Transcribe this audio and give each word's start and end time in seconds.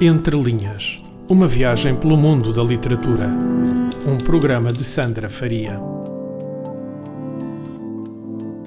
Entre 0.00 0.36
Linhas 0.36 1.00
Uma 1.28 1.46
viagem 1.46 1.94
pelo 1.94 2.16
mundo 2.16 2.52
da 2.52 2.64
literatura. 2.64 3.28
Um 4.04 4.18
programa 4.18 4.72
de 4.72 4.82
Sandra 4.82 5.28
Faria. 5.28 5.80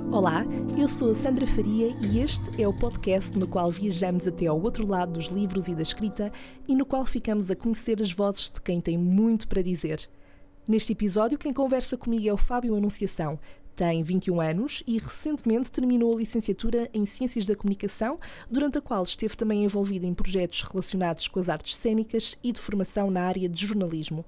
Olá, 0.10 0.46
eu 0.78 0.88
sou 0.88 1.12
a 1.12 1.16
Sandra 1.16 1.46
Faria 1.46 1.94
e 2.02 2.20
este 2.22 2.62
é 2.62 2.66
o 2.66 2.74
podcast 2.74 3.38
no 3.38 3.46
qual 3.46 3.70
viajamos 3.70 4.26
até 4.26 4.48
ao 4.48 4.60
outro 4.60 4.88
lado 4.88 5.12
dos 5.14 5.28
livros 5.28 5.68
e 5.68 5.76
da 5.76 5.82
escrita 5.82 6.32
e 6.66 6.74
no 6.74 6.86
qual 6.86 7.06
ficamos 7.06 7.52
a 7.52 7.56
conhecer 7.58 8.02
as 8.02 8.12
vozes 8.12 8.50
de 8.50 8.62
quem 8.62 8.80
tem 8.80 8.98
muito 8.98 9.50
para 9.50 9.62
dizer. 9.62 10.08
Neste 10.66 10.94
episódio, 10.94 11.38
quem 11.38 11.52
conversa 11.52 11.98
comigo 11.98 12.28
é 12.28 12.34
o 12.34 12.38
Fábio 12.38 12.74
Anunciação, 12.74 13.38
tem 13.78 14.02
21 14.02 14.42
anos 14.42 14.84
e 14.88 14.98
recentemente 14.98 15.72
terminou 15.72 16.16
a 16.16 16.18
licenciatura 16.18 16.90
em 16.92 17.06
Ciências 17.06 17.46
da 17.46 17.56
Comunicação, 17.56 18.20
durante 18.50 18.80
a 18.80 18.82
qual 18.82 19.04
esteve 19.04 19.38
também 19.38 19.64
envolvido 19.64 20.08
em 20.08 20.16
projetos 20.16 20.64
relacionados 20.64 21.28
com 21.28 21.40
as 21.40 21.48
artes 21.48 21.78
cênicas 21.78 22.36
e 22.44 22.52
de 22.52 22.60
formação 22.60 23.12
na 23.12 23.22
área 23.22 23.48
de 23.48 23.66
jornalismo. 23.68 24.26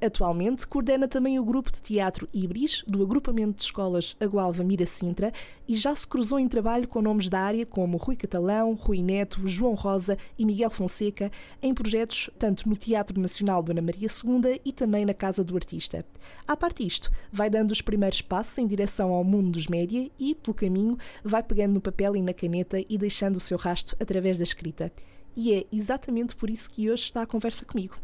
Atualmente 0.00 0.64
coordena 0.64 1.08
também 1.08 1.40
o 1.40 1.44
grupo 1.44 1.72
de 1.72 1.82
teatro 1.82 2.28
Ibris, 2.32 2.84
do 2.86 3.02
agrupamento 3.02 3.58
de 3.58 3.64
escolas 3.64 4.16
Agualva 4.20 4.62
Mira 4.62 4.86
Sintra, 4.86 5.32
e 5.66 5.74
já 5.74 5.92
se 5.92 6.06
cruzou 6.06 6.38
em 6.38 6.46
trabalho 6.46 6.86
com 6.86 7.02
nomes 7.02 7.28
da 7.28 7.40
área 7.40 7.66
como 7.66 7.96
Rui 7.96 8.14
Catalão, 8.14 8.74
Rui 8.74 9.02
Neto, 9.02 9.40
João 9.48 9.74
Rosa 9.74 10.16
e 10.38 10.44
Miguel 10.44 10.70
Fonseca, 10.70 11.32
em 11.60 11.74
projetos 11.74 12.30
tanto 12.38 12.68
no 12.68 12.76
Teatro 12.76 13.20
Nacional 13.20 13.60
Dona 13.60 13.82
Maria 13.82 14.06
II 14.06 14.60
e 14.64 14.72
também 14.72 15.04
na 15.04 15.14
Casa 15.14 15.42
do 15.42 15.56
Artista. 15.56 16.06
À 16.46 16.56
parte 16.56 16.86
isto, 16.86 17.10
vai 17.32 17.50
dando 17.50 17.72
os 17.72 17.80
primeiros 17.80 18.22
passos 18.22 18.56
em 18.58 18.68
direção 18.68 19.12
ao 19.12 19.24
mundo 19.24 19.50
dos 19.50 19.66
média 19.66 20.08
e, 20.16 20.32
pelo 20.36 20.54
caminho, 20.54 20.96
vai 21.24 21.42
pegando 21.42 21.74
no 21.74 21.80
papel 21.80 22.14
e 22.14 22.22
na 22.22 22.32
caneta 22.32 22.78
e 22.88 22.96
deixando 22.96 23.36
o 23.36 23.40
seu 23.40 23.58
rastro 23.58 23.96
através 23.98 24.38
da 24.38 24.44
escrita. 24.44 24.92
E 25.36 25.54
é 25.54 25.66
exatamente 25.72 26.36
por 26.36 26.48
isso 26.50 26.70
que 26.70 26.88
hoje 26.88 27.04
está 27.04 27.22
à 27.22 27.26
conversa 27.26 27.64
comigo. 27.64 27.96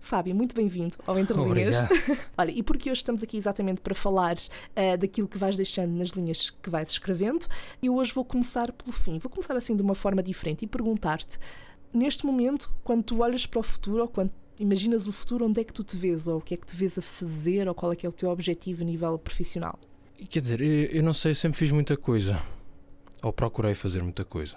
Fábio, 0.00 0.34
muito 0.34 0.54
bem-vindo 0.54 0.96
ao 1.06 1.18
Entre 1.18 1.36
Linhas. 1.36 1.76
Olha, 2.36 2.50
e 2.50 2.62
porque 2.62 2.90
hoje 2.90 3.00
estamos 3.00 3.22
aqui 3.22 3.36
exatamente 3.36 3.80
para 3.80 3.94
falar 3.94 4.36
uh, 4.36 4.96
daquilo 4.96 5.28
que 5.28 5.36
vais 5.36 5.56
deixando 5.56 5.92
nas 5.92 6.10
linhas 6.10 6.50
que 6.50 6.70
vais 6.70 6.90
escrevendo, 6.90 7.46
eu 7.82 7.94
hoje 7.96 8.12
vou 8.12 8.24
começar 8.24 8.72
pelo 8.72 8.92
fim. 8.92 9.18
Vou 9.18 9.30
começar 9.30 9.56
assim 9.56 9.76
de 9.76 9.82
uma 9.82 9.94
forma 9.94 10.22
diferente 10.22 10.64
e 10.64 10.68
perguntar-te, 10.68 11.38
neste 11.92 12.24
momento, 12.24 12.72
quando 12.84 13.02
tu 13.02 13.22
olhas 13.22 13.44
para 13.44 13.60
o 13.60 13.62
futuro 13.62 14.02
ou 14.02 14.08
quando 14.08 14.32
imaginas 14.58 15.06
o 15.06 15.12
futuro, 15.12 15.46
onde 15.46 15.60
é 15.60 15.64
que 15.64 15.72
tu 15.72 15.84
te 15.84 15.96
vês? 15.96 16.26
Ou 16.26 16.38
o 16.38 16.40
que 16.40 16.54
é 16.54 16.56
que 16.56 16.66
te 16.66 16.74
vês 16.74 16.98
a 16.98 17.02
fazer? 17.02 17.68
Ou 17.68 17.74
qual 17.74 17.92
é 17.92 17.96
que 17.96 18.06
é 18.06 18.08
o 18.08 18.12
teu 18.12 18.30
objetivo 18.30 18.82
a 18.82 18.86
nível 18.86 19.18
profissional? 19.18 19.78
Quer 20.28 20.40
dizer, 20.40 20.60
eu 20.60 21.02
não 21.02 21.12
sei, 21.12 21.34
sempre 21.34 21.58
fiz 21.58 21.70
muita 21.70 21.96
coisa. 21.96 22.42
Ou 23.22 23.32
procurei 23.32 23.74
fazer 23.74 24.02
muita 24.02 24.24
coisa. 24.24 24.56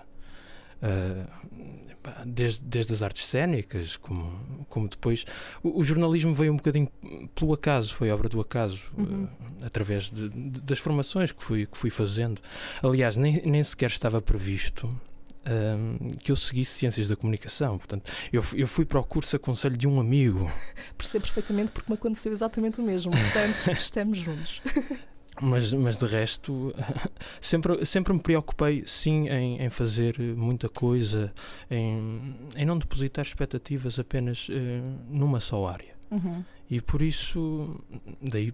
Uh, 0.82 1.91
desde, 2.26 2.62
desde 2.62 2.94
as 2.94 3.04
artes 3.04 3.26
cénicas, 3.26 3.98
como, 3.98 4.66
como 4.68 4.88
depois. 4.88 5.26
O, 5.64 5.80
o, 5.80 5.84
jornalismo 5.84 6.34
veio 6.34 6.54
um 6.54 6.58
bocadinho 6.58 6.90
pelo 7.36 7.54
acaso, 7.54 7.94
foi 7.94 8.12
obra 8.12 8.30
do 8.30 8.40
acaso, 8.40 8.82
uhum. 8.98 9.26
uh, 9.26 9.66
através 9.66 10.12
de, 10.12 10.30
de, 10.30 10.62
das 10.62 10.80
formações 10.80 11.32
que 11.32 11.44
fui, 11.44 11.66
que 11.66 11.78
fui 11.78 11.90
fazendo. 11.90 12.42
Aliás, 12.82 13.18
nem, 13.18 13.42
nem 13.46 13.64
sequer 13.64 13.90
estava 13.90 14.22
previsto. 14.22 14.88
Uh, 15.42 16.18
que 16.18 16.32
eu 16.32 16.36
seguisse 16.36 16.76
Ciências 16.76 17.10
da 17.10 17.16
Comunicação. 17.16 17.78
Portanto, 17.78 18.12
eu, 18.32 18.44
eu 18.54 18.68
fui 18.68 18.86
para 18.86 19.00
o 19.00 19.04
curso 19.04 19.36
a 19.36 19.40
conselho 19.40 19.76
de 19.76 19.88
um 19.88 20.00
amigo. 20.00 20.52
Percebo 20.96 21.24
perfeitamente 21.24 21.72
porque 21.72 21.92
me 21.92 21.98
aconteceu 21.98 22.32
exatamente 22.32 22.80
o 22.80 22.84
mesmo. 22.84 23.12
Portanto, 23.12 23.72
estamos 23.74 24.20
juntos. 24.20 24.62
Mas, 25.40 25.74
mas 25.74 25.98
de 25.98 26.06
resto, 26.06 26.74
sempre, 27.40 27.86
sempre 27.86 28.14
me 28.14 28.20
preocupei, 28.20 28.84
sim, 28.86 29.30
em, 29.30 29.62
em 29.62 29.70
fazer 29.70 30.20
muita 30.36 30.68
coisa, 30.68 31.32
em, 31.70 32.36
em 32.56 32.66
não 32.66 32.78
depositar 32.78 33.26
expectativas 33.26 33.98
apenas 33.98 34.50
uh, 34.50 34.54
numa 35.10 35.40
só 35.40 35.68
área. 35.68 35.96
Uhum. 36.12 36.44
E 36.70 36.82
por 36.82 37.02
isso, 37.02 37.82
daí, 38.22 38.54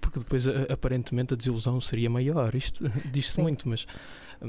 porque 0.00 0.18
depois 0.18 0.46
aparentemente 0.70 1.34
a 1.34 1.36
desilusão 1.36 1.80
seria 1.80 2.08
maior. 2.10 2.54
Isto 2.54 2.90
diz-se 3.12 3.40
muito, 3.40 3.68
mas, 3.68 3.86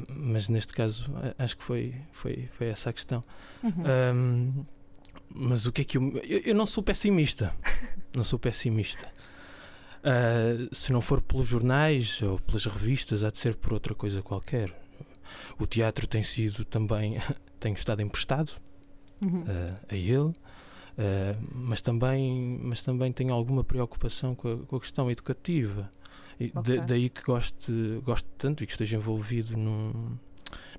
mas 0.09 0.49
neste 0.49 0.73
caso 0.73 1.11
acho 1.37 1.57
que 1.57 1.63
foi, 1.63 1.95
foi, 2.11 2.49
foi 2.53 2.67
essa 2.67 2.89
a 2.89 2.93
questão. 2.93 3.23
Uhum. 3.63 3.83
Um, 4.17 4.65
mas 5.33 5.65
o 5.65 5.71
que 5.71 5.81
é 5.81 5.83
que 5.85 5.97
eu, 5.97 6.17
eu. 6.23 6.39
Eu 6.45 6.55
não 6.55 6.65
sou 6.65 6.83
pessimista. 6.83 7.55
não 8.15 8.23
sou 8.23 8.39
pessimista. 8.39 9.09
Uh, 10.05 10.73
se 10.73 10.93
não 10.93 11.01
for 11.01 11.19
pelos 11.19 11.47
jornais 11.47 12.21
ou 12.21 12.37
pelas 12.39 12.65
revistas, 12.65 13.23
há 13.23 13.31
de 13.31 13.39
ser 13.39 13.55
por 13.55 13.73
outra 13.73 13.95
coisa 13.95 14.21
qualquer. 14.21 14.71
O 15.59 15.65
teatro 15.65 16.05
tem 16.05 16.21
sido 16.21 16.63
também. 16.63 17.17
tenho 17.59 17.73
estado 17.73 18.03
emprestado 18.03 18.51
uhum. 19.23 19.41
uh, 19.41 19.45
a 19.89 19.95
ele, 19.95 20.19
uh, 20.19 20.33
mas, 21.51 21.81
também, 21.81 22.59
mas 22.61 22.83
também 22.83 23.11
tenho 23.11 23.33
alguma 23.33 23.63
preocupação 23.63 24.35
com 24.35 24.53
a, 24.53 24.57
com 24.57 24.75
a 24.75 24.79
questão 24.79 25.09
educativa. 25.09 25.89
E 26.39 26.51
okay. 26.53 26.81
daí 26.81 27.09
que 27.09 27.23
gosto, 27.23 27.71
gosto 28.03 28.29
tanto 28.37 28.63
e 28.63 28.67
que 28.67 28.73
esteja 28.73 28.97
envolvido 28.97 29.57
no, 29.57 30.19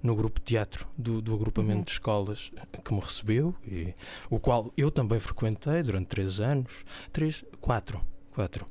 no 0.00 0.14
grupo 0.14 0.38
de 0.38 0.44
teatro 0.44 0.86
do, 0.96 1.20
do 1.20 1.34
agrupamento 1.34 1.78
uhum. 1.78 1.84
de 1.84 1.90
escolas 1.90 2.52
que 2.84 2.94
me 2.94 3.00
recebeu, 3.00 3.52
e, 3.66 3.92
o 4.30 4.38
qual 4.38 4.72
eu 4.76 4.88
também 4.88 5.18
frequentei 5.18 5.82
durante 5.82 6.06
três 6.06 6.38
anos, 6.38 6.84
três, 7.10 7.44
quatro 7.60 8.00
Quatro. 8.36 8.66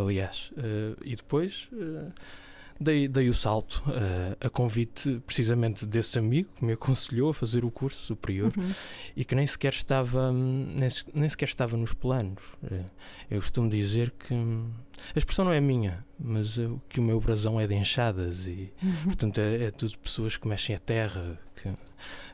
Aliás. 0.00 0.50
Uh, 0.52 0.96
e 1.04 1.14
depois 1.14 1.68
uh, 1.74 2.10
dei, 2.80 3.06
dei 3.06 3.28
o 3.28 3.34
salto 3.34 3.84
uh, 3.86 4.34
a 4.40 4.48
convite 4.48 5.20
precisamente 5.26 5.84
desse 5.84 6.18
amigo 6.18 6.48
que 6.56 6.64
me 6.64 6.72
aconselhou 6.72 7.28
a 7.28 7.34
fazer 7.34 7.62
o 7.62 7.70
curso 7.70 8.02
superior 8.02 8.50
uhum. 8.56 8.72
e 9.14 9.22
que 9.22 9.34
nem 9.34 9.46
sequer 9.46 9.74
estava 9.74 10.32
nem, 10.32 10.88
nem 11.12 11.28
sequer 11.28 11.44
estava 11.50 11.76
nos 11.76 11.92
planos. 11.92 12.42
eu 13.30 13.38
costumo 13.42 13.68
dizer 13.68 14.10
que 14.12 14.32
hum, 14.32 14.70
a 15.14 15.18
expressão 15.18 15.44
não 15.44 15.52
é 15.52 15.60
minha, 15.60 16.02
mas 16.18 16.58
que 16.88 16.98
o 16.98 17.02
meu 17.02 17.20
brasão 17.20 17.60
é 17.60 17.66
de 17.66 17.74
enxadas 17.74 18.46
e 18.46 18.72
uhum. 18.82 19.04
portanto 19.04 19.38
é, 19.38 19.64
é 19.64 19.70
tudo 19.70 19.98
pessoas 19.98 20.38
que 20.38 20.48
mexem 20.48 20.74
a 20.74 20.78
terra, 20.78 21.38
que 21.54 21.68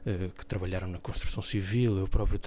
eh, 0.07 0.31
que 0.39 0.47
trabalharam 0.47 0.87
na 0.87 0.99
construção 0.99 1.43
civil, 1.43 1.99
eu 1.99 2.07
próprio 2.07 2.39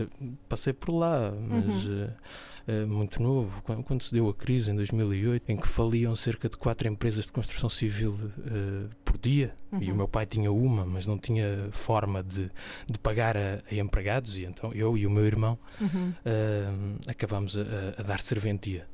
passei 0.47 0.72
por 0.72 0.94
lá, 0.94 1.30
mas 1.30 1.88
uhum. 1.88 2.06
uh, 2.06 2.72
uh, 2.72 2.88
muito 2.88 3.22
novo, 3.22 3.62
quando, 3.62 3.84
quando, 3.84 4.02
se 4.02 4.14
deu 4.14 4.30
a 4.30 4.34
crise 4.34 4.72
em 4.72 4.75
2008, 4.75 5.52
em 5.52 5.58
que 5.58 5.68
faliam 5.68 6.16
cerca 6.16 6.48
de 6.48 6.56
quatro 6.56 6.88
empresas 6.88 7.25
de 7.25 7.34
construção 7.34 7.69
civil 7.69 8.18
por 9.03 9.18
dia, 9.18 9.53
uhum. 9.74 9.81
e 9.81 9.88
o 9.88 9.90
uhum. 9.90 9.98
meu 9.98 10.08
pai 10.08 10.25
tinha 10.25 10.50
uma, 10.50 10.86
mas 10.86 11.06
não 11.06 11.18
tinha 11.18 11.68
forma 11.74 12.24
de, 12.24 12.50
de 12.90 12.98
pagar 12.98 13.36
a, 13.36 13.62
a 13.69 13.75
empregados, 13.75 14.38
e 14.38 14.46
então 14.46 14.72
eu 14.72 14.98
e 14.98 15.06
o 15.06 15.09
meu 15.09 15.25
irmão 15.25 15.59
uhum. 15.81 16.14
acabámos 17.08 17.58
a, 17.58 17.62
a, 17.98 18.03
dar 18.03 18.22
serventia 18.22 18.88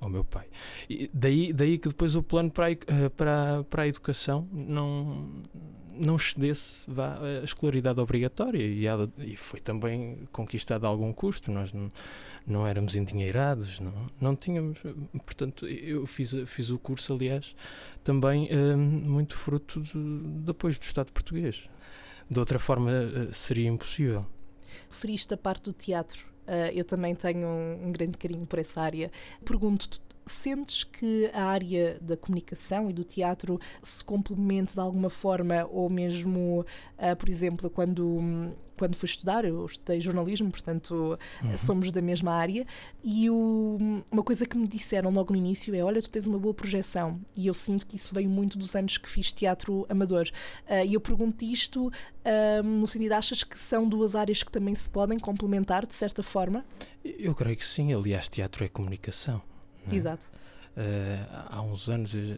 ao 0.00 0.08
meu 0.08 0.24
pai. 0.24 0.46
E 0.88 1.10
daí, 1.12 1.52
daí 1.52 1.76
que 1.76 1.88
depois 1.88 2.16
o 2.16 2.22
plano 2.22 2.50
para 2.50 2.68
a, 2.68 3.10
para, 3.10 3.64
para 3.64 3.82
a 3.82 3.86
educação 3.86 4.48
não 4.50 5.42
não 5.94 6.16
excedesse 6.16 6.90
vá, 6.90 7.18
a 7.40 7.44
escolaridade 7.44 8.00
obrigatória 8.00 8.62
e, 8.62 8.86
ela, 8.86 9.08
e 9.18 9.36
foi 9.36 9.60
também 9.60 10.18
conquistada 10.32 10.86
a 10.86 10.90
algum 10.90 11.12
custo. 11.12 11.50
Nós 11.50 11.72
não, 11.72 11.88
não 12.46 12.66
éramos 12.66 12.96
endinheirados, 12.96 13.80
não, 13.80 14.10
não 14.20 14.36
tínhamos. 14.36 14.78
Portanto, 15.24 15.66
eu 15.66 16.06
fiz, 16.06 16.34
fiz 16.46 16.70
o 16.70 16.78
curso, 16.78 17.12
aliás, 17.12 17.54
também 18.02 18.48
uh, 18.52 18.76
muito 18.76 19.36
fruto 19.36 19.80
de, 19.80 19.92
depois 20.44 20.78
do 20.78 20.82
Estado 20.82 21.12
português. 21.12 21.68
De 22.28 22.38
outra 22.38 22.58
forma, 22.58 22.90
uh, 22.90 23.32
seria 23.32 23.68
impossível. 23.68 24.24
Feriste 24.88 25.34
a 25.34 25.36
parte 25.36 25.64
do 25.64 25.72
teatro. 25.72 26.26
Uh, 26.46 26.72
eu 26.74 26.84
também 26.84 27.14
tenho 27.14 27.46
um, 27.46 27.86
um, 27.86 27.92
grande 27.92 28.18
carinho 28.18 28.46
por 28.46 28.58
essa 28.58 28.80
área. 28.80 29.10
Pergunto-te, 29.44 30.00
Sentes 30.26 30.84
que 30.84 31.30
a 31.34 31.44
área 31.44 31.98
da 32.00 32.16
comunicação 32.16 32.88
e 32.88 32.92
do 32.92 33.04
teatro 33.04 33.60
se 33.82 34.04
complemente 34.04 34.74
de 34.74 34.80
alguma 34.80 35.10
forma, 35.10 35.66
ou 35.70 35.90
mesmo, 35.90 36.64
uh, 36.98 37.16
por 37.16 37.28
exemplo, 37.28 37.68
quando, 37.68 38.52
quando 38.78 38.96
fui 38.96 39.06
estudar, 39.06 39.44
eu 39.44 39.64
estudei 39.66 40.00
jornalismo, 40.00 40.50
portanto 40.50 41.18
uhum. 41.42 41.56
somos 41.56 41.90
da 41.90 42.00
mesma 42.00 42.32
área, 42.32 42.66
e 43.02 43.28
o, 43.28 43.78
uma 44.10 44.22
coisa 44.22 44.46
que 44.46 44.56
me 44.56 44.68
disseram 44.68 45.10
logo 45.10 45.32
no 45.32 45.38
início 45.38 45.74
é: 45.74 45.82
olha, 45.82 46.00
tu 46.00 46.10
tens 46.10 46.26
uma 46.26 46.38
boa 46.38 46.54
projeção, 46.54 47.20
e 47.36 47.46
eu 47.46 47.54
sinto 47.54 47.86
que 47.86 47.96
isso 47.96 48.14
veio 48.14 48.30
muito 48.30 48.56
dos 48.56 48.76
anos 48.76 48.98
que 48.98 49.08
fiz 49.08 49.32
teatro 49.32 49.84
amador. 49.88 50.28
Uh, 50.68 50.86
e 50.86 50.94
eu 50.94 51.00
pergunto 51.00 51.44
isto 51.44 51.90
no 52.64 52.86
sentido, 52.86 53.12
achas 53.12 53.42
que 53.42 53.58
são 53.58 53.88
duas 53.88 54.14
áreas 54.14 54.44
que 54.44 54.52
também 54.52 54.74
se 54.76 54.88
podem 54.88 55.18
complementar 55.18 55.84
de 55.86 55.94
certa 55.94 56.22
forma? 56.22 56.64
Eu 57.04 57.34
creio 57.34 57.56
que 57.56 57.64
sim, 57.64 57.92
aliás, 57.92 58.28
teatro 58.28 58.64
é 58.64 58.68
comunicação. 58.68 59.42
É? 59.90 59.94
Exato. 59.94 60.30
Uh, 60.76 61.46
há 61.50 61.60
uns 61.62 61.88
anos, 61.88 62.14
eh, 62.14 62.36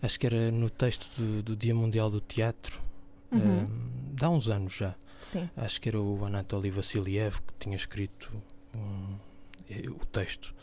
acho 0.00 0.20
que 0.20 0.26
era 0.26 0.50
no 0.52 0.70
texto 0.70 1.08
do, 1.16 1.42
do 1.42 1.56
Dia 1.56 1.74
Mundial 1.74 2.10
do 2.10 2.20
Teatro, 2.20 2.80
uhum. 3.32 3.64
uh, 3.64 4.24
há 4.24 4.30
uns 4.30 4.48
anos 4.48 4.74
já. 4.74 4.94
Sim. 5.20 5.48
Acho 5.56 5.80
que 5.80 5.88
era 5.88 6.00
o 6.00 6.24
Anatoly 6.24 6.70
Vassiliev 6.70 7.40
que 7.40 7.54
tinha 7.58 7.74
escrito 7.74 8.30
um, 8.74 9.16
o 9.90 10.06
texto. 10.06 10.54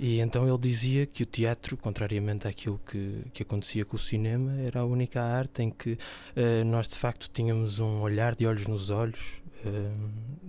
E 0.00 0.18
então 0.18 0.48
ele 0.48 0.58
dizia 0.58 1.06
que 1.06 1.22
o 1.22 1.26
teatro, 1.26 1.76
contrariamente 1.76 2.48
àquilo 2.48 2.80
que, 2.84 3.22
que 3.32 3.44
acontecia 3.44 3.84
com 3.84 3.94
o 3.94 3.98
cinema, 3.98 4.52
era 4.60 4.80
a 4.80 4.84
única 4.84 5.22
arte 5.22 5.62
em 5.62 5.70
que 5.70 5.92
uh, 5.92 6.64
nós 6.66 6.88
de 6.88 6.96
facto 6.96 7.30
tínhamos 7.32 7.78
um 7.78 8.00
olhar 8.00 8.34
de 8.34 8.44
olhos 8.44 8.66
nos 8.66 8.90
olhos 8.90 9.44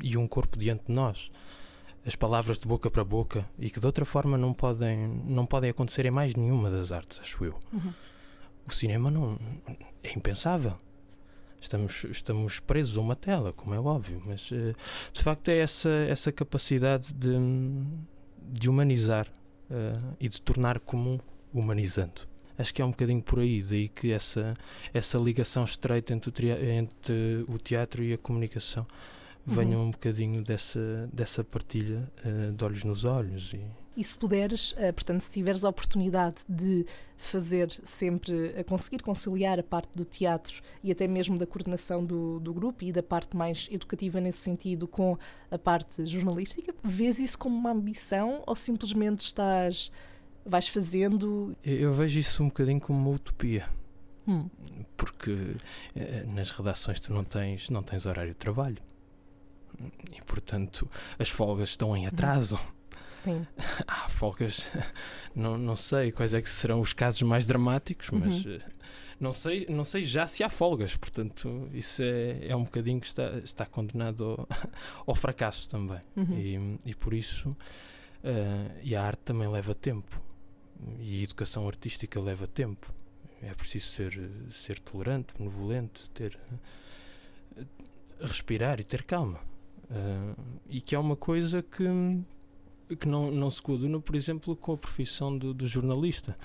e 0.03 0.17
um 0.17 0.27
corpo 0.27 0.57
diante 0.57 0.85
de 0.87 0.91
nós. 0.91 1.31
As 2.05 2.15
palavras 2.15 2.59
de 2.59 2.67
boca 2.67 2.89
para 2.91 3.03
boca 3.03 3.49
e 3.57 3.69
que 3.69 3.79
de 3.79 3.85
outra 3.85 4.05
forma 4.05 4.37
não 4.37 4.53
podem, 4.53 5.07
não 5.25 5.45
podem 5.45 5.71
acontecer 5.71 6.05
em 6.05 6.11
mais 6.11 6.35
nenhuma 6.35 6.69
das 6.69 6.91
artes, 6.91 7.19
acho 7.19 7.43
eu. 7.43 7.59
Uhum. 7.73 7.93
O 8.67 8.71
cinema 8.71 9.09
não 9.09 9.39
é 10.03 10.13
impensável. 10.13 10.75
Estamos, 11.59 12.03
estamos 12.03 12.59
presos 12.59 12.95
a 12.97 13.01
uma 13.01 13.15
tela, 13.15 13.51
como 13.53 13.73
é 13.73 13.79
óbvio, 13.79 14.21
mas 14.23 14.51
uh, 14.51 14.75
de 15.11 15.23
facto 15.23 15.49
é 15.49 15.57
essa, 15.57 15.89
essa 15.89 16.31
capacidade 16.31 17.11
de, 17.11 17.33
de 18.39 18.69
humanizar 18.69 19.27
uh, 19.71 20.15
e 20.19 20.29
de 20.29 20.39
tornar 20.43 20.79
comum 20.79 21.19
humanizando. 21.51 22.21
Acho 22.55 22.71
que 22.71 22.83
é 22.83 22.85
um 22.85 22.91
bocadinho 22.91 23.21
por 23.21 23.39
aí, 23.39 23.63
daí 23.63 23.87
que 23.87 24.11
essa, 24.11 24.53
essa 24.93 25.17
ligação 25.17 25.63
estreita 25.63 26.13
entre 26.13 26.29
o, 26.29 26.65
entre 26.69 27.45
o 27.47 27.57
teatro 27.57 28.03
e 28.03 28.13
a 28.13 28.17
comunicação 28.17 28.85
venha 29.45 29.77
uhum. 29.77 29.85
um 29.85 29.91
bocadinho 29.91 30.43
dessa, 30.43 31.09
dessa 31.13 31.43
partilha 31.43 32.09
uh, 32.25 32.51
de 32.51 32.63
olhos 32.63 32.83
nos 32.83 33.05
olhos 33.05 33.53
e 33.53 33.61
e 33.97 34.03
se 34.03 34.17
puderes, 34.17 34.73
uh, 34.73 34.93
portanto, 34.93 35.21
se 35.21 35.31
tiveres 35.31 35.63
a 35.63 35.69
oportunidade 35.69 36.43
de 36.49 36.85
fazer 37.15 37.71
sempre, 37.85 38.53
a 38.59 38.63
conseguir 38.63 39.01
conciliar 39.01 39.57
a 39.57 39.63
parte 39.63 39.95
do 39.95 40.03
teatro 40.03 40.61
e 40.83 40.91
até 40.91 41.07
mesmo 41.07 41.37
da 41.37 41.45
coordenação 41.45 42.05
do, 42.05 42.39
do 42.41 42.53
grupo 42.53 42.83
e 42.83 42.91
da 42.91 43.01
parte 43.01 43.37
mais 43.37 43.69
educativa 43.71 44.19
nesse 44.19 44.39
sentido 44.39 44.85
com 44.85 45.17
a 45.49 45.57
parte 45.57 46.05
jornalística, 46.05 46.75
vês 46.83 47.19
isso 47.19 47.37
como 47.37 47.55
uma 47.55 47.71
ambição 47.71 48.43
ou 48.45 48.53
simplesmente 48.53 49.21
estás, 49.21 49.89
vais 50.45 50.67
fazendo? 50.67 51.55
Eu 51.63 51.93
vejo 51.93 52.19
isso 52.19 52.43
um 52.43 52.47
bocadinho 52.47 52.81
como 52.81 52.99
uma 52.99 53.15
utopia. 53.15 53.65
Hum. 54.27 54.49
Porque 54.97 55.55
eh, 55.95 56.25
nas 56.33 56.49
redações 56.49 56.99
tu 56.99 57.13
não 57.13 57.23
tens, 57.23 57.69
não 57.69 57.83
tens 57.83 58.05
horário 58.07 58.31
de 58.31 58.37
trabalho 58.37 58.77
e 60.11 60.21
portanto 60.21 60.89
as 61.17 61.29
folgas 61.29 61.69
estão 61.69 61.95
em 61.95 62.07
atraso. 62.07 62.59
Sim. 63.11 63.45
Há 63.87 64.09
folgas, 64.09 64.69
não, 65.33 65.57
não 65.57 65.75
sei 65.75 66.11
quais 66.11 66.33
é 66.33 66.41
que 66.41 66.49
serão 66.49 66.79
os 66.79 66.93
casos 66.93 67.21
mais 67.21 67.45
dramáticos, 67.45 68.09
mas 68.11 68.45
uhum. 68.45 68.53
Eh, 68.53 68.59
não, 69.19 69.31
sei, 69.31 69.65
não 69.69 69.83
sei 69.85 70.03
já 70.03 70.27
se 70.27 70.43
há 70.43 70.49
folgas, 70.49 70.97
portanto, 70.97 71.69
isso 71.73 72.03
é, 72.03 72.49
é 72.49 72.55
um 72.55 72.63
bocadinho 72.65 72.99
que 72.99 73.07
está, 73.07 73.37
está 73.37 73.65
condenado 73.65 74.23
ao, 74.25 74.47
ao 75.07 75.15
fracasso 75.15 75.69
também. 75.69 76.01
Uhum. 76.15 76.37
E, 76.37 76.89
e 76.89 76.93
por 76.93 77.13
isso, 77.13 77.49
uh, 77.49 78.79
e 78.83 78.95
a 78.95 79.01
arte 79.01 79.21
também 79.23 79.47
leva 79.47 79.73
tempo, 79.73 80.21
e 80.99 81.21
a 81.21 81.23
educação 81.23 81.67
artística 81.67 82.19
leva 82.19 82.45
tempo. 82.45 82.91
É 83.41 83.53
preciso 83.53 83.87
ser, 83.87 84.31
ser 84.49 84.79
tolerante, 84.79 85.33
benevolente, 85.37 86.09
ter, 86.09 86.37
respirar 88.19 88.79
e 88.79 88.83
ter 88.83 89.03
calma. 89.03 89.39
Uh, 89.89 90.41
e 90.69 90.81
que 90.81 90.95
é 90.95 90.99
uma 90.99 91.15
coisa 91.15 91.61
que 91.61 91.87
que 92.99 93.07
não, 93.07 93.31
não 93.31 93.49
se 93.49 93.61
coaduna, 93.61 93.99
por 93.99 94.15
exemplo, 94.15 94.55
com 94.55 94.73
a 94.73 94.77
profissão 94.77 95.35
do, 95.35 95.53
do 95.53 95.65
jornalista, 95.65 96.37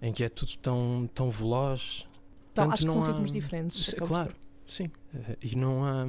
em 0.00 0.12
que 0.12 0.22
é 0.22 0.28
tudo 0.28 0.56
tão, 0.58 1.10
tão 1.12 1.30
veloz. 1.30 2.06
Então, 2.52 2.70
acho 2.70 2.84
que 2.84 2.92
são 2.92 3.02
há... 3.02 3.08
ritmos 3.08 3.32
diferentes. 3.32 3.94
Claro, 3.94 4.34
sim. 4.66 4.90
E 5.42 5.56
não 5.56 5.84
há, 5.84 6.06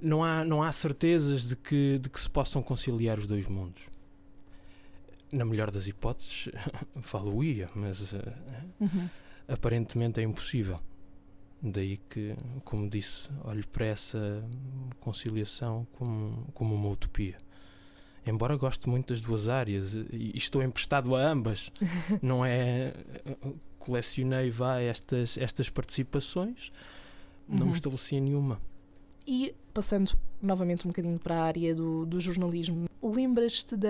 não 0.00 0.24
há, 0.24 0.44
não 0.44 0.62
há 0.62 0.72
certezas 0.72 1.46
de 1.46 1.56
que, 1.56 1.98
de 1.98 2.08
que 2.08 2.20
se 2.20 2.30
possam 2.30 2.62
conciliar 2.62 3.18
os 3.18 3.26
dois 3.26 3.46
mundos. 3.46 3.82
Na 5.30 5.44
melhor 5.44 5.70
das 5.70 5.86
hipóteses, 5.86 6.48
falo-ia, 7.02 7.68
mas 7.74 8.12
uh, 8.12 8.18
uhum. 8.80 9.08
aparentemente 9.46 10.20
é 10.20 10.22
impossível. 10.22 10.80
Daí 11.62 11.98
que, 12.08 12.34
como 12.64 12.88
disse, 12.88 13.28
olho 13.44 13.66
para 13.68 13.86
essa 13.86 14.42
conciliação 14.98 15.86
como, 15.92 16.46
como 16.54 16.74
uma 16.74 16.88
utopia 16.88 17.36
embora 18.26 18.56
goste 18.56 18.88
muito 18.88 19.12
das 19.12 19.20
duas 19.20 19.48
áreas 19.48 19.94
e 19.94 20.32
estou 20.34 20.62
emprestado 20.62 21.14
a 21.14 21.20
ambas, 21.20 21.70
não 22.22 22.44
é? 22.44 22.92
Colecionei 23.78 24.50
vá 24.50 24.80
estas, 24.80 25.38
estas 25.38 25.70
participações, 25.70 26.70
não 27.48 27.60
uhum. 27.60 27.66
me 27.66 27.72
estabeleci 27.72 28.16
em 28.16 28.20
nenhuma. 28.20 28.60
E 29.26 29.54
passando 29.72 30.12
novamente 30.40 30.86
um 30.86 30.90
bocadinho 30.90 31.18
para 31.18 31.36
a 31.36 31.44
área 31.44 31.74
do, 31.74 32.04
do 32.04 32.20
jornalismo, 32.20 32.88
lembras-te 33.02 33.76
de, 33.76 33.88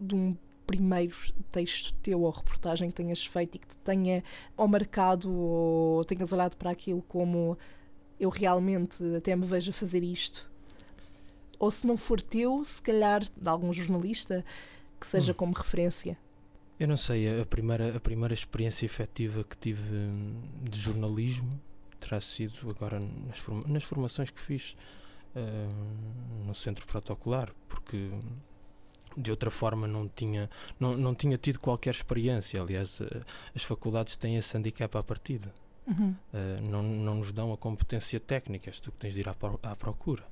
de 0.00 0.14
um 0.14 0.36
primeiro 0.70 1.16
texto 1.50 1.92
teu 2.02 2.22
ou 2.22 2.30
reportagem 2.30 2.88
que 2.88 2.94
tenhas 2.94 3.26
feito 3.26 3.56
e 3.56 3.58
que 3.58 3.66
te 3.66 3.78
tenha 3.78 4.22
ou 4.56 4.68
marcado 4.68 5.32
ou 5.32 6.04
tenhas 6.04 6.32
olhado 6.32 6.56
para 6.56 6.70
aquilo 6.70 7.02
como 7.02 7.58
eu 8.18 8.28
realmente 8.28 9.02
até 9.16 9.34
me 9.34 9.44
vejo 9.44 9.70
a 9.70 9.72
fazer 9.72 10.04
isto? 10.04 10.50
ou 11.60 11.70
se 11.70 11.86
não 11.86 11.96
for 11.96 12.20
teu, 12.22 12.64
se 12.64 12.80
calhar 12.80 13.22
de 13.22 13.48
algum 13.48 13.70
jornalista 13.70 14.42
que 14.98 15.06
seja 15.06 15.32
hum. 15.32 15.34
como 15.34 15.52
referência? 15.52 16.18
Eu 16.80 16.88
não 16.88 16.96
sei, 16.96 17.38
a 17.38 17.44
primeira, 17.44 17.94
a 17.98 18.00
primeira 18.00 18.32
experiência 18.32 18.86
efetiva 18.86 19.44
que 19.44 19.56
tive 19.56 19.94
hum, 19.94 20.40
de 20.62 20.78
jornalismo 20.78 21.60
terá 22.00 22.18
sido 22.18 22.70
agora 22.70 22.98
nas, 22.98 23.38
forma, 23.38 23.64
nas 23.68 23.84
formações 23.84 24.30
que 24.30 24.40
fiz 24.40 24.74
uh, 25.36 26.46
no 26.46 26.54
centro 26.54 26.86
protocolar, 26.86 27.52
porque 27.68 28.10
de 29.16 29.30
outra 29.30 29.50
forma 29.50 29.86
não 29.86 30.08
tinha, 30.08 30.48
não, 30.78 30.96
não 30.96 31.14
tinha 31.14 31.36
tido 31.36 31.58
qualquer 31.58 31.94
experiência. 31.94 32.60
Aliás, 32.60 33.00
uh, 33.00 33.24
as 33.54 33.62
faculdades 33.62 34.16
têm 34.16 34.36
esse 34.36 34.56
handicap 34.56 34.96
à 34.96 35.02
partida. 35.02 35.52
Uhum. 35.86 36.14
Uh, 36.32 36.70
não, 36.70 36.82
não 36.82 37.14
nos 37.16 37.32
dão 37.32 37.52
a 37.52 37.56
competência 37.56 38.20
técnica, 38.20 38.70
tu 38.82 38.92
que 38.92 38.98
tens 38.98 39.14
de 39.14 39.20
ir 39.20 39.28
à, 39.28 39.36
à 39.62 39.76
procura. 39.76 40.24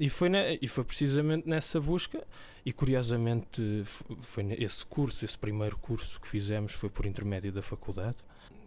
E, 0.00 0.08
foi 0.08 0.30
e 0.60 0.68
foi 0.68 0.84
precisamente 0.84 1.48
nessa 1.48 1.80
busca, 1.80 2.26
e 2.64 2.72
curiosamente 2.72 3.82
foi 4.20 4.52
esse 4.58 4.84
curso, 4.86 5.24
esse 5.24 5.36
primeiro 5.36 5.76
curso 5.78 6.20
que 6.20 6.26
fizemos, 6.26 6.72
foi 6.72 6.88
por 6.88 7.04
intermédio 7.04 7.52
da 7.52 7.62
faculdade. 7.62 8.16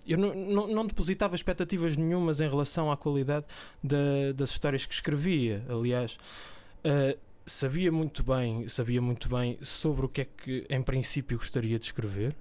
Eu 0.07 0.17
não, 0.17 0.33
não, 0.33 0.67
não 0.67 0.85
depositava 0.85 1.35
expectativas 1.35 1.95
nenhumas 1.95 2.41
em 2.41 2.49
relação 2.49 2.91
à 2.91 2.97
qualidade 2.97 3.45
da, 3.83 4.31
das 4.35 4.51
histórias 4.51 4.85
que 4.85 4.93
escrevia. 4.93 5.63
Aliás, 5.69 6.17
uh, 6.85 7.17
sabia 7.51 7.91
muito 7.91 8.23
bem, 8.23 8.67
sabia 8.67 9.01
muito 9.01 9.29
bem 9.29 9.57
sobre 9.61 10.05
o 10.05 10.09
que 10.09 10.21
é 10.21 10.25
que 10.25 10.65
em 10.69 10.81
princípio 10.81 11.37
gostaria 11.37 11.77
de 11.77 11.85
escrever, 11.85 12.35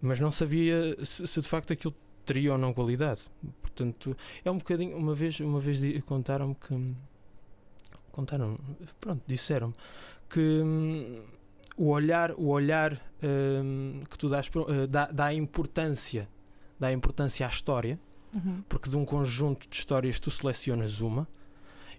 mas 0.00 0.20
não 0.20 0.30
sabia 0.30 0.96
se, 1.04 1.26
se 1.26 1.40
de 1.40 1.48
facto 1.48 1.72
aquilo 1.72 1.94
teria 2.24 2.52
ou 2.52 2.58
não 2.58 2.72
qualidade. 2.72 3.22
Portanto, 3.62 4.16
é 4.44 4.50
um 4.50 4.58
bocadinho. 4.58 4.96
Uma 4.96 5.14
vez, 5.14 5.40
uma 5.40 5.60
vez 5.60 5.80
contaram-me 6.04 6.54
que. 6.54 6.94
Contaram, 8.10 8.56
pronto, 9.00 9.22
disseram 9.26 9.72
que 10.28 10.40
hum, 10.40 11.24
o 11.76 11.88
olhar, 11.88 12.30
o 12.32 12.46
olhar 12.46 13.00
hum, 13.22 14.00
que 14.08 14.16
tu 14.16 14.28
dás 14.28 14.48
uh, 14.48 14.86
dá, 14.86 15.06
dá 15.06 15.34
importância, 15.34 16.28
dá 16.78 16.92
importância 16.92 17.44
à 17.44 17.48
história, 17.48 17.98
uhum. 18.32 18.62
porque 18.68 18.88
de 18.88 18.96
um 18.96 19.04
conjunto 19.04 19.68
de 19.68 19.76
histórias 19.76 20.20
tu 20.20 20.30
selecionas 20.30 21.00
uma 21.00 21.26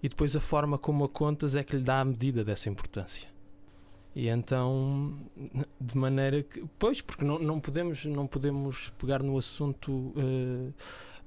e 0.02 0.10
depois 0.10 0.36
a 0.36 0.40
forma 0.40 0.78
como 0.78 1.04
a 1.04 1.10
contas 1.10 1.56
é 1.56 1.64
que 1.64 1.75
lhe 1.75 1.84
dá 1.84 2.02
a 2.02 2.06
medida 2.06 2.44
dessa 2.44 2.70
importância. 2.70 3.36
E 4.16 4.30
então, 4.30 5.20
de 5.80 5.98
maneira 5.98 6.42
que. 6.42 6.64
Pois, 6.80 7.02
porque 7.02 7.25
não, 7.25 7.38
não, 7.38 7.60
podemos, 7.60 8.06
não 8.06 8.25
podemos 8.25 8.90
pegar 8.98 9.22
no 9.22 9.38
assunto 9.38 9.92
uh, 9.92 10.74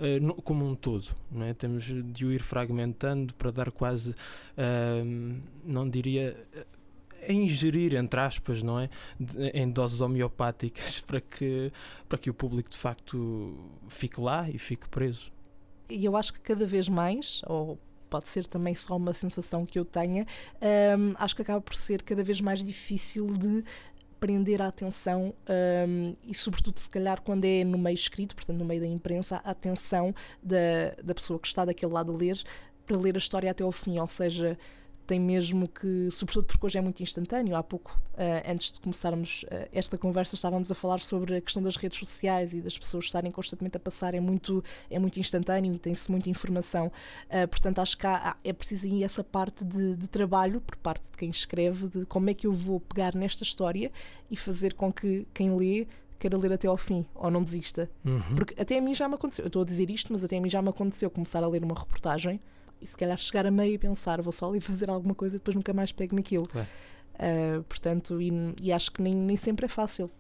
uh, 0.01 0.43
como 0.43 0.67
um 0.67 0.75
todo, 0.75 1.15
não 1.31 1.45
é? 1.45 1.53
Temos 1.53 1.85
de 1.85 2.25
o 2.25 2.33
ir 2.33 2.43
fragmentando 2.43 3.35
para 3.35 3.51
dar 3.51 3.71
quase. 3.71 4.13
Uh, 4.13 5.39
não 5.63 5.89
diria. 5.89 6.35
A 7.29 7.33
ingerir, 7.33 7.95
entre 7.95 8.21
aspas, 8.21 8.63
não 8.63 8.81
é? 8.81 8.89
De, 9.21 9.49
em 9.49 9.69
doses 9.69 10.01
homeopáticas 10.01 11.01
para 11.07 11.21
que, 11.21 11.71
para 12.09 12.17
que 12.17 12.31
o 12.31 12.35
público 12.35 12.71
de 12.71 12.79
facto 12.79 13.55
fique 13.87 14.19
lá 14.19 14.49
e 14.49 14.57
fique 14.59 14.89
preso. 14.89 15.31
E 15.91 16.07
eu 16.07 16.17
acho 16.17 16.33
que 16.33 16.41
cada 16.41 16.67
vez 16.67 16.89
mais, 16.89 17.43
ou 17.47 17.79
pode 18.09 18.29
ser 18.29 18.47
também 18.47 18.75
só 18.75 18.97
uma 18.97 19.13
sensação 19.13 19.65
que 19.65 19.79
eu 19.79 19.85
tenha, 19.85 20.27
um, 20.99 21.15
acho 21.19 21.37
que 21.37 21.43
acaba 21.43 21.61
por 21.61 21.75
ser 21.75 22.03
cada 22.03 22.23
vez 22.23 22.41
mais 22.41 22.63
difícil 22.65 23.27
de 23.27 23.65
prender 24.19 24.61
a 24.61 24.67
atenção 24.67 25.33
um, 25.89 26.17
e, 26.25 26.35
sobretudo, 26.35 26.79
se 26.79 26.91
calhar, 26.91 27.23
quando 27.23 27.45
é 27.45 27.63
no 27.65 27.79
meio 27.79 27.95
escrito, 27.95 28.35
portanto, 28.35 28.59
no 28.59 28.65
meio 28.65 28.81
da 28.81 28.87
imprensa, 28.87 29.41
a 29.45 29.51
atenção 29.51 30.15
da, 30.43 30.95
da 31.03 31.15
pessoa 31.15 31.39
que 31.39 31.47
está 31.47 31.65
daquele 31.65 31.93
lado 31.93 32.13
a 32.13 32.17
ler 32.17 32.43
para 32.87 32.97
ler 32.97 33.15
a 33.15 33.19
história 33.19 33.51
até 33.51 33.63
ao 33.63 33.71
fim, 33.71 33.99
ou 33.99 34.09
seja, 34.09 34.59
tem 35.09 35.19
mesmo 35.19 35.67
que, 35.67 36.11
sobretudo 36.11 36.45
porque 36.45 36.67
hoje 36.67 36.77
é 36.77 36.83
muito 36.83 37.03
instantâneo. 37.03 37.57
Há 37.57 37.63
pouco, 37.63 37.99
uh, 38.13 38.53
antes 38.53 38.71
de 38.71 38.79
começarmos 38.79 39.43
uh, 39.45 39.67
esta 39.73 39.97
conversa, 39.97 40.35
estávamos 40.35 40.71
a 40.71 40.75
falar 40.75 41.01
sobre 41.01 41.37
a 41.37 41.41
questão 41.41 41.63
das 41.63 41.77
redes 41.77 41.99
sociais 41.99 42.53
e 42.53 42.61
das 42.61 42.77
pessoas 42.77 43.07
estarem 43.07 43.33
constantemente 43.33 43.79
a 43.79 43.81
passar. 43.81 44.13
É 44.15 44.21
muito, 44.21 44.63
é 44.91 44.99
muito 44.99 45.19
instantâneo 45.19 45.73
e 45.73 45.79
tem-se 45.79 46.11
muita 46.11 46.29
informação. 46.29 46.93
Uh, 47.25 47.49
portanto, 47.49 47.79
acho 47.79 47.97
que 47.97 48.07
há, 48.07 48.37
é 48.45 48.53
preciso 48.53 48.85
aí 48.85 49.03
essa 49.03 49.25
parte 49.25 49.65
de, 49.65 49.97
de, 49.97 50.09
trabalho 50.11 50.61
por 50.61 50.77
parte 50.77 51.11
de 51.11 51.17
quem 51.17 51.31
escreve, 51.31 51.89
de 51.89 52.05
como 52.05 52.29
é 52.29 52.35
que 52.35 52.47
eu 52.47 52.53
vou 52.53 52.79
pegar 52.79 53.15
nesta 53.15 53.45
história 53.45 53.91
e 54.31 54.37
fazer 54.37 54.75
com 54.75 54.93
que 54.93 55.27
quem 55.33 55.57
lê 55.57 55.87
queira 56.19 56.37
ler 56.37 56.53
até 56.53 56.69
ao 56.69 56.77
fim 56.77 57.07
ou 57.15 57.31
não 57.31 57.43
desista. 57.43 57.89
Uhum. 58.05 58.35
Porque 58.35 58.61
até 58.61 58.77
a 58.77 58.81
mim 58.83 58.95
já 58.95 59.09
me 59.09 59.15
aconteceu, 59.15 59.45
eu 59.45 59.47
estou 59.47 59.63
a 59.63 59.65
dizer 59.65 59.89
isto, 59.91 60.13
mas 60.13 60.23
até 60.23 60.37
a 60.37 60.41
mim 60.41 60.51
já 60.51 60.61
me 60.61 60.69
aconteceu 60.69 61.09
começar 61.09 61.43
a 61.43 61.49
ler 61.49 61.65
uma 61.65 61.79
reportagem 61.79 62.39
e 62.81 62.87
se 62.87 62.97
calhar 62.97 63.17
chegar 63.19 63.47
a 63.47 63.51
meio 63.51 63.75
e 63.75 63.79
pensar, 63.79 64.21
vou 64.23 64.33
só 64.33 64.49
ali 64.49 64.61
fazer 64.61 64.91
alguma 64.91 65.15
coisa 65.15 65.37
e 65.37 65.39
depois 65.39 65.55
nunca 65.55 65.73
mais 65.73 65.93
pego 65.93 66.15
naquilo. 66.17 66.47
Claro. 66.49 66.69
Uh, 67.15 67.63
portanto, 67.65 68.21
e, 68.23 68.31
e 68.63 68.73
acho 68.73 68.93
que 68.93 69.03
nem, 69.03 69.15
nem 69.15 69.37
sempre 69.37 69.67
é 69.67 69.69
fácil. 69.69 70.11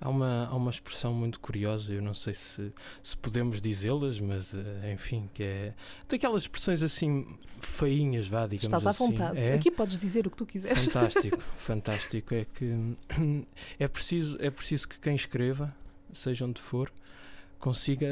Há 0.00 0.08
uma, 0.08 0.46
há 0.46 0.54
uma 0.54 0.70
expressão 0.70 1.12
muito 1.12 1.40
curiosa, 1.40 1.92
eu 1.92 2.00
não 2.00 2.14
sei 2.14 2.32
se, 2.32 2.72
se 3.02 3.16
podemos 3.16 3.60
dizê-las, 3.60 4.20
mas 4.20 4.54
eh, 4.54 4.92
enfim, 4.92 5.28
que 5.34 5.42
é 5.42 5.74
daquelas 6.08 6.42
expressões 6.42 6.84
assim 6.84 7.26
feinhas, 7.58 8.28
vá, 8.28 8.46
digamos 8.46 8.64
Estás 8.64 8.86
à 8.86 8.90
assim. 8.90 9.06
vontade. 9.06 9.38
É? 9.40 9.54
Aqui 9.54 9.72
podes 9.72 9.98
dizer 9.98 10.24
o 10.24 10.30
que 10.30 10.36
tu 10.36 10.46
quiseres. 10.46 10.84
Fantástico, 10.84 11.40
fantástico. 11.58 12.32
É 12.32 12.44
que 12.44 12.96
é 13.76 13.88
preciso, 13.88 14.36
é 14.40 14.50
preciso 14.50 14.88
que 14.88 15.00
quem 15.00 15.16
escreva, 15.16 15.74
seja 16.12 16.46
onde 16.46 16.60
for, 16.60 16.92
consiga. 17.58 18.06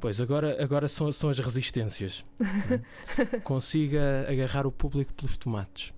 Pois, 0.00 0.20
agora, 0.20 0.62
agora 0.62 0.88
são, 0.88 1.10
são 1.12 1.30
as 1.30 1.38
resistências. 1.38 2.24
né? 2.38 2.80
consiga 3.44 4.26
agarrar 4.28 4.66
o 4.66 4.72
público 4.72 5.12
pelos 5.14 5.36
tomates. 5.36 5.92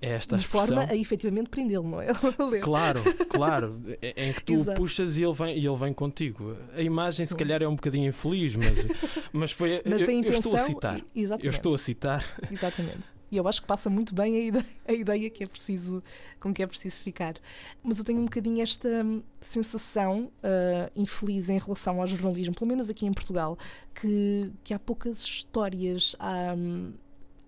É 0.00 0.10
esta 0.10 0.36
de 0.36 0.42
expressão. 0.42 0.76
forma 0.76 0.92
a 0.92 0.96
efetivamente 0.96 1.50
prendê-lo, 1.50 1.88
não 1.88 2.00
é? 2.00 2.06
Claro, 2.62 3.02
claro. 3.28 3.82
Em 4.00 4.32
que 4.32 4.44
tu 4.44 4.60
o 4.60 4.74
puxas 4.74 5.18
e 5.18 5.24
ele, 5.24 5.32
vem, 5.32 5.58
e 5.58 5.66
ele 5.66 5.76
vem 5.76 5.92
contigo. 5.92 6.56
A 6.72 6.80
imagem, 6.80 7.26
se 7.26 7.34
calhar, 7.34 7.60
é 7.62 7.66
um 7.66 7.74
bocadinho 7.74 8.08
infeliz, 8.08 8.54
mas, 8.54 8.86
mas 9.32 9.50
foi. 9.50 9.82
Mas 9.84 10.02
eu, 10.02 10.08
a 10.08 10.12
eu 10.12 10.18
intenção. 10.18 10.38
estou 10.38 10.54
a 10.54 10.58
citar. 10.58 11.00
Exatamente. 11.14 11.46
Eu 11.46 11.50
estou 11.50 11.74
a 11.74 11.78
citar. 11.78 12.24
Exatamente. 12.50 13.17
E 13.30 13.36
eu 13.36 13.46
acho 13.46 13.60
que 13.60 13.66
passa 13.66 13.90
muito 13.90 14.14
bem 14.14 14.36
a 14.36 14.40
ideia, 14.40 14.66
a 14.86 14.92
ideia 14.92 15.30
que 15.30 15.44
é 15.44 15.46
preciso, 15.46 16.02
com 16.40 16.52
que 16.52 16.62
é 16.62 16.66
preciso 16.66 16.96
ficar. 16.96 17.34
Mas 17.82 17.98
eu 17.98 18.04
tenho 18.04 18.20
um 18.20 18.24
bocadinho 18.24 18.62
esta 18.62 18.88
hum, 18.88 19.22
sensação 19.40 20.30
ah, 20.42 20.90
infeliz 20.96 21.48
em 21.48 21.58
relação 21.58 22.00
ao 22.00 22.06
jornalismo, 22.06 22.54
pelo 22.54 22.68
menos 22.68 22.88
aqui 22.88 23.06
em 23.06 23.12
Portugal, 23.12 23.58
que, 23.94 24.50
que 24.64 24.72
há 24.72 24.78
poucas 24.78 25.20
histórias. 25.22 26.16
Há, 26.18 26.54
hum, 26.56 26.92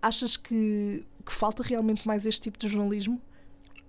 achas 0.03 0.37
que, 0.37 1.05
que 1.25 1.33
falta 1.33 1.63
realmente 1.63 2.07
mais 2.07 2.27
este 2.27 2.43
tipo 2.43 2.59
de 2.59 2.69
jornalismo? 2.69 3.21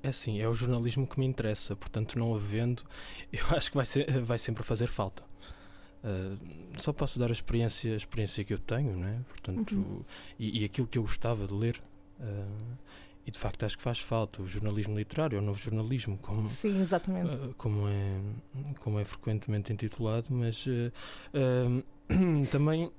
É 0.03 0.07
assim, 0.07 0.41
é 0.41 0.47
o 0.47 0.53
jornalismo 0.53 1.05
que 1.05 1.19
me 1.19 1.25
interessa, 1.25 1.75
portanto, 1.75 2.17
não 2.17 2.33
havendo, 2.33 2.83
eu 3.31 3.45
acho 3.55 3.69
que 3.69 3.77
vai, 3.77 3.85
ser, 3.85 4.21
vai 4.21 4.37
sempre 4.37 4.63
fazer 4.63 4.87
falta. 4.87 5.23
Uh, 6.03 6.37
só 6.77 6.91
posso 6.91 7.19
dar 7.19 7.29
a 7.29 7.31
experiência, 7.31 7.93
a 7.93 7.97
experiência 7.97 8.43
que 8.43 8.53
eu 8.53 8.59
tenho, 8.59 8.97
não 8.97 9.07
é? 9.07 9.19
Portanto, 9.29 9.75
Uhum. 9.75 10.01
e, 10.39 10.61
e 10.61 10.65
aquilo 10.65 10.87
que 10.87 10.97
eu 10.97 11.03
gostava 11.03 11.45
de 11.47 11.53
ler. 11.53 11.81
uh, 12.19 12.77
e 13.23 13.29
de 13.29 13.37
facto 13.37 13.63
acho 13.63 13.77
que 13.77 13.83
faz 13.83 13.99
falta. 13.99 14.41
O 14.41 14.47
jornalismo 14.47 14.95
literário, 14.95 15.37
o 15.37 15.41
novo 15.43 15.59
jornalismo, 15.59 16.17
como, 16.23 16.49
Sim, 16.49 16.81
exatamente. 16.81 17.35
Uh, 17.35 17.53
como, 17.55 17.87
é, 17.87 18.19
como 18.79 18.97
é 18.99 19.05
frequentemente 19.05 19.71
intitulado, 19.71 20.25
mas 20.31 20.65
também 22.49 22.91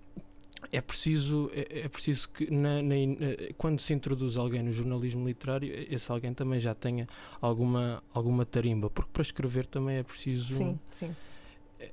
é 0.71 0.81
preciso, 0.81 1.51
é, 1.53 1.81
é 1.81 1.89
preciso 1.89 2.29
que 2.31 2.51
na, 2.53 2.81
na 2.83 2.95
eh, 2.95 3.53
quando 3.59 3.81
se 3.81 3.93
introduz 3.93 4.37
alguém 4.37 4.63
no 4.63 4.71
jornalismo 4.71 5.27
literário, 5.27 5.69
esse 5.93 6.11
alguém 6.13 6.33
também 6.33 6.61
já 6.61 6.73
tenha 6.75 7.07
alguma, 7.41 8.03
alguma 8.15 8.47
tarimba, 8.47 8.89
porque 8.89 9.11
para 9.13 9.23
escrever 9.23 9.67
também 9.67 9.97
é 9.97 10.03
preciso 10.05 10.57
Sim, 10.57 10.79
sim. 10.91 11.17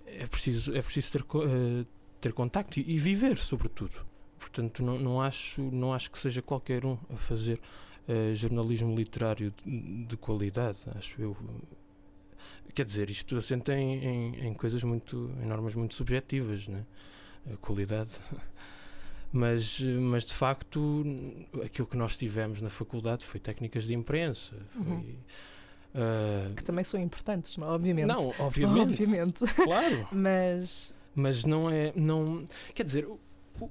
É, 0.05 0.27
preciso, 0.27 0.75
é 0.75 0.81
preciso 0.81 1.12
ter, 1.12 1.22
eh, 1.22 1.86
ter 2.22 2.34
contacto 2.34 2.79
e, 2.79 2.96
e 2.96 2.98
viver, 2.98 3.38
sobretudo. 3.38 4.05
Portanto, 4.39 4.84
não, 4.84 4.98
não, 5.00 5.22
acho, 5.22 5.62
não 5.62 5.93
acho 5.93 6.10
que 6.12 6.17
seja 6.19 6.41
qualquer 6.41 6.86
um 6.86 6.98
a 7.10 7.17
fazer 7.17 7.60
eh, 8.08 8.34
jornalismo 8.34 8.96
literário 8.96 9.53
de, 9.65 10.05
de 10.05 10.17
qualidade, 10.17 10.77
acho 10.96 11.22
eu. 11.22 11.36
Quer 12.74 12.86
dizer, 12.86 13.10
isto 13.10 13.36
assenta 13.36 13.74
em, 13.74 14.05
em, 14.05 14.48
em 14.48 14.53
coisas 14.53 14.84
muito, 14.84 15.31
em 15.41 15.46
normas 15.46 15.75
muito 15.75 15.93
subjetivas, 15.93 16.67
né? 16.67 16.86
a 17.51 17.58
qualidade. 17.58 18.12
Mas, 19.31 19.79
mas 19.79 20.25
de 20.25 20.34
facto, 20.34 21.05
aquilo 21.63 21.88
que 21.88 21.96
nós 21.96 22.17
tivemos 22.17 22.63
na 22.63 22.69
faculdade 22.72 23.24
foi 23.24 23.39
técnicas 23.39 23.86
de 23.86 23.93
imprensa. 23.93 24.55
Foi, 24.74 24.81
Uhum. 24.81 25.15
Eh, 25.93 26.51
Que 26.55 26.63
também 26.63 26.84
são 26.84 27.00
importantes, 27.00 27.58
não? 27.58 27.67
é? 27.67 27.72
obviamente. 27.72 28.05
não, 28.08 28.34
obviamente, 28.39 28.81
Obviamente. 29.03 29.39
claro. 29.55 30.08
Mas. 30.12 30.93
mas 31.15 31.46
não 31.46 31.69
é 31.69 31.91
não 31.96 32.46
quer 32.74 32.84
dizer 32.84 33.05
o, 33.05 33.19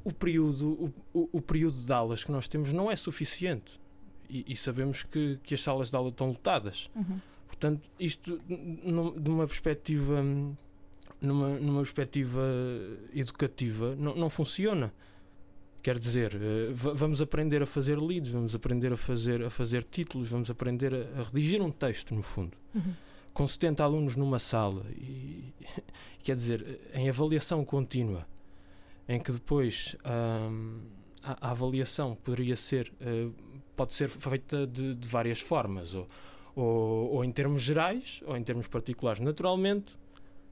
o- 0.04 0.12
período 0.12 0.92
o, 1.14 1.28
o- 1.32 1.40
período 1.40 1.76
de 1.76 1.92
aulas 1.92 2.24
que 2.24 2.30
nós 2.32 2.46
temos 2.48 2.72
não 2.72 2.90
é 2.90 2.96
suficiente 2.96 3.80
e, 4.28 4.44
e 4.48 4.56
sabemos 4.56 5.02
que, 5.02 5.38
que 5.42 5.54
as 5.54 5.62
salas 5.62 5.90
de 5.90 5.96
aula 5.96 6.10
estão 6.10 6.28
lotadas 6.28 6.90
uhum. 6.94 7.18
portanto 7.46 7.88
isto 7.98 8.38
de 8.46 9.30
uma 9.30 9.46
perspectiva 9.46 10.20
hum, 10.20 10.54
numa, 11.20 11.48
numa 11.58 11.80
perspectiva 11.82 12.42
educativa 13.14 13.94
não, 13.96 14.14
não 14.14 14.28
funciona 14.30 14.92
quer 15.82 15.98
dizer 15.98 16.34
eh, 16.34 16.70
va- 16.72 16.92
vamos 16.94 17.20
aprender 17.22 17.62
a 17.62 17.66
fazer 17.66 17.98
leads 17.98 18.30
vamos 18.30 18.54
aprender 18.54 18.92
a 18.92 18.96
fazer 18.96 19.44
a 19.44 19.50
fazer 19.50 19.84
títulos 19.84 20.28
vamos 20.28 20.50
aprender 20.50 20.92
a, 20.94 21.20
a 21.20 21.22
redigir 21.24 21.62
um 21.62 21.70
texto 21.70 22.14
no 22.14 22.22
fundo 22.22 22.56
Uhum. 22.74 22.92
com 23.32 23.46
70 23.46 23.82
alunos 23.82 24.14
numa 24.16 24.38
sala 24.38 24.84
e 24.92 25.52
quer 26.22 26.34
dizer 26.34 26.80
em 26.92 27.08
avaliação 27.08 27.64
contínua 27.64 28.26
em 29.08 29.18
que 29.20 29.32
depois 29.32 29.96
hum, 30.50 30.80
a, 31.22 31.48
a 31.48 31.50
avaliação 31.52 32.14
poderia 32.16 32.56
ser 32.56 32.92
eh, 33.00 33.28
pode 33.74 33.94
ser 33.94 34.08
feita 34.08 34.66
de, 34.66 34.94
de 34.94 35.08
várias 35.08 35.40
formas 35.40 35.94
ou, 35.94 36.06
ou, 36.56 37.10
ou 37.14 37.24
em 37.24 37.30
termos 37.30 37.62
gerais 37.62 38.20
ou 38.26 38.36
em 38.36 38.42
termos 38.42 38.66
particulares 38.66 39.20
naturalmente 39.20 39.96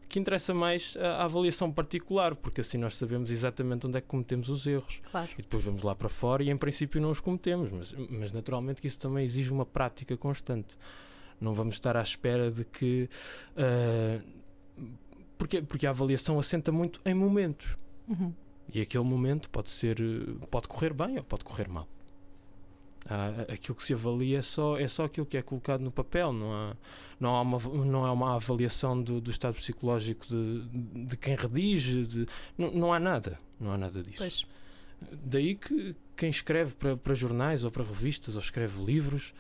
que 0.09 0.19
interessa 0.19 0.55
mais 0.55 0.97
a, 0.99 1.23
a 1.23 1.25
avaliação 1.25 1.71
particular 1.73 2.35
porque 2.37 2.61
assim 2.61 2.79
nós 2.79 2.95
sabemos 2.97 3.31
exatamente 3.31 3.87
onde 3.87 3.99
é 3.99 4.01
que 4.01 4.07
cometemos 4.07 4.49
os 4.49 4.67
erros 4.67 5.01
Claro. 5.11 5.29
e 5.39 5.43
depois 5.43 5.65
vamos 5.65 5.83
lá 5.83 5.95
para 5.95 6.09
fora 6.09 6.43
e 6.43 6.51
em 6.51 6.57
princípio 6.57 7.01
não 7.01 7.11
os 7.11 7.21
cometemos, 7.21 7.71
mas, 7.73 7.95
mas 8.11 8.33
naturalmente 8.33 8.81
que 8.81 8.87
isso 8.87 8.99
também 8.99 9.25
exige 9.25 9.51
uma 9.53 9.67
prática 9.67 10.17
constante. 10.17 10.77
Não 11.41 11.53
vamos 11.53 11.75
estar 11.75 11.97
à 11.97 12.03
espera 12.03 12.51
de 12.51 12.65
que. 12.65 13.09
ah, 13.57 14.21
porque, 15.37 15.61
porque 15.61 15.87
a 15.87 15.91
avaliação 15.91 16.39
assenta 16.39 16.73
muito 16.73 16.99
em 17.05 17.13
momentos. 17.15 17.77
Uhum. 18.09 18.33
E 18.73 18.81
aquele 18.81 19.05
momento 19.05 19.51
pode 19.51 19.69
ser. 19.71 19.99
pode 20.51 20.67
correr 20.67 20.95
bem 20.95 21.19
ou 21.19 21.25
pode 21.25 21.45
correr 21.45 21.69
mal. 21.69 21.87
Ah, 23.09 23.53
aquilo 23.53 23.77
que 23.77 23.85
se 23.85 23.95
avalia 23.95 24.39
é 24.39 24.43
só, 24.43 24.77
é 24.79 24.89
só 24.89 25.05
aquilo 25.05 25.25
que 25.27 25.37
é 25.37 25.43
colocado 25.43 25.81
no 25.81 25.93
papel, 25.93 26.33
não 26.33 26.53
há, 26.53 26.77
não 27.21 27.37
há, 27.37 27.43
uma, 27.43 27.59
não 27.85 28.05
há 28.05 28.13
uma 28.13 28.35
avaliação 28.35 29.01
do, 29.01 29.21
do 29.21 29.31
estado 29.31 29.55
psicológico 29.55 30.27
de, 30.27 30.63
de 31.07 31.17
quem 31.17 31.37
redige, 31.37 32.03
de, 32.03 32.27
não, 32.59 32.71
não 32.73 32.93
há 32.93 32.99
nada, 32.99 33.39
não 33.61 33.71
há 33.73 33.79
nada 33.79 34.03
disso. 34.03 34.19
Pois. 34.19 34.47
Daí 35.25 35.55
que 35.55 35.95
quem 36.17 36.31
escreve 36.31 36.75
para, 36.75 36.97
para 36.97 37.15
jornais 37.15 37.63
ou 37.65 37.71
para 37.71 37.85
revistas 37.85 38.35
ou 38.35 38.41
escreve 38.41 38.83
livros 38.83 39.33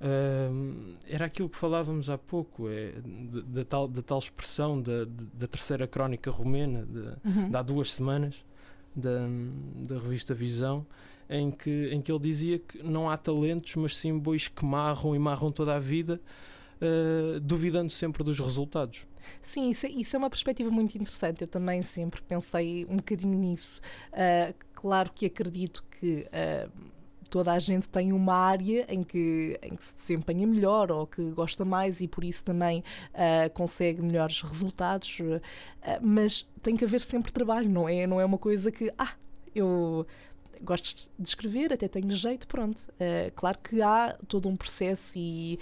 hum, 0.00 0.94
era 1.06 1.24
aquilo 1.26 1.48
que 1.48 1.56
falávamos 1.56 2.10
há 2.10 2.18
pouco, 2.18 2.68
é 2.68 2.92
da, 3.32 3.40
da 3.60 3.64
tal, 3.64 3.88
da 3.88 4.02
tal 4.02 4.18
expressão 4.18 4.80
da, 4.82 5.04
da 5.32 5.46
terceira 5.46 5.86
crónica 5.86 6.30
romena 6.30 6.84
de, 6.84 7.28
Uhum. 7.28 7.50
de 7.50 7.56
há 7.56 7.62
duas 7.62 7.92
semanas 7.92 8.44
da, 8.94 9.20
da 9.88 9.98
revista 9.98 10.34
Visão, 10.34 10.86
em 11.28 11.50
que, 11.50 11.90
em 11.92 12.00
que 12.00 12.10
ele 12.10 12.20
dizia 12.20 12.58
que 12.58 12.82
não 12.82 13.10
há 13.10 13.16
talentos, 13.16 13.74
mas 13.76 13.96
sim 13.96 14.18
bois 14.18 14.48
que 14.48 14.64
marram 14.64 15.14
e 15.14 15.18
marram 15.18 15.50
toda 15.50 15.74
a 15.74 15.78
vida, 15.78 16.20
uh, 16.80 17.40
duvidando 17.40 17.90
sempre 17.90 18.22
dos 18.22 18.38
resultados. 18.38 19.06
Sim, 19.42 19.70
isso 19.70 19.86
é, 19.86 19.90
isso 19.90 20.16
é 20.16 20.18
uma 20.18 20.30
perspectiva 20.30 20.70
muito 20.70 20.96
interessante. 20.96 21.42
Eu 21.42 21.48
também 21.48 21.82
sempre 21.82 22.22
pensei 22.22 22.84
um 22.88 22.96
bocadinho 22.96 23.38
nisso. 23.38 23.80
Ah, 24.12 24.54
claro 24.74 25.10
que 25.12 25.26
acredito 25.26 25.84
que 25.90 26.26
ah, 26.32 26.68
toda 27.28 27.52
a 27.52 27.58
gente 27.58 27.88
tem 27.88 28.12
uma 28.12 28.34
área 28.34 28.86
em 28.88 29.02
que, 29.02 29.58
em 29.62 29.74
que 29.74 29.84
se 29.84 29.94
desempenha 29.96 30.46
melhor 30.46 30.90
ou 30.90 31.06
que 31.06 31.30
gosta 31.32 31.64
mais 31.64 32.00
e 32.00 32.08
por 32.08 32.24
isso 32.24 32.44
também 32.44 32.82
ah, 33.14 33.48
consegue 33.50 34.02
melhores 34.02 34.40
resultados, 34.42 35.18
Ah, 35.82 35.98
mas 36.02 36.46
tem 36.62 36.76
que 36.76 36.84
haver 36.84 37.00
sempre 37.02 37.32
trabalho, 37.32 37.68
não 37.68 37.88
é? 37.88 38.06
Não 38.06 38.20
é 38.20 38.24
uma 38.24 38.38
coisa 38.38 38.70
que, 38.70 38.92
ah, 38.98 39.12
eu 39.54 40.06
gosto 40.62 41.10
de 41.18 41.28
escrever, 41.28 41.72
até 41.72 41.88
tenho 41.88 42.10
jeito, 42.16 42.46
pronto. 42.46 42.86
Ah, 43.00 43.30
claro 43.34 43.58
que 43.58 43.80
há 43.82 44.16
todo 44.28 44.48
um 44.48 44.56
processo 44.56 45.12
e 45.16 45.58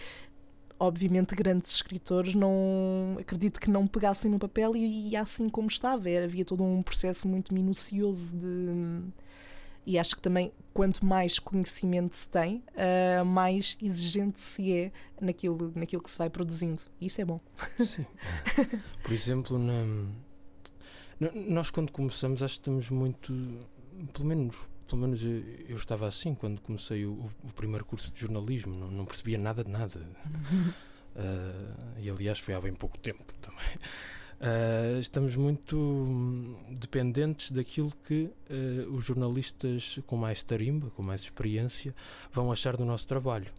obviamente 0.78 1.34
grandes 1.36 1.72
escritores 1.76 2.34
não 2.34 3.16
acredito 3.20 3.60
que 3.60 3.70
não 3.70 3.86
pegassem 3.86 4.30
no 4.30 4.38
papel 4.38 4.74
e, 4.76 5.10
e 5.10 5.16
assim 5.16 5.48
como 5.48 5.68
estava 5.68 6.10
era, 6.10 6.24
havia 6.26 6.44
todo 6.44 6.64
um 6.64 6.82
processo 6.82 7.28
muito 7.28 7.54
minucioso 7.54 8.36
de 8.36 9.02
e 9.86 9.98
acho 9.98 10.16
que 10.16 10.22
também 10.22 10.50
quanto 10.72 11.04
mais 11.06 11.38
conhecimento 11.38 12.16
se 12.16 12.28
tem 12.28 12.64
uh, 12.74 13.24
mais 13.24 13.76
exigente 13.80 14.40
se 14.40 14.72
é 14.76 14.92
naquilo, 15.20 15.72
naquilo 15.76 16.02
que 16.02 16.10
se 16.10 16.18
vai 16.18 16.28
produzindo 16.28 16.82
e 17.00 17.06
isso 17.06 17.20
é 17.20 17.24
bom 17.24 17.38
Sim. 17.78 18.04
Por 19.02 19.12
exemplo, 19.12 19.58
na- 19.58 20.12
nós 21.48 21.70
quando 21.70 21.92
começamos 21.92 22.42
acho 22.42 22.54
que 22.54 22.60
estamos 22.60 22.90
muito, 22.90 23.32
pelo 24.12 24.26
menos, 24.26 24.56
pelo 24.86 25.02
menos 25.02 25.22
eu, 25.22 25.42
eu 25.68 25.76
estava 25.76 26.06
assim 26.06 26.34
quando 26.34 26.60
comecei 26.60 27.04
o, 27.06 27.30
o 27.42 27.52
primeiro 27.54 27.84
curso 27.84 28.12
de 28.12 28.20
jornalismo, 28.20 28.74
não, 28.74 28.90
não 28.90 29.04
percebia 29.04 29.38
nada 29.38 29.64
de 29.64 29.70
nada. 29.70 30.00
Uh, 31.14 31.98
e 32.00 32.10
aliás 32.10 32.38
foi 32.38 32.54
há 32.54 32.60
bem 32.60 32.74
pouco 32.74 32.98
tempo 32.98 33.24
também. 33.40 33.66
Uh, 34.40 34.98
estamos 34.98 35.36
muito 35.36 35.78
hum, 35.78 36.56
dependentes 36.70 37.50
daquilo 37.50 37.92
que 38.06 38.24
uh, 38.24 38.92
os 38.92 39.04
jornalistas 39.04 40.00
com 40.06 40.16
mais 40.16 40.42
tarimba, 40.42 40.90
com 40.90 41.02
mais 41.02 41.22
experiência, 41.22 41.94
vão 42.32 42.52
achar 42.52 42.76
do 42.76 42.84
nosso 42.84 43.06
trabalho. 43.06 43.50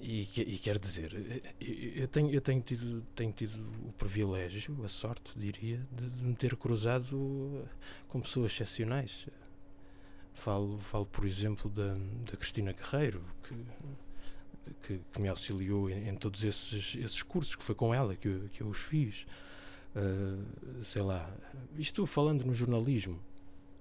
E, 0.00 0.22
e 0.36 0.58
quer 0.58 0.80
dizer, 0.80 1.44
eu 1.60 2.08
tenho, 2.08 2.28
eu 2.30 2.40
tenho, 2.40 2.60
tido, 2.60 3.06
tenho 3.14 3.30
tido 3.30 3.60
o 3.86 3.92
privilégio, 3.92 4.76
a 4.84 4.88
sorte, 4.88 5.38
diria, 5.38 5.80
de, 5.92 6.10
de 6.10 6.24
me 6.24 6.34
ter 6.34 6.56
cruzado 6.56 7.64
com 8.08 8.20
pessoas 8.20 8.50
excepcionais. 8.50 9.28
Falo, 10.34 10.78
falo 10.78 11.06
por 11.06 11.26
exemplo, 11.26 11.70
da, 11.70 11.94
da 11.94 12.36
Cristina 12.36 12.72
Guerreiro, 12.72 13.22
que, 13.42 13.54
que, 14.82 15.00
que 15.12 15.20
me 15.20 15.28
auxiliou 15.28 15.90
em, 15.90 16.08
em, 16.08 16.14
todos 16.16 16.44
esses, 16.44 16.96
esses 16.96 17.22
cursos, 17.22 17.54
que 17.54 17.62
foi 17.62 17.74
com 17.74 17.94
ela 17.94 18.16
que 18.16 18.28
eu, 18.28 18.48
que 18.50 18.62
eu 18.62 18.68
os 18.68 18.78
fiz. 18.78 19.26
Uh, 19.94 20.82
sei 20.82 21.02
lá, 21.02 21.30
isto 21.76 22.06
falando 22.06 22.44
no 22.44 22.54
jornalismo. 22.54 23.20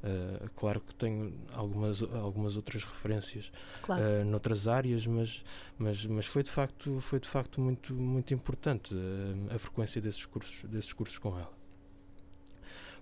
Uh, 0.03 0.50
claro 0.55 0.81
que 0.81 0.96
tenho 0.96 1.31
algumas, 1.53 2.01
algumas 2.01 2.58
outras 2.58 2.84
referências 2.84 3.51
claro. 3.84 4.03
uh, 4.03 4.25
noutras 4.25 4.67
áreas, 4.67 5.05
mas, 5.05 5.43
mas, 5.77 6.05
mas 6.05 6.25
foi 6.25 6.41
de 6.43 6.50
facto, 6.50 7.00
foi 7.00 7.20
de 7.20 7.29
facto 7.29 7.62
muito, 7.62 7.93
muito 7.93 8.34
importante 8.34 8.96
a 9.53 9.60
frequência 9.60 10.01
desses 10.01 10.25
cursos, 10.25 10.67
desses 10.70 10.91
cursos 10.91 11.17
com 11.17 11.38
ela. 11.38 11.61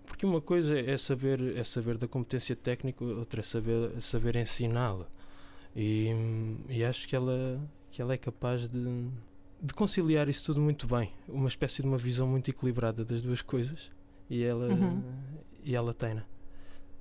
Porque 0.10 0.26
uma 0.26 0.42
coisa 0.42 0.78
é 0.78 0.98
saber, 0.98 1.56
é 1.56 1.64
saber 1.64 1.98
da 1.98 2.08
competência 2.08 2.56
técnica, 2.56 3.06
outra 3.06 3.42
é 3.42 3.44
saber, 3.44 4.02
saber 4.02 4.36
ensiná-la. 4.36 5.08
E, 5.74 6.10
e 6.68 6.84
acho 6.84 7.08
que 7.08 7.16
ela, 7.16 7.62
que 7.92 8.02
ela 8.02 8.14
é 8.14 8.18
capaz 8.18 8.68
de, 8.68 9.08
de 9.62 9.74
conciliar 9.74 10.28
isso 10.28 10.44
tudo 10.46 10.60
muito 10.60 10.88
bem. 10.88 11.14
Uma 11.28 11.48
espécie 11.48 11.84
de 11.84 11.88
uma 11.88 11.98
visão 11.98 12.28
muito 12.28 12.50
equilibrada 12.50 13.06
das 13.06 13.22
duas 13.22 13.44
coisas. 13.44 13.92
E 14.28 14.44
ela, 14.44 14.68
uhum. 14.68 15.02
e 15.64 15.76
ela 15.76 15.94
tem, 15.94 16.16
né? 16.16 16.26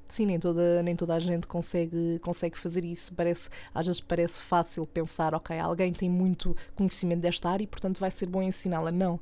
Sim, 0.07 0.27
nem 0.27 0.39
toda, 0.39 0.83
nem 0.83 0.95
toda 0.95 1.15
a 1.15 1.19
gente 1.19 1.47
consegue, 1.47 2.21
consegue 2.21 2.59
fazer 2.59 2.85
isso. 2.85 3.15
Parece, 3.15 3.49
às 3.75 3.87
vezes 3.87 4.01
parece 4.03 4.43
fácil 4.43 4.87
pensar, 4.87 5.35
ok, 5.35 5.59
alguém 5.59 5.93
tem 5.93 6.11
muito 6.11 6.55
conhecimento 6.75 7.21
desta 7.21 7.49
área 7.49 7.65
e 7.65 7.67
portanto 7.67 7.99
vai 7.99 8.11
ser 8.11 8.27
bom 8.27 8.43
ensiná-la. 8.43 8.93
Não. 8.93 9.19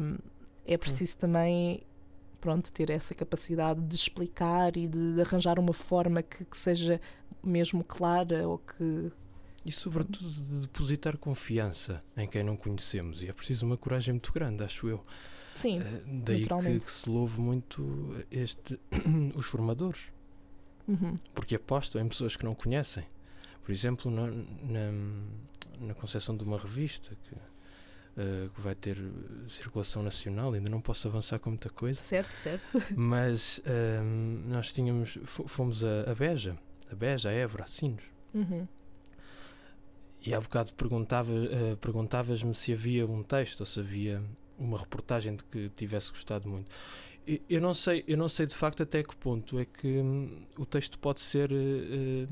Um, 0.00 0.16
é 0.64 0.76
preciso 0.76 1.18
também 1.18 1.82
pronto, 2.46 2.72
ter 2.72 2.90
essa 2.90 3.12
capacidade 3.12 3.80
de 3.80 3.94
explicar 3.96 4.76
e 4.76 4.86
de, 4.86 5.14
de 5.14 5.20
arranjar 5.20 5.58
uma 5.58 5.72
forma 5.72 6.22
que, 6.22 6.44
que, 6.44 6.56
seja 6.56 7.00
mesmo 7.42 7.82
clara 7.82 8.46
ou 8.46 8.58
que. 8.58 9.10
E 9.64 9.72
sobretudo 9.72 10.30
de 10.30 10.60
depositar 10.60 11.18
confiança 11.18 12.00
em 12.16 12.28
quem 12.28 12.44
não 12.44 12.56
conhecemos. 12.56 13.24
E 13.24 13.28
é 13.28 13.32
preciso 13.32 13.66
uma 13.66 13.76
coragem 13.76 14.14
muito 14.14 14.32
grande, 14.32 14.62
acho 14.62 14.88
eu. 14.88 15.02
Sim. 15.54 15.80
Uh, 15.80 16.22
daí 16.22 16.42
que, 16.42 16.80
que, 16.84 16.90
se 16.90 17.10
louve 17.10 17.40
muito 17.40 18.24
este, 18.30 18.78
os 19.34 19.46
formadores. 19.46 20.12
Uhum. 20.86 21.16
Porque 21.34 21.56
apostam 21.56 22.00
em 22.00 22.06
pessoas 22.08 22.36
que 22.36 22.44
não 22.44 22.54
conhecem. 22.54 23.04
Por 23.64 23.72
exemplo, 23.72 24.08
na, 24.08 24.28
na, 24.28 24.92
na 25.80 25.94
concepção 25.94 26.36
de 26.36 26.44
uma 26.44 26.58
revista 26.58 27.16
que 27.24 27.34
uh, 28.16 28.50
que 28.50 28.60
vai 28.60 28.74
ter 28.74 28.98
circulação 29.48 30.02
nacional, 30.02 30.52
ainda 30.52 30.70
não 30.70 30.80
posso 30.80 31.06
avançar 31.08 31.38
com 31.38 31.50
muita 31.50 31.70
coisa. 31.70 32.00
Certo, 32.00 32.34
certo. 32.34 32.82
Mas 32.96 33.58
uh, 33.58 34.04
nós 34.46 34.72
tínhamos, 34.72 35.18
fomos 35.24 35.84
a, 35.84 36.10
a, 36.10 36.14
Beja, 36.14 36.56
a 36.90 36.94
Beja, 36.94 37.28
a 37.28 37.32
Évora, 37.32 37.64
a 37.64 37.66
Sinos. 37.66 38.04
Uhum. 38.34 38.66
E 40.24 40.34
há 40.34 40.40
bocado 40.40 40.72
perguntava, 40.74 41.32
uh, 41.32 41.76
perguntavas-me 41.76 42.54
se 42.54 42.72
havia 42.72 43.06
um 43.06 43.22
texto 43.22 43.60
ou 43.60 43.66
se 43.66 43.78
havia 43.78 44.22
uma 44.58 44.78
reportagem 44.78 45.36
de 45.36 45.44
que 45.44 45.68
tivesse 45.70 46.10
gostado 46.10 46.48
muito. 46.48 46.68
Eu 47.48 47.60
não 47.60 47.74
sei, 47.74 48.04
eu 48.06 48.16
não 48.16 48.28
sei 48.28 48.46
de 48.46 48.54
facto 48.54 48.82
até 48.82 49.02
que 49.02 49.14
ponto 49.16 49.58
é 49.58 49.64
que 49.64 49.98
hum, 49.98 50.44
o 50.56 50.64
texto 50.64 50.96
pode 50.98 51.20
ser 51.20 51.50
uh, 51.52 52.28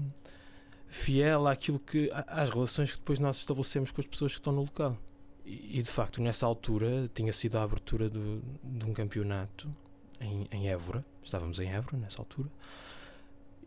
fiel 0.86 1.48
àquilo 1.48 1.80
que 1.80 2.10
às 2.12 2.48
relações 2.48 2.92
que 2.92 2.98
depois 2.98 3.18
nós 3.18 3.38
estabelecemos 3.38 3.90
com 3.90 4.00
as 4.00 4.06
pessoas 4.06 4.32
que 4.32 4.38
estão 4.38 4.52
no 4.52 4.62
local. 4.62 4.96
E, 5.44 5.82
de 5.82 5.90
facto, 5.90 6.22
nessa 6.22 6.46
altura, 6.46 7.08
tinha 7.12 7.32
sido 7.32 7.56
a 7.56 7.62
abertura 7.62 8.08
do, 8.08 8.42
de 8.62 8.86
um 8.86 8.94
campeonato 8.94 9.70
em, 10.18 10.46
em 10.50 10.68
Évora. 10.68 11.04
Estávamos 11.22 11.60
em 11.60 11.70
Évora 11.70 11.98
nessa 11.98 12.22
altura. 12.22 12.48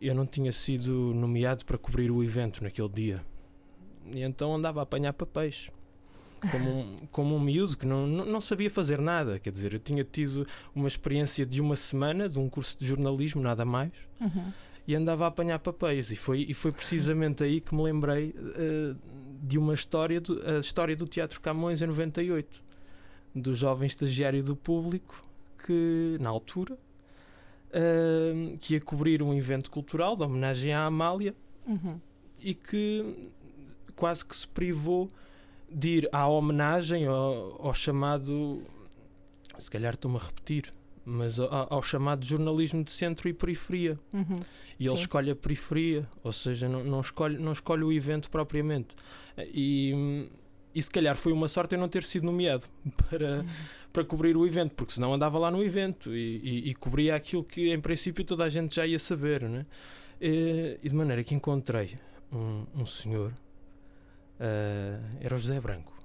Eu 0.00 0.14
não 0.14 0.26
tinha 0.26 0.50
sido 0.50 1.14
nomeado 1.14 1.64
para 1.64 1.78
cobrir 1.78 2.10
o 2.10 2.22
evento 2.22 2.62
naquele 2.64 2.88
dia. 2.88 3.24
E 4.06 4.22
então 4.22 4.54
andava 4.54 4.80
a 4.80 4.82
apanhar 4.82 5.12
papéis. 5.12 5.70
Como 6.50 6.70
um, 6.70 6.96
como 7.12 7.36
um 7.36 7.40
miúdo 7.40 7.76
que 7.76 7.86
não, 7.86 8.06
não, 8.06 8.24
não 8.24 8.40
sabia 8.40 8.70
fazer 8.70 9.00
nada. 9.00 9.38
Quer 9.38 9.52
dizer, 9.52 9.72
eu 9.72 9.80
tinha 9.80 10.02
tido 10.02 10.46
uma 10.74 10.88
experiência 10.88 11.46
de 11.46 11.60
uma 11.60 11.76
semana 11.76 12.28
de 12.28 12.40
um 12.40 12.48
curso 12.48 12.76
de 12.76 12.86
jornalismo, 12.86 13.40
nada 13.40 13.64
mais. 13.64 13.92
Uhum 14.20 14.52
e 14.88 14.96
andava 14.96 15.26
a 15.26 15.28
apanhar 15.28 15.58
papéis. 15.58 16.10
E 16.10 16.16
foi, 16.16 16.46
e 16.48 16.54
foi 16.54 16.72
precisamente 16.72 17.44
aí 17.44 17.60
que 17.60 17.74
me 17.74 17.82
lembrei 17.82 18.30
uh, 18.30 18.96
de 19.42 19.58
uma 19.58 19.74
história, 19.74 20.18
do, 20.18 20.42
a 20.42 20.60
história 20.60 20.96
do 20.96 21.06
Teatro 21.06 21.42
Camões 21.42 21.82
em 21.82 21.86
98, 21.86 22.64
do 23.34 23.54
jovem 23.54 23.86
estagiário 23.86 24.42
do 24.42 24.56
público 24.56 25.22
que, 25.62 26.16
na 26.18 26.30
altura, 26.30 26.72
uh, 26.72 28.56
que 28.56 28.74
ia 28.74 28.80
cobrir 28.80 29.22
um 29.22 29.34
evento 29.34 29.70
cultural 29.70 30.16
de 30.16 30.22
homenagem 30.22 30.72
à 30.72 30.86
Amália 30.86 31.34
uhum. 31.66 32.00
e 32.40 32.54
que 32.54 33.28
quase 33.94 34.24
que 34.24 34.34
se 34.34 34.48
privou 34.48 35.10
de 35.70 35.98
ir 35.98 36.08
à 36.10 36.26
homenagem 36.26 37.04
ao, 37.04 37.66
ao 37.66 37.74
chamado. 37.74 38.62
Se 39.58 39.70
calhar 39.70 39.92
estou-me 39.92 40.16
a 40.16 40.20
repetir, 40.20 40.72
mas 41.08 41.40
ao, 41.40 41.72
ao, 41.72 41.82
chamado 41.82 42.24
jornalismo 42.24 42.84
de 42.84 42.90
centro 42.90 43.28
e 43.28 43.32
periferia. 43.32 43.98
Uhum. 44.12 44.40
E 44.78 44.86
ele 44.86 44.96
Sim. 44.96 45.02
escolhe 45.02 45.30
a 45.30 45.36
periferia, 45.36 46.06
ou 46.22 46.32
seja, 46.32 46.68
não, 46.68 46.84
não, 46.84 47.00
escolhe, 47.00 47.38
não 47.38 47.52
escolhe 47.52 47.82
o 47.82 47.90
evento 47.90 48.30
propriamente. 48.30 48.94
E, 49.38 50.28
e 50.74 50.82
se 50.82 50.90
calhar 50.90 51.16
foi 51.16 51.32
uma 51.32 51.48
sorte 51.48 51.74
eu 51.74 51.78
não 51.78 51.88
ter 51.88 52.04
sido 52.04 52.24
nomeado 52.24 52.64
para, 53.08 53.38
uhum. 53.38 53.46
para 53.92 54.04
cobrir 54.04 54.36
o 54.36 54.46
evento, 54.46 54.74
porque 54.74 54.92
senão 54.92 55.14
andava 55.14 55.38
lá 55.38 55.50
no 55.50 55.62
evento 55.62 56.14
e, 56.14 56.40
e, 56.42 56.70
e, 56.70 56.74
cobria 56.74 57.16
aquilo 57.16 57.42
que 57.42 57.72
em 57.72 57.80
princípio 57.80 58.22
toda 58.24 58.44
a 58.44 58.50
gente 58.50 58.76
já 58.76 58.86
ia 58.86 58.98
saber. 58.98 59.42
Né? 59.48 59.64
E, 60.20 60.78
e 60.82 60.88
de 60.88 60.94
maneira 60.94 61.24
que 61.24 61.34
encontrei 61.34 61.98
um, 62.30 62.66
um 62.74 62.84
senhor, 62.84 63.32
uh, 63.32 65.16
era 65.20 65.34
o 65.34 65.38
José 65.38 65.58
Branco 65.58 65.97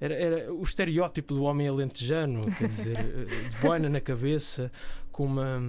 era, 0.00 0.14
era 0.14 0.52
o 0.52 0.62
estereótipo 0.62 1.34
do 1.34 1.42
homem 1.44 1.68
alentejano, 1.68 2.42
quer 2.56 2.68
dizer, 2.68 3.26
de 3.26 3.56
boina 3.60 3.88
na 3.88 4.00
cabeça, 4.00 4.70
com 5.10 5.24
uma, 5.24 5.60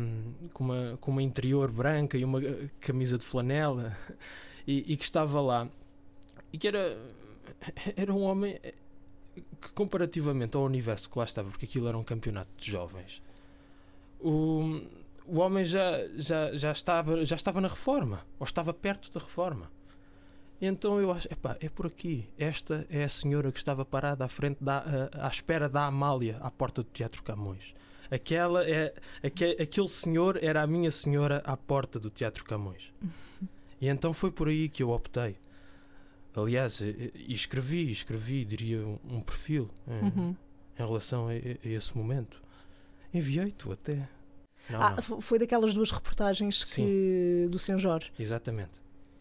com, 0.54 0.64
uma, 0.64 0.98
com 1.02 1.12
uma 1.12 1.24
interior 1.24 1.72
branca 1.72 2.18
e 2.18 2.24
uma 2.24 2.40
camisa 2.80 3.18
de 3.18 3.26
flanela, 3.26 3.98
e, 4.68 4.94
e 4.94 4.98
que 4.98 5.04
estava 5.04 5.42
lá. 5.42 5.68
E 6.54 6.58
que 6.58 6.68
era, 6.68 6.98
era 7.96 8.14
um 8.14 8.22
homem 8.22 8.60
que, 9.34 9.72
comparativamente 9.74 10.56
ao 10.56 10.64
universo 10.64 11.10
que 11.10 11.18
lá 11.18 11.26
estava, 11.26 11.50
porque 11.50 11.66
aquilo 11.66 11.88
era 11.88 11.98
um 11.98 12.04
campeonato 12.04 12.52
de 12.58 12.72
jovens, 12.72 13.22
o, 14.20 14.82
o 15.26 15.40
homem 15.40 15.66
já, 15.66 16.08
já, 16.16 16.56
já, 16.56 16.72
estava, 16.72 17.26
já 17.26 17.36
estava 17.36 17.60
na 17.62 17.68
reforma, 17.68 18.26
ou 18.38 18.44
estava 18.44 18.74
perto 18.74 19.12
da 19.12 19.20
reforma. 19.20 19.72
Então 20.62 21.00
eu 21.00 21.12
acho, 21.12 21.28
epá, 21.32 21.58
é 21.60 21.70
por 21.70 21.88
aqui. 21.88 22.28
Esta 22.38 22.86
é 22.90 23.04
a 23.04 23.10
senhora 23.10 23.52
que 23.52 23.58
estava 23.58 23.86
parada 23.86 24.26
à 24.26 24.28
frente 24.28 24.62
da, 24.62 25.10
à, 25.14 25.26
à 25.26 25.30
espera 25.30 25.70
da 25.70 25.86
Amália 25.86 26.38
à 26.42 26.52
porta 26.52 26.84
do 26.84 26.90
Teatro 26.90 27.24
Camões. 27.24 27.74
Aquela 28.12 28.68
é, 28.68 28.94
aquele, 29.24 29.62
aquele 29.62 29.88
senhor 29.88 30.38
era 30.42 30.62
a 30.62 30.68
minha 30.68 30.92
senhora 30.92 31.42
à 31.46 31.56
porta 31.56 32.00
do 32.00 32.10
Teatro 32.10 32.44
Camões. 32.44 32.92
E 33.82 33.88
então 33.88 34.12
foi 34.12 34.30
por 34.30 34.50
aí 34.50 34.68
que 34.68 34.84
eu 34.84 34.90
optei. 34.90 35.38
Aliás, 36.36 36.82
e 36.82 37.14
escrevi, 37.30 37.90
escrevi, 37.90 38.44
diria, 38.44 38.86
um, 38.86 39.22
perfil 39.22 39.70
em, 39.88 40.04
uhum. 40.04 40.36
em 40.78 40.86
relação 40.86 41.30
a, 41.30 41.32
a, 41.32 41.36
esse 41.64 41.98
momento. 41.98 42.42
Enviei-te 43.14 43.72
até. 43.72 44.10
Não, 44.70 44.82
ah, 44.82 44.98
não. 45.10 45.22
Foi 45.22 45.40
daquelas 45.40 45.74
duas 45.74 45.92
reportagens 45.92 46.64
que, 46.64 47.48
do. 47.50 47.58
Jorge. 47.80 48.12
Exatamente. 48.20 48.72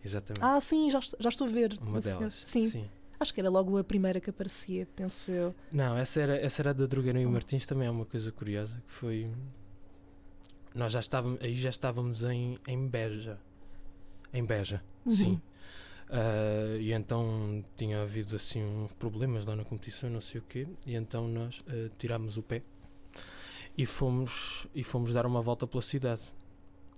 Exatamente. 0.04 0.44
Ah, 0.44 0.60
sim, 0.60 0.90
já, 0.90 1.00
já 1.00 1.28
estou 1.28 1.46
a 1.46 1.50
ver. 1.50 1.78
Uma 1.80 2.00
delas. 2.00 2.42
Sim. 2.44 2.68
sim. 2.68 2.88
Acho 3.20 3.34
que 3.34 3.40
era 3.40 3.50
logo 3.50 3.76
a 3.76 3.84
primeira 3.84 4.20
que 4.20 4.30
aparecia, 4.30 4.86
penso 4.94 5.30
eu. 5.30 5.54
Não, 5.72 5.96
essa 5.96 6.20
era, 6.20 6.36
essa 6.36 6.62
era 6.62 6.72
da 6.72 6.86
Drogaria 6.86 7.20
e 7.20 7.26
Martins, 7.26 7.66
também 7.66 7.88
é 7.88 7.90
uma 7.90 8.06
coisa 8.06 8.30
curiosa, 8.30 8.80
que 8.86 8.92
foi... 8.92 9.28
Nós 10.72 10.92
já 10.92 11.00
estávamos, 11.00 11.42
aí 11.42 11.56
já 11.56 11.70
estávamos 11.70 12.22
em, 12.22 12.58
em 12.68 12.86
Beja. 12.86 13.38
Em 14.32 14.44
Beja, 14.44 14.80
uhum. 15.04 15.12
sim. 15.12 15.42
Uh, 16.08 16.78
e 16.80 16.92
então 16.92 17.64
tinha 17.76 18.00
havido 18.00 18.36
assim 18.36 18.62
uns 18.62 18.92
problemas 18.92 19.44
lá 19.44 19.56
na 19.56 19.64
competição, 19.64 20.08
não 20.08 20.20
sei 20.20 20.40
o 20.40 20.44
quê, 20.44 20.66
e 20.86 20.94
então 20.94 21.26
nós 21.26 21.58
uh, 21.60 21.90
tirámos 21.98 22.38
o 22.38 22.42
pé 22.42 22.62
e 23.76 23.84
fomos, 23.84 24.66
e 24.74 24.82
fomos 24.82 25.12
dar 25.12 25.26
uma 25.26 25.42
volta 25.42 25.66
pela 25.66 25.82
cidade. 25.82 26.22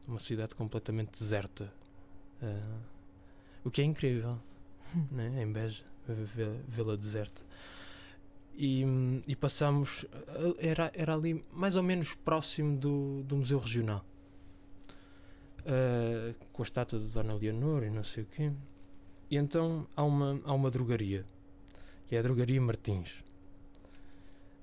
Uma 0.06 0.18
cidade 0.18 0.54
completamente 0.54 1.10
deserta. 1.10 1.72
Uh, 2.42 2.80
o 3.64 3.70
que 3.70 3.82
é 3.82 3.84
incrível, 3.84 4.38
né? 5.12 5.42
em 5.42 5.52
Beja, 5.52 5.84
vê-la 6.68 6.96
deserta. 6.96 7.42
e, 8.56 8.84
e 9.26 9.36
passámos. 9.36 10.04
Era, 10.58 10.90
era 10.94 11.14
ali 11.14 11.44
mais 11.52 11.76
ou 11.76 11.82
menos 11.82 12.14
próximo 12.14 12.76
do, 12.76 13.22
do 13.22 13.36
Museu 13.36 13.58
Regional. 13.58 14.04
Uh, 15.60 16.34
com 16.52 16.62
a 16.62 16.64
estátua 16.64 16.98
de 16.98 17.06
Dona 17.08 17.34
Leonor 17.34 17.84
e 17.84 17.90
não 17.90 18.02
sei 18.02 18.22
o 18.22 18.26
quê. 18.26 18.50
E 19.30 19.36
então 19.36 19.86
há 19.94 20.02
uma, 20.02 20.40
há 20.44 20.52
uma 20.52 20.70
drogaria, 20.70 21.24
que 22.06 22.16
é 22.16 22.18
a 22.18 22.22
Drogaria 22.22 22.60
Martins. 22.60 23.22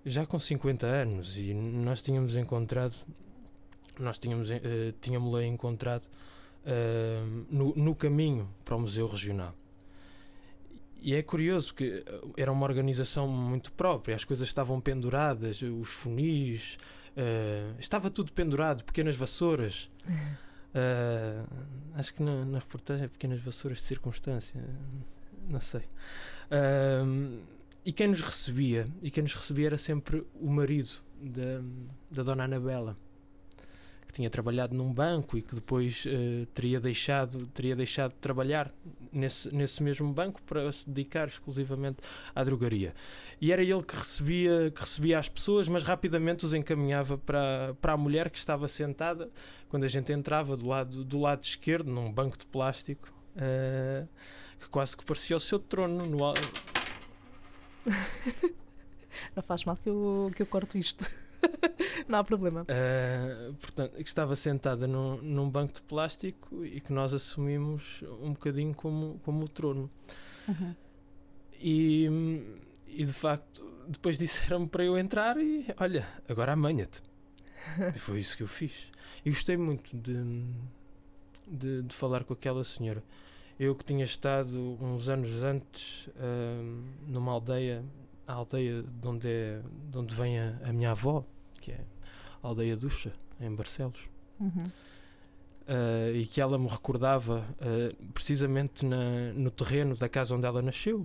Já 0.06 0.26
com 0.26 0.40
50 0.40 0.86
anos, 0.88 1.38
e 1.38 1.54
nós 1.54 2.02
tínhamos 2.02 2.36
encontrado, 2.36 2.96
nós 4.00 4.18
tínhamos, 4.18 4.50
uh, 4.50 4.54
tínhamos-la 5.02 5.46
encontrado 5.46 6.10
uh, 6.68 7.46
no, 7.50 7.74
no 7.76 7.96
caminho 7.96 8.50
para 8.64 8.76
o 8.76 8.80
Museu 8.80 9.08
Regional. 9.08 9.56
E 11.00 11.16
é 11.16 11.22
curioso 11.22 11.74
que 11.74 12.04
era 12.36 12.52
uma 12.52 12.66
organização 12.66 13.28
muito 13.28 13.72
própria, 13.72 14.16
as 14.16 14.26
coisas 14.26 14.48
estavam 14.48 14.82
penduradas, 14.82 15.62
os 15.62 15.90
funis, 15.90 16.78
uh, 17.16 17.80
estava 17.80 18.10
tudo 18.10 18.34
pendurado, 18.34 18.84
pequenas 18.84 19.16
vassouras. 19.16 19.90
Uh, 20.06 21.48
acho 21.96 22.14
que 22.14 22.22
na, 22.22 22.44
na, 22.46 22.60
reportagem 22.60 23.06
é 23.06 23.08
pequenas 23.08 23.40
vassouras 23.40 23.78
de 23.78 23.86
circunstância, 23.86 24.62
não 25.48 25.60
sei. 25.60 25.82
Uh, 26.52 27.42
e 27.86 27.94
quem 27.94 28.08
nos 28.08 28.22
recebia, 28.22 28.88
e 29.02 29.10
quem 29.10 29.24
nos 29.24 29.34
recebia 29.34 29.68
era 29.68 29.78
sempre 29.78 30.26
o 30.42 30.50
marido 30.50 30.90
da, 31.22 31.62
da 32.12 32.24
dona 32.24 32.44
Anabela 32.44 32.98
tinha 34.18 34.30
trabalhado 34.32 34.76
num 34.76 34.92
banco 34.92 35.38
e 35.38 35.44
que 35.44 35.54
depois 35.54 36.04
uh, 36.06 36.48
teria, 36.48 36.80
deixado, 36.80 37.46
teria 37.48 37.76
deixado 37.76 38.14
de 38.14 38.18
trabalhar 38.18 38.74
nesse, 39.14 39.54
nesse 39.54 39.84
mesmo 39.84 40.12
banco 40.12 40.42
para 40.42 40.72
se 40.72 40.90
dedicar 40.90 41.28
exclusivamente 41.28 42.00
à 42.34 42.44
drogaria. 42.44 42.96
E 43.40 43.52
era 43.52 43.62
ele 43.62 43.84
que 43.84 43.96
recebia, 43.96 44.72
que 44.72 44.82
recebia 44.82 45.20
as 45.20 45.30
pessoas, 45.30 45.70
mas 45.70 45.84
rapidamente 45.84 46.48
os 46.48 46.56
encaminhava 46.56 47.16
para, 47.16 47.76
para 47.80 47.94
a 47.94 47.98
mulher 47.98 48.32
que 48.32 48.40
estava 48.40 48.68
sentada 48.68 49.30
quando 49.70 49.84
a 49.84 49.88
gente 49.88 50.12
entrava 50.12 50.58
do 50.58 50.66
lado, 50.66 51.04
do 51.04 51.20
lado 51.20 51.44
esquerdo, 51.44 51.92
num 51.92 52.12
banco 52.12 52.40
de 52.40 52.46
plástico, 52.48 53.14
uh, 53.36 54.08
que 54.60 54.68
quase 54.68 54.98
que 54.98 55.06
parecia 55.06 55.38
o 55.38 55.40
seu 55.40 55.60
trono 55.60 56.08
no 56.08 56.18
Não 59.36 59.44
faz 59.44 59.64
mal 59.64 59.78
que 59.78 59.90
eu, 59.90 60.32
que 60.36 60.42
eu 60.42 60.48
corto 60.48 60.76
isto. 60.76 61.08
Não 62.08 62.20
há 62.20 62.24
problema. 62.24 62.64
Uh, 62.64 63.54
portanto, 63.56 63.96
que 63.96 64.02
estava 64.04 64.36
sentada 64.36 64.88
num, 64.88 65.18
num, 65.22 65.50
banco 65.50 65.74
de 65.74 65.82
plástico 65.82 66.66
e 66.66 66.80
que 66.80 66.94
nós 66.94 67.14
assumimos 67.14 68.04
um 68.22 68.34
bocadinho 68.34 68.74
como, 68.74 69.20
como 69.24 69.46
o 69.46 69.48
trono. 69.48 69.90
Uhum. 70.48 70.76
E, 71.60 72.08
e 72.88 73.04
de 73.04 73.14
facto, 73.14 73.66
depois 73.88 74.18
disseram-me 74.18 74.68
para 74.68 74.84
eu 74.84 74.98
entrar 74.98 75.38
e 75.38 75.66
olha, 75.80 76.08
agora 76.28 76.54
amanha-te. 76.54 77.02
e 77.96 78.00
foi 78.00 78.20
isso 78.20 78.38
que 78.38 78.44
eu 78.44 78.48
fiz. 78.48 78.92
E 79.26 79.30
gostei 79.30 79.58
muito 79.58 79.96
de, 79.98 80.46
de, 81.48 81.82
de, 81.84 81.96
falar 81.96 82.24
com 82.24 82.34
aquela 82.34 82.64
senhora. 82.64 83.04
Eu 83.60 83.76
que 83.76 83.84
tinha 83.84 84.06
estado 84.06 84.78
uns 84.80 85.10
anos 85.10 85.42
antes 85.42 86.08
uh, 86.08 86.84
numa 87.08 87.32
aldeia 87.32 87.84
a 88.28 88.34
aldeia 88.34 88.84
de 88.84 89.08
onde, 89.08 89.28
é, 89.30 89.62
de 89.90 89.98
onde 89.98 90.14
vem 90.14 90.38
a, 90.38 90.60
a 90.66 90.74
minha 90.74 90.92
avó, 90.92 91.26
que 91.68 91.72
é 91.74 91.82
a 92.42 92.48
aldeia 92.48 92.78
Ducha, 92.78 93.12
em 93.42 93.54
Barcelos. 93.54 94.10
Uhum. 94.40 94.72
Uh, 95.68 96.16
e 96.16 96.26
que 96.26 96.40
ela 96.40 96.58
me 96.58 96.68
recordava 96.68 97.44
uh, 97.60 98.12
precisamente 98.14 98.86
na, 98.86 99.34
no 99.34 99.52
terreno 99.52 99.94
da 99.96 100.08
casa 100.08 100.34
onde 100.34 100.46
ela 100.46 100.62
nasceu. 100.62 101.00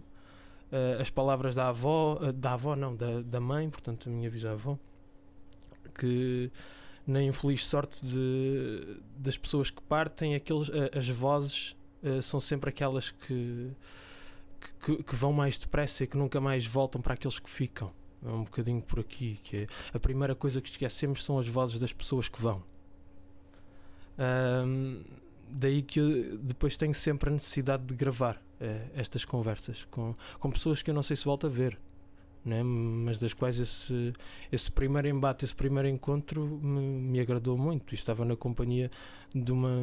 Uh, 0.71 1.01
as 1.01 1.11
palavras 1.11 1.57
da 1.57 1.69
avó, 1.69 2.33
da 2.33 2.53
avó 2.53 2.77
não, 2.77 2.95
da, 2.95 3.23
da 3.23 3.41
mãe, 3.41 3.69
portanto, 3.69 4.09
a 4.09 4.13
minha 4.13 4.31
bisavó, 4.31 4.79
que 5.99 6.51
na 7.05 7.21
infeliz 7.21 7.67
sorte 7.67 8.07
de, 8.07 9.01
das 9.17 9.37
pessoas 9.37 9.69
que 9.69 9.83
partem, 9.83 10.37
aqueles, 10.37 10.71
as 10.97 11.09
vozes 11.09 11.75
são 12.23 12.39
sempre 12.39 12.71
aquelas 12.71 13.11
que 13.11 13.73
que, 14.85 15.03
que, 15.03 15.17
vão 15.17 15.33
mais 15.33 15.59
depressa 15.59 16.05
e 16.05 16.07
que 16.07 16.17
nunca 16.17 16.41
mais 16.41 16.65
voltam 16.65 17.03
para 17.03 17.15
aqueles 17.15 17.41
que 17.41 17.51
ficam. 17.51 17.91
É 18.25 18.29
um 18.29 18.45
bocadinho 18.45 18.81
por 18.81 19.01
aqui, 19.01 19.39
que 19.43 19.57
é, 19.57 19.67
a 19.93 19.99
primeira 19.99 20.35
coisa 20.35 20.61
que 20.61 20.71
esquecemos 20.71 21.25
são 21.25 21.39
as 21.39 21.49
vozes 21.49 21.79
das 21.79 21.93
pessoas 21.93 22.29
que 22.29 22.41
vão. 22.41 22.63
Um, 24.19 25.03
daí 25.49 25.83
que 25.83 25.99
eu 25.99 26.39
depois 26.39 26.77
tenho 26.77 26.95
sempre 26.95 27.31
a 27.31 27.33
necessidade 27.33 27.85
de 27.85 27.95
gravar 27.95 28.41
é, 28.61 28.87
estas 28.95 29.25
conversas 29.25 29.85
com, 29.91 30.15
com 30.39 30.51
pessoas 30.51 30.83
que 30.83 30.91
eu 30.91 30.95
não 30.95 31.03
sei 31.03 31.17
se 31.17 31.25
volto 31.25 31.47
a 31.47 31.51
ver, 31.51 31.79
né? 32.45 32.63
mas 32.63 33.19
das 33.19 33.33
quais 33.33 33.59
esse, 33.59 34.13
esse 34.51 34.71
primeiro 34.71 35.09
embate, 35.09 35.45
esse 35.45 35.55
primeiro 35.55 35.89
encontro 35.89 36.47
me, 36.63 36.81
me 36.81 37.21
agradou 37.21 37.57
muito. 37.59 37.93
E 37.93 37.97
estava 37.97 38.25
na 38.25 38.37
companhia 38.37 38.91
de 39.35 39.53
uma, 39.53 39.83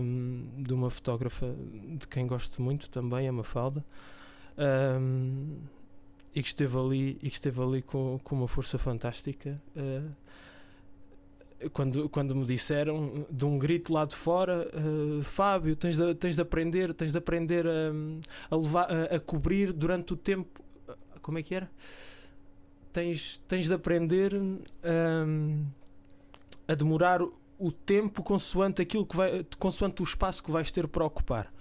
de 0.58 0.74
uma 0.74 0.90
fotógrafa 0.90 1.54
de 1.98 2.08
quem 2.08 2.26
gosto 2.26 2.62
muito 2.62 2.90
também, 2.90 3.28
a 3.28 3.32
Mafalda. 3.32 3.84
Um, 4.58 5.58
e 6.34 6.42
que 6.42 6.48
esteve 6.48 6.78
ali 6.78 7.18
e 7.22 7.30
que 7.30 7.36
esteve 7.36 7.62
ali 7.62 7.82
com, 7.82 8.20
com 8.24 8.36
uma 8.36 8.48
força 8.48 8.78
fantástica 8.78 9.62
uh, 9.76 11.70
quando, 11.74 12.08
quando 12.10 12.36
me 12.36 12.46
disseram 12.46 13.26
de 13.30 13.46
um 13.46 13.58
grito 13.58 13.92
lá 13.92 14.06
de 14.06 14.16
fora 14.16 14.70
uh, 14.74 15.22
Fábio, 15.22 15.76
tens 15.76 15.98
de, 15.98 16.16
tens 16.16 16.36
de 16.36 16.42
aprender 16.42 16.94
tens 16.94 17.12
de 17.12 17.18
aprender 17.18 17.66
a, 17.68 17.92
a, 18.50 18.56
levar, 18.56 18.92
a, 18.92 19.16
a 19.16 19.20
cobrir 19.20 19.74
durante 19.74 20.14
o 20.14 20.16
tempo 20.16 20.62
como 21.22 21.38
é 21.38 21.44
que 21.44 21.54
era? 21.54 21.70
Tens, 22.92 23.40
tens 23.48 23.68
de 23.68 23.74
aprender 23.74 24.34
um, 24.34 25.66
a 26.68 26.74
demorar 26.74 27.22
o 27.22 27.72
tempo 27.72 28.24
consoante 28.24 28.82
aquilo 28.82 29.06
que 29.06 29.16
vai 29.16 29.46
consoante 29.60 30.02
o 30.02 30.04
espaço 30.04 30.44
que 30.44 30.50
vais 30.50 30.72
ter 30.72 30.88
para 30.88 31.06
ocupar 31.06 31.54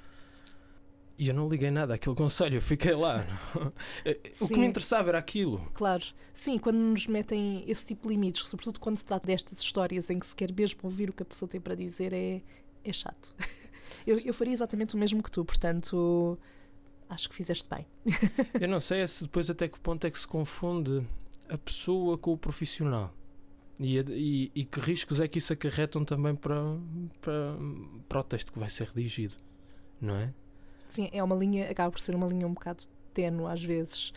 e 1.18 1.28
eu 1.28 1.34
não 1.34 1.48
liguei 1.48 1.70
nada 1.70 1.94
àquele 1.94 2.14
conselho, 2.14 2.56
eu 2.58 2.62
fiquei 2.62 2.94
lá. 2.94 3.26
o 4.40 4.46
Sim. 4.46 4.54
que 4.54 4.60
me 4.60 4.66
interessava 4.66 5.08
era 5.08 5.18
aquilo. 5.18 5.68
Claro. 5.74 6.04
Sim, 6.32 6.58
quando 6.58 6.76
nos 6.76 7.06
metem 7.08 7.64
esse 7.66 7.84
tipo 7.84 8.04
de 8.04 8.14
limites, 8.14 8.46
sobretudo 8.46 8.78
quando 8.78 8.98
se 8.98 9.04
trata 9.04 9.26
destas 9.26 9.60
histórias 9.60 10.08
em 10.10 10.18
que 10.18 10.26
se 10.26 10.36
quer 10.36 10.52
mesmo 10.52 10.78
ouvir 10.84 11.10
o 11.10 11.12
que 11.12 11.24
a 11.24 11.26
pessoa 11.26 11.48
tem 11.48 11.60
para 11.60 11.74
dizer, 11.74 12.12
é, 12.12 12.40
é 12.84 12.92
chato. 12.92 13.34
Eu, 14.06 14.16
eu 14.24 14.32
faria 14.32 14.54
exatamente 14.54 14.94
o 14.94 14.98
mesmo 14.98 15.22
que 15.22 15.30
tu, 15.30 15.44
portanto, 15.44 16.38
acho 17.10 17.28
que 17.28 17.34
fizeste 17.34 17.68
bem. 17.68 17.86
eu 18.58 18.66
não 18.66 18.80
sei 18.80 19.06
se 19.06 19.24
depois 19.24 19.50
até 19.50 19.68
que 19.68 19.78
ponto 19.78 20.06
é 20.06 20.10
que 20.10 20.18
se 20.18 20.26
confunde 20.26 21.06
a 21.50 21.58
pessoa 21.58 22.16
com 22.16 22.32
o 22.32 22.38
profissional. 22.38 23.12
E, 23.78 23.98
e, 23.98 24.50
e 24.54 24.64
que 24.64 24.80
riscos 24.80 25.20
é 25.20 25.28
que 25.28 25.36
isso 25.36 25.52
acarretam 25.52 26.06
também 26.06 26.34
para, 26.34 26.56
para, 27.20 27.56
para 28.08 28.20
o 28.20 28.24
texto 28.24 28.50
que 28.50 28.58
vai 28.58 28.70
ser 28.70 28.86
redigido, 28.86 29.34
não 30.00 30.16
é? 30.16 30.32
Sim, 30.88 31.08
é 31.12 31.22
uma 31.22 31.36
linha, 31.36 31.70
acaba 31.70 31.90
por 31.90 32.00
ser 32.00 32.14
uma 32.14 32.26
linha 32.26 32.46
um 32.46 32.54
bocado 32.54 32.84
tenue 33.12 33.46
às 33.46 33.62
vezes. 33.62 34.12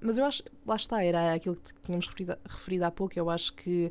Mas 0.00 0.18
eu 0.18 0.24
acho, 0.24 0.42
lá 0.66 0.76
está, 0.76 1.02
era 1.02 1.34
aquilo 1.34 1.56
que 1.56 1.74
tínhamos 1.82 2.06
referido, 2.06 2.36
referido 2.44 2.84
há 2.84 2.90
pouco. 2.90 3.18
Eu 3.18 3.30
acho 3.30 3.52
que 3.54 3.90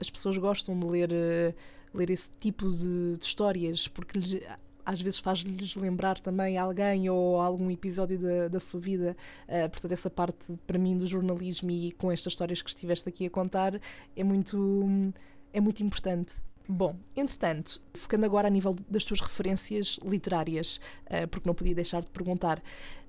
as 0.00 0.10
pessoas 0.10 0.36
gostam 0.38 0.78
de 0.78 0.86
ler, 0.86 1.10
uh, 1.10 1.54
ler 1.94 2.10
esse 2.10 2.30
tipo 2.30 2.70
de, 2.70 3.16
de 3.16 3.24
histórias 3.24 3.88
porque 3.88 4.18
lhes, 4.18 4.42
às 4.84 5.00
vezes 5.00 5.18
faz-lhes 5.18 5.74
lembrar 5.74 6.20
também 6.20 6.58
alguém 6.58 7.08
ou 7.10 7.40
algum 7.40 7.70
episódio 7.70 8.18
da, 8.18 8.48
da 8.48 8.60
sua 8.60 8.80
vida. 8.80 9.16
Uh, 9.48 9.68
portanto, 9.70 9.92
essa 9.92 10.10
parte 10.10 10.58
para 10.66 10.78
mim 10.78 10.96
do 10.96 11.06
jornalismo 11.06 11.70
e 11.70 11.92
com 11.92 12.10
estas 12.10 12.32
histórias 12.32 12.62
que 12.62 12.70
estiveste 12.70 13.08
aqui 13.08 13.26
a 13.26 13.30
contar 13.30 13.80
é 14.16 14.24
muito, 14.24 15.12
é 15.52 15.60
muito 15.60 15.82
importante. 15.82 16.34
Bom, 16.68 16.96
entretanto, 17.14 17.80
focando 17.94 18.26
agora 18.26 18.48
a 18.48 18.50
nível 18.50 18.74
das 18.88 19.04
tuas 19.04 19.20
referências 19.20 19.98
literárias, 20.04 20.80
uh, 21.06 21.28
porque 21.28 21.48
não 21.48 21.54
podia 21.54 21.74
deixar 21.74 22.00
de 22.00 22.10
perguntar, 22.10 22.60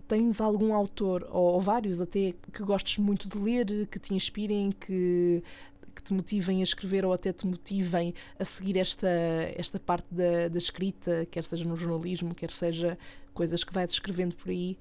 tens 0.08 0.40
algum 0.40 0.74
autor, 0.74 1.28
ou, 1.32 1.60
vários 1.60 2.00
até, 2.00 2.34
que 2.54 2.64
gostes 2.64 2.98
muito 3.00 3.28
de 3.28 3.38
ler, 3.38 3.88
que 3.88 4.00
te 4.00 4.14
inspirem, 4.14 4.72
que, 4.72 5.44
que 5.94 6.04
te 6.04 6.14
motivem 6.14 6.62
a 6.62 6.64
escrever 6.64 7.04
ou 7.04 7.12
até 7.12 7.34
te 7.34 7.48
motivem 7.48 8.14
a 8.40 8.46
seguir 8.46 8.78
esta, 8.78 9.10
esta 9.56 9.80
parte 9.80 10.08
da, 10.12 10.48
da 10.48 10.58
escrita, 10.58 11.28
quer 11.30 11.44
seja 11.44 11.68
no 11.68 11.76
jornalismo, 11.76 12.36
quer 12.36 12.52
seja 12.52 12.98
coisas 13.34 13.64
que 13.64 13.74
vais 13.74 13.92
escrevendo 13.92 14.36
por 14.36 14.50
aí? 14.50 14.78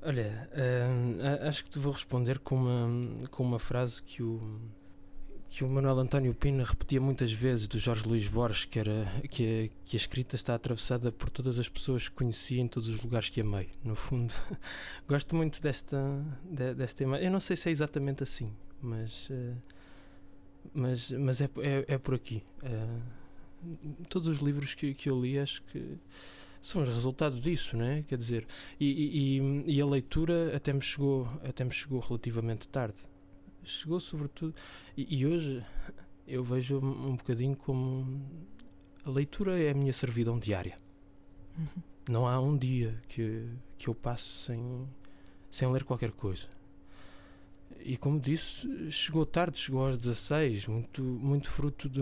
Olha, 0.00 0.48
uh, 0.52 1.48
acho 1.48 1.64
que 1.64 1.70
te 1.70 1.78
vou 1.78 1.92
responder 1.92 2.38
com 2.38 2.54
uma, 2.54 3.28
com 3.30 3.42
uma 3.42 3.58
frase 3.58 4.02
que 4.02 4.22
o 4.22 4.60
que 5.52 5.62
o 5.62 5.68
Manuel 5.68 5.98
António 5.98 6.32
Pina 6.32 6.64
repetia 6.64 6.98
muitas 6.98 7.30
vezes 7.30 7.68
do 7.68 7.78
Jorge 7.78 8.08
Luís 8.08 8.26
Borges, 8.26 8.64
que, 8.64 8.78
era, 8.78 9.04
que, 9.30 9.70
a, 9.70 9.84
que 9.84 9.96
a 9.96 9.98
escrita 9.98 10.34
está 10.34 10.54
atravessada 10.54 11.12
por 11.12 11.28
todas 11.28 11.58
as 11.58 11.68
pessoas 11.68 12.08
que 12.08 12.14
conheci 12.14 12.58
em 12.58 12.66
todos 12.66 12.88
os 12.88 13.02
lugares 13.02 13.28
que 13.28 13.42
amei. 13.42 13.68
No 13.84 13.94
fundo, 13.94 14.32
gosto 15.06 15.36
muito 15.36 15.60
desta, 15.60 15.98
de, 16.42 16.72
desta 16.72 17.02
imagem. 17.02 17.26
Eu 17.26 17.30
não 17.30 17.38
sei 17.38 17.54
se 17.54 17.68
é 17.68 17.70
exatamente 17.70 18.22
assim, 18.22 18.50
mas, 18.80 19.28
uh, 19.28 19.54
mas, 20.72 21.10
mas 21.10 21.42
é, 21.42 21.50
é, 21.58 21.84
é 21.86 21.98
por 21.98 22.14
aqui. 22.14 22.42
Uh, 22.62 24.06
todos 24.08 24.28
os 24.28 24.38
livros 24.38 24.74
que, 24.74 24.94
que 24.94 25.10
eu 25.10 25.20
li, 25.20 25.38
acho 25.38 25.62
que 25.64 25.98
são 26.62 26.80
os 26.80 26.88
resultados 26.88 27.42
disso, 27.42 27.76
não 27.76 27.84
é? 27.84 28.02
Quer 28.04 28.16
dizer, 28.16 28.46
e, 28.80 29.38
e, 29.38 29.74
e 29.76 29.82
a 29.82 29.84
leitura 29.84 30.56
até 30.56 30.72
me 30.72 30.80
chegou, 30.80 31.28
até 31.46 31.62
me 31.62 31.72
chegou 31.72 32.00
relativamente 32.00 32.66
tarde. 32.68 33.11
Chegou 33.64 34.00
sobretudo. 34.00 34.54
E, 34.96 35.18
e 35.18 35.26
hoje 35.26 35.64
eu 36.26 36.42
vejo 36.42 36.78
um 36.78 37.16
bocadinho 37.16 37.56
como 37.56 38.20
a 39.04 39.10
leitura 39.10 39.58
é 39.60 39.70
a 39.70 39.74
minha 39.74 39.92
servidão 39.92 40.38
diária. 40.38 40.78
Uhum. 41.58 41.82
Não 42.08 42.26
há 42.26 42.40
um 42.40 42.56
dia 42.56 43.00
que, 43.08 43.48
que 43.78 43.88
eu 43.88 43.94
passe 43.94 44.24
sem, 44.24 44.88
sem 45.50 45.70
ler 45.70 45.84
qualquer 45.84 46.12
coisa. 46.12 46.46
E 47.80 47.96
como 47.96 48.18
disse, 48.18 48.90
chegou 48.90 49.26
tarde, 49.26 49.58
chegou 49.58 49.86
aos 49.86 49.98
16, 49.98 50.68
muito, 50.68 51.02
muito 51.02 51.50
fruto 51.50 51.88
de, 51.88 52.00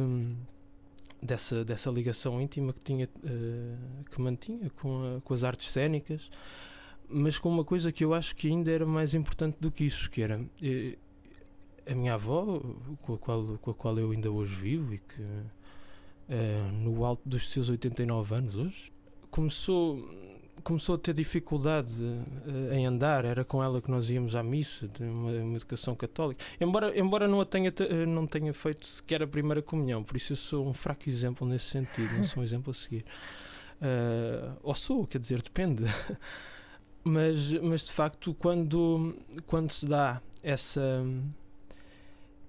dessa, 1.22 1.64
dessa 1.64 1.90
ligação 1.90 2.40
íntima 2.40 2.72
que, 2.72 2.80
tinha, 2.80 3.06
uh, 3.06 4.04
que 4.04 4.20
mantinha 4.20 4.70
com, 4.70 5.16
a, 5.16 5.20
com 5.20 5.32
as 5.32 5.44
artes 5.44 5.70
cénicas, 5.70 6.30
mas 7.08 7.38
com 7.38 7.48
uma 7.48 7.64
coisa 7.64 7.90
que 7.90 8.04
eu 8.04 8.12
acho 8.14 8.36
que 8.36 8.48
ainda 8.48 8.70
era 8.70 8.86
mais 8.86 9.14
importante 9.14 9.56
do 9.58 9.70
que 9.70 9.84
isso, 9.84 10.10
que 10.10 10.22
era 10.22 10.38
uh, 10.40 10.98
a 11.90 11.94
minha 11.94 12.14
avó, 12.14 12.60
com 13.02 13.14
a, 13.14 13.18
qual, 13.18 13.58
com 13.60 13.70
a 13.70 13.74
qual 13.74 13.98
eu 13.98 14.12
ainda 14.12 14.30
hoje 14.30 14.54
vivo 14.54 14.94
e 14.94 14.98
que 14.98 15.20
uh, 15.20 16.72
no 16.72 17.04
alto 17.04 17.28
dos 17.28 17.50
seus 17.50 17.68
89 17.68 18.34
anos 18.34 18.54
hoje, 18.54 18.92
começou 19.30 19.98
começou 20.62 20.94
a 20.94 20.98
ter 20.98 21.14
dificuldade 21.14 21.94
uh, 22.02 22.72
em 22.72 22.86
andar, 22.86 23.24
era 23.24 23.44
com 23.44 23.62
ela 23.62 23.80
que 23.80 23.90
nós 23.90 24.10
íamos 24.10 24.36
à 24.36 24.42
missa, 24.42 24.86
de 24.88 25.02
uma, 25.02 25.30
uma 25.32 25.56
educação 25.56 25.94
católica. 25.94 26.44
Embora, 26.60 26.98
embora 26.98 27.26
não, 27.26 27.40
a 27.40 27.44
tenha, 27.44 27.70
uh, 27.70 28.06
não 28.06 28.26
tenha 28.26 28.52
feito 28.52 28.86
sequer 28.86 29.22
a 29.22 29.26
primeira 29.26 29.62
comunhão, 29.62 30.04
por 30.04 30.16
isso 30.16 30.32
eu 30.32 30.36
sou 30.36 30.68
um 30.68 30.74
fraco 30.74 31.08
exemplo 31.08 31.46
nesse 31.46 31.66
sentido, 31.66 32.12
não 32.14 32.24
sou 32.24 32.42
um 32.42 32.44
exemplo 32.44 32.70
a 32.70 32.74
seguir. 32.74 33.04
Uh, 33.80 34.56
ou 34.62 34.74
sou, 34.74 35.06
quer 35.06 35.18
dizer, 35.18 35.40
depende. 35.42 35.84
mas, 37.02 37.52
mas 37.62 37.86
de 37.86 37.92
facto, 37.92 38.34
quando, 38.34 39.16
quando 39.46 39.70
se 39.70 39.86
dá 39.86 40.20
essa, 40.42 41.04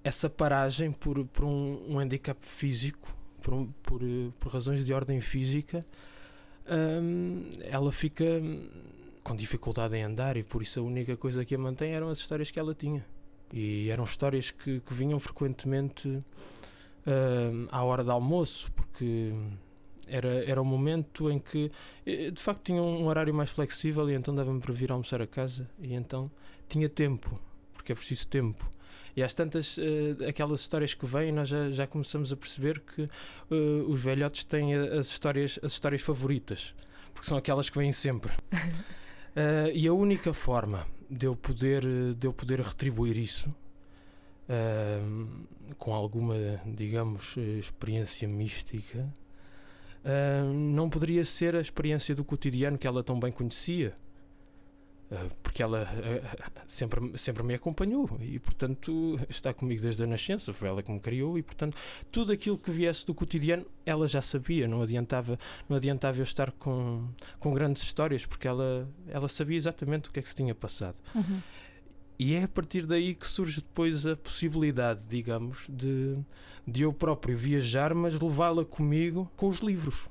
essa 0.04 0.30
paragem 0.30 0.92
por, 0.92 1.26
por 1.28 1.46
um, 1.46 1.94
um 1.94 2.00
handicap 2.00 2.40
físico, 2.42 3.16
por, 3.42 3.54
um, 3.54 3.68
por, 3.84 4.02
por 4.40 4.52
razões 4.52 4.86
de 4.86 4.94
ordem 4.94 5.22
física, 5.22 5.86
um, 6.70 7.50
ela 7.62 7.92
fica 7.92 8.26
com 9.24 9.36
dificuldade 9.36 9.96
em 9.96 10.04
andar 10.04 10.38
e 10.38 10.44
por 10.44 10.62
isso 10.62 10.80
a 10.80 10.84
única 10.84 11.16
coisa 11.16 11.46
que 11.46 11.54
a 11.54 11.58
mantém 11.58 11.94
eram 11.94 12.10
as 12.10 12.18
histórias 12.18 12.50
que 12.50 12.60
ela 12.60 12.74
tinha. 12.74 13.06
E 13.54 13.90
eram 13.90 14.04
histórias 14.04 14.50
que, 14.50 14.80
que 14.80 14.94
vinham 14.94 15.20
frequentemente 15.20 16.08
um, 16.08 17.68
à 17.72 17.84
hora 17.84 18.04
do 18.04 18.12
almoço, 18.12 18.72
porque 18.72 19.34
era, 20.08 20.44
era 20.46 20.62
um 20.62 20.66
momento 20.66 21.30
em 21.30 21.40
que 21.40 21.72
eh, 22.06 22.32
de 22.32 22.42
facto 22.42 22.64
tinha 22.64 22.82
um 22.82 23.08
horário 23.08 23.34
mais 23.34 23.52
flexível 23.52 24.10
e 24.10 24.14
então 24.14 24.34
dava-me 24.34 24.60
para 24.60 24.74
vir 24.74 24.92
almoçar 24.92 25.22
a 25.22 25.28
casa 25.28 25.70
e 25.80 25.94
então 25.94 26.32
tinha 26.68 26.88
tempo, 26.90 27.40
porque 27.74 27.92
é 27.92 27.96
preciso 27.96 28.28
tempo. 28.28 28.70
E 29.16 29.24
às 29.24 29.34
tantas, 29.34 29.78
uh, 29.78 29.82
aquelas 30.28 30.62
histórias 30.62 30.94
que 30.94 31.06
vêm, 31.06 31.32
nós 31.32 31.48
já, 31.48 31.70
já 31.72 31.88
começamos 31.88 32.32
a 32.32 32.38
perceber 32.38 32.80
que 32.80 33.04
uh, 33.04 33.90
os 33.90 34.02
velhotes 34.02 34.44
têm 34.44 34.74
as 34.74 35.08
histórias, 35.08 35.60
as 35.62 35.74
histórias 35.74 36.02
favoritas, 36.02 36.74
porque 37.14 37.28
são 37.28 37.38
aquelas 37.38 37.70
que 37.70 37.78
vêm 37.78 37.92
sempre. 37.92 38.32
Uh, 38.54 39.72
e 39.74 39.88
a 39.88 39.94
única 39.94 40.34
forma 40.34 40.88
de 41.10 41.26
eu 41.26 41.36
poder, 41.36 41.84
de 42.16 42.28
eu 42.28 42.34
poder 42.34 42.60
retribuir 42.62 43.18
isso 43.18 43.54
com 45.78 45.94
alguma, 45.94 46.36
digamos, 46.66 47.38
experiência 47.38 48.28
mística, 48.28 49.08
não 50.54 50.90
poderia 50.90 51.24
ser 51.24 51.56
a 51.56 51.62
experiência 51.62 52.14
do 52.14 52.22
cotidiano 52.26 52.78
que 52.78 52.86
ela 52.86 53.02
tão 53.02 53.18
bem 53.18 53.32
conhecia. 53.32 53.96
Eh, 55.12 55.30
porque 55.44 55.62
ela 55.62 55.82
eh, 55.82 56.24
sempre, 56.66 57.18
sempre 57.18 57.44
me 57.44 57.54
acompanhou 57.54 58.10
e, 58.22 58.40
portanto, 58.40 59.20
está 59.30 59.54
comigo 59.54 59.82
desde 59.82 60.04
a 60.04 60.08
nascença. 60.08 60.54
Foi 60.54 60.70
ela 60.70 60.82
que 60.82 60.90
me 60.90 61.00
criou 61.02 61.38
e, 61.38 61.44
portanto, 61.44 61.76
tudo 62.10 62.32
aquilo 62.32 62.58
que 62.58 62.72
viesse 62.72 63.06
do 63.06 63.14
cotidiano 63.14 63.66
ela 63.86 64.08
já 64.08 64.22
sabia. 64.22 64.70
Não 64.70 64.82
adiantava, 64.82 65.38
não 65.68 65.76
adiantava 65.76 66.18
eu 66.18 66.24
estar 66.24 66.52
com, 66.54 67.10
com 67.40 67.52
grandes 67.52 67.84
histórias, 67.84 68.26
porque 68.26 68.48
ela, 68.48 68.88
ela 69.08 69.28
sabia 69.28 69.58
exatamente 69.58 70.08
o 70.08 70.14
que 70.14 70.20
é 70.20 70.22
que 70.22 70.30
se 70.30 70.36
tinha 70.36 70.56
passado. 70.56 70.98
Uhum. 71.14 71.42
E 72.18 72.36
é 72.36 72.44
a 72.44 72.48
partir 72.48 72.86
daí 72.86 73.14
que 73.14 73.28
surge 73.28 73.60
depois 73.60 74.08
a 74.08 74.16
possibilidade, 74.16 75.08
digamos, 75.08 75.66
de, 75.68 76.18
de 76.66 76.84
eu 76.84 76.94
próprio 76.94 77.36
viajar, 77.36 77.94
mas 77.94 78.22
levá-la 78.22 78.64
comigo 78.64 79.30
com 79.36 79.48
os 79.48 79.58
livros. 79.58 80.08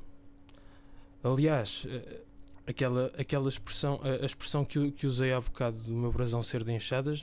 Aliás, 1.22 1.86
aquela, 2.70 3.12
aquela 3.18 3.48
expressão, 3.48 4.00
a, 4.02 4.24
expressão 4.24 4.64
que, 4.64 4.90
que 4.92 5.06
usei 5.06 5.32
há 5.32 5.40
bocado 5.40 5.76
do 5.76 5.92
meu 5.92 6.12
brasão 6.12 6.42
ser 6.42 6.64
de 6.64 6.72
enxadas, 6.72 7.22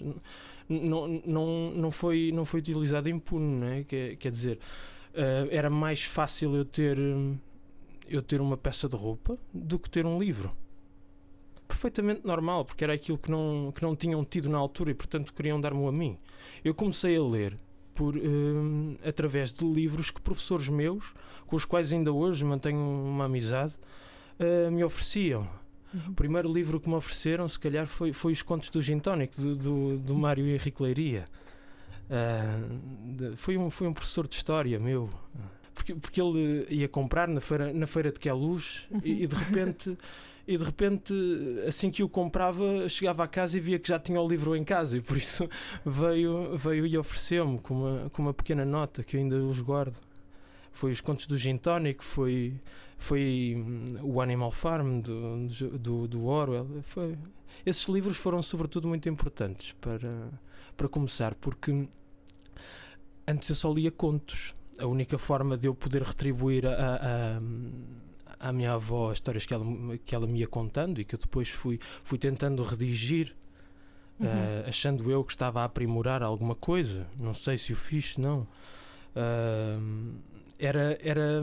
não, 0.70 1.22
não, 1.26 1.72
não, 1.72 1.92
foi, 1.92 2.32
não 2.34 2.46
foi 2.46 2.60
utilizada 2.60 3.10
impune, 3.10 3.60
não 3.60 3.68
é? 3.68 3.84
Quer, 3.84 4.16
quer 4.18 4.30
dizer, 4.30 4.60
uh, 5.14 5.48
era 5.50 5.70
mais 5.70 6.04
fácil 6.04 6.56
eu 6.56 6.66
ter, 6.66 6.98
eu 8.08 8.22
ter 8.22 8.42
uma 8.42 8.58
peça 8.58 8.88
de 8.88 8.96
roupa 8.96 9.38
do 9.54 9.80
que 9.80 9.90
ter 9.90 10.06
um 10.06 10.20
livro. 10.20 10.52
Perfeitamente 11.68 12.22
normal, 12.26 12.66
porque 12.66 12.84
era 12.84 12.94
aquilo 12.94 13.18
que 13.18 13.30
não, 13.30 13.72
que 13.74 13.82
não 13.82 13.96
tinham 13.96 14.24
tido 14.24 14.50
na 14.50 14.58
altura 14.58 14.92
e, 14.92 14.94
portanto, 14.94 15.34
queriam 15.34 15.60
dar-me 15.60 15.86
a 15.88 15.92
mim. 15.92 16.18
Eu 16.64 16.74
comecei 16.74 17.16
a 17.18 17.24
ler 17.24 17.58
por, 17.94 18.16
uh, 18.16 18.98
através 19.06 19.54
de 19.54 19.66
livros 19.66 20.12
que 20.12 20.22
professores 20.22 20.70
meus, 20.70 21.14
com 21.46 21.56
os 21.56 21.66
quais 21.66 21.94
ainda 21.94 22.12
hoje 22.12 22.44
mantenho 22.44 22.80
uma 22.80 23.26
amizade, 23.26 23.78
uh, 24.40 24.72
me 24.72 24.84
ofereciam. 24.84 25.48
Uhum. 25.94 26.12
O 26.12 26.14
primeiro 26.14 26.52
livro 26.52 26.80
que 26.80 26.90
me 26.90 26.96
ofereceram, 26.96 27.48
se 27.48 27.60
calhar, 27.60 27.88
foi, 27.88 28.14
foi 28.14 28.34
Os 28.34 28.42
Contos 28.42 28.70
do 28.70 28.82
Gin 28.82 29.00
Tonic, 29.00 29.40
do, 29.40 29.56
do, 29.56 29.98
do 29.98 30.16
Mário 30.16 30.46
Henrique 30.48 30.82
Leiria. 30.82 31.26
Uh, 32.10 33.16
de, 33.16 33.36
foi, 33.36 33.58
um, 33.58 33.70
foi 33.70 33.88
um 33.88 33.94
professor 33.94 34.28
de 34.28 34.36
história 34.36 34.80
meu. 34.80 35.10
Porque, 35.74 35.94
porque 35.96 36.22
ele 36.22 36.66
ia 36.70 36.88
comprar 36.88 37.28
na 37.28 37.40
feira, 37.40 37.72
na 37.72 37.88
feira 37.88 38.12
de 38.12 38.20
Queluz 38.20 38.88
uhum. 38.92 39.02
e, 39.04 39.24
e 39.24 39.28
de 39.28 39.36
repente. 39.36 39.98
e 40.48 40.58
de 40.58 40.64
repente, 40.64 41.14
assim 41.68 41.92
que 41.92 42.02
o 42.02 42.10
comprava, 42.10 42.88
chegava 42.90 43.24
a 43.24 43.28
casa 43.28 43.58
e 43.58 43.60
via 43.60 43.78
que 43.78 43.90
já 43.90 44.00
tinha 44.00 44.20
o 44.20 44.28
livro 44.28 44.56
em 44.56 44.64
casa, 44.64 44.98
e 44.98 45.02
por 45.02 45.18
isso 45.18 45.48
veio, 45.86 46.58
veio 46.58 46.86
e 46.88 46.98
ofereceu-me 46.98 47.60
com 47.60 47.74
uma, 47.74 48.10
com 48.10 48.22
uma 48.22 48.34
pequena 48.34 48.66
nota 48.66 49.04
que 49.04 49.18
eu 49.18 49.22
ainda 49.22 49.36
os 49.36 49.60
guardo 49.60 49.96
foi 50.78 50.92
os 50.92 51.02
contos 51.02 51.26
do 51.26 51.38
Gin 51.38 51.58
Tonic, 51.58 52.04
foi, 52.04 52.54
foi 52.98 53.56
hum, 53.56 53.86
o 54.04 54.22
Animal 54.22 54.52
Farm 54.52 55.00
do, 55.00 55.48
do, 55.78 56.08
do 56.08 56.26
Orwell. 56.26 56.68
Foi, 56.82 57.18
esses 57.66 57.88
livros 57.88 58.18
foram 58.18 58.42
sobretudo 58.42 58.88
muito 58.88 59.08
importantes 59.08 59.74
para, 59.80 60.30
para 60.76 60.88
começar, 60.90 61.36
porque 61.36 61.88
antes 63.28 63.50
eu 63.50 63.56
só 63.56 63.72
lia 63.72 63.92
contos. 63.92 64.56
A 64.80 64.86
única 64.86 65.18
forma 65.18 65.58
de 65.58 65.68
eu 65.68 65.74
poder 65.74 66.04
retribuir 66.04 66.66
a, 66.68 66.72
a, 68.40 68.50
a 68.50 68.54
minha 68.54 68.74
avó 68.74 69.10
as 69.10 69.18
histórias 69.18 69.46
que 69.46 69.54
ela, 69.54 69.66
que 70.06 70.14
ela 70.14 70.28
me 70.28 70.40
ia 70.40 70.48
contando 70.48 71.02
e 71.02 71.06
que 71.06 71.16
eu 71.16 71.20
depois 71.20 71.50
fui, 71.50 71.80
fui 72.04 72.20
tentando 72.20 72.62
redigir 72.62 73.36
uhum. 74.20 74.28
uh, 74.28 74.68
achando 74.68 75.10
eu 75.10 75.24
que 75.24 75.32
estava 75.32 75.62
a 75.62 75.64
aprimorar 75.64 76.22
alguma 76.22 76.56
coisa. 76.56 77.08
Não 77.18 77.34
sei 77.34 77.58
se 77.58 77.74
o 77.74 77.76
fiz, 77.76 78.18
não. 78.18 78.48
Uh, 79.16 80.14
era, 80.60 80.98
era 81.02 81.42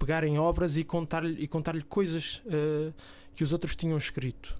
pegar 0.00 0.24
em 0.24 0.38
obras 0.38 0.78
e 0.78 0.82
contar-lhe 0.82 1.46
contar 1.46 1.80
coisas 1.84 2.42
uh, 2.46 2.92
que 3.36 3.44
os 3.44 3.52
outros 3.52 3.76
tinham 3.76 3.96
escrito 3.96 4.58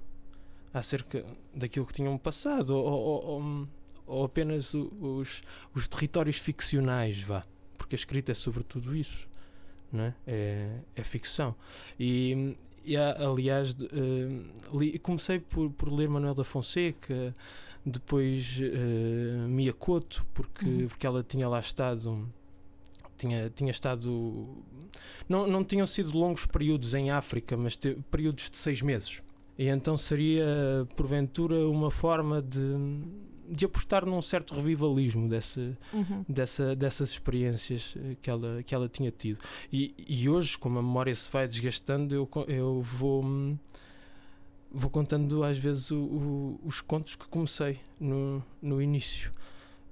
acerca 0.72 1.24
daquilo 1.52 1.86
que 1.86 1.94
tinham 1.94 2.16
passado 2.16 2.70
ou, 2.70 2.84
ou, 2.84 3.24
ou, 3.24 3.68
ou 4.06 4.24
apenas 4.24 4.74
os, 4.74 5.42
os 5.74 5.88
territórios 5.88 6.36
ficcionais, 6.36 7.20
vá, 7.22 7.42
porque 7.76 7.94
a 7.94 7.98
escrita 7.98 8.30
é 8.30 8.34
sobretudo 8.34 8.94
isso, 8.94 9.26
não 9.90 10.04
é? 10.04 10.14
É, 10.26 10.78
é 10.94 11.02
ficção. 11.02 11.56
E, 11.98 12.56
e 12.84 12.96
aliás, 12.96 13.72
uh, 13.72 14.78
li, 14.78 14.98
comecei 14.98 15.40
por, 15.40 15.70
por 15.70 15.90
ler 15.90 16.08
Manuel 16.08 16.34
da 16.34 16.44
Fonseca, 16.44 17.34
depois 17.84 18.60
uh, 18.60 19.48
Mia 19.48 19.72
Couto, 19.72 20.24
porque, 20.34 20.66
uhum. 20.66 20.86
porque 20.86 21.06
ela 21.06 21.24
tinha 21.24 21.48
lá 21.48 21.58
estado 21.58 22.28
tinha, 23.20 23.50
tinha 23.50 23.70
estado. 23.70 24.64
Não, 25.28 25.46
não 25.46 25.62
tinham 25.62 25.86
sido 25.86 26.16
longos 26.16 26.46
períodos 26.46 26.94
em 26.94 27.10
África, 27.10 27.56
mas 27.56 27.76
te, 27.76 27.96
períodos 28.10 28.50
de 28.50 28.56
seis 28.56 28.80
meses. 28.82 29.22
E 29.58 29.68
então 29.68 29.96
seria, 29.96 30.46
porventura, 30.96 31.68
uma 31.68 31.90
forma 31.90 32.40
de, 32.40 32.58
de 33.46 33.66
apostar 33.66 34.06
num 34.06 34.22
certo 34.22 34.54
revivalismo 34.54 35.28
dessa, 35.28 35.76
uhum. 35.92 36.24
dessa, 36.26 36.74
dessas 36.74 37.10
experiências 37.10 37.94
que 38.22 38.30
ela, 38.30 38.62
que 38.62 38.74
ela 38.74 38.88
tinha 38.88 39.10
tido. 39.10 39.38
E, 39.70 39.94
e 40.08 40.28
hoje, 40.30 40.56
como 40.56 40.78
a 40.78 40.82
memória 40.82 41.14
se 41.14 41.30
vai 41.30 41.46
desgastando, 41.46 42.14
eu, 42.14 42.28
eu 42.48 42.80
vou, 42.80 43.22
vou 44.72 44.90
contando 44.90 45.44
às 45.44 45.58
vezes 45.58 45.90
o, 45.90 45.98
o, 45.98 46.60
os 46.64 46.80
contos 46.80 47.14
que 47.14 47.28
comecei 47.28 47.80
no, 48.00 48.42
no 48.62 48.80
início. 48.80 49.30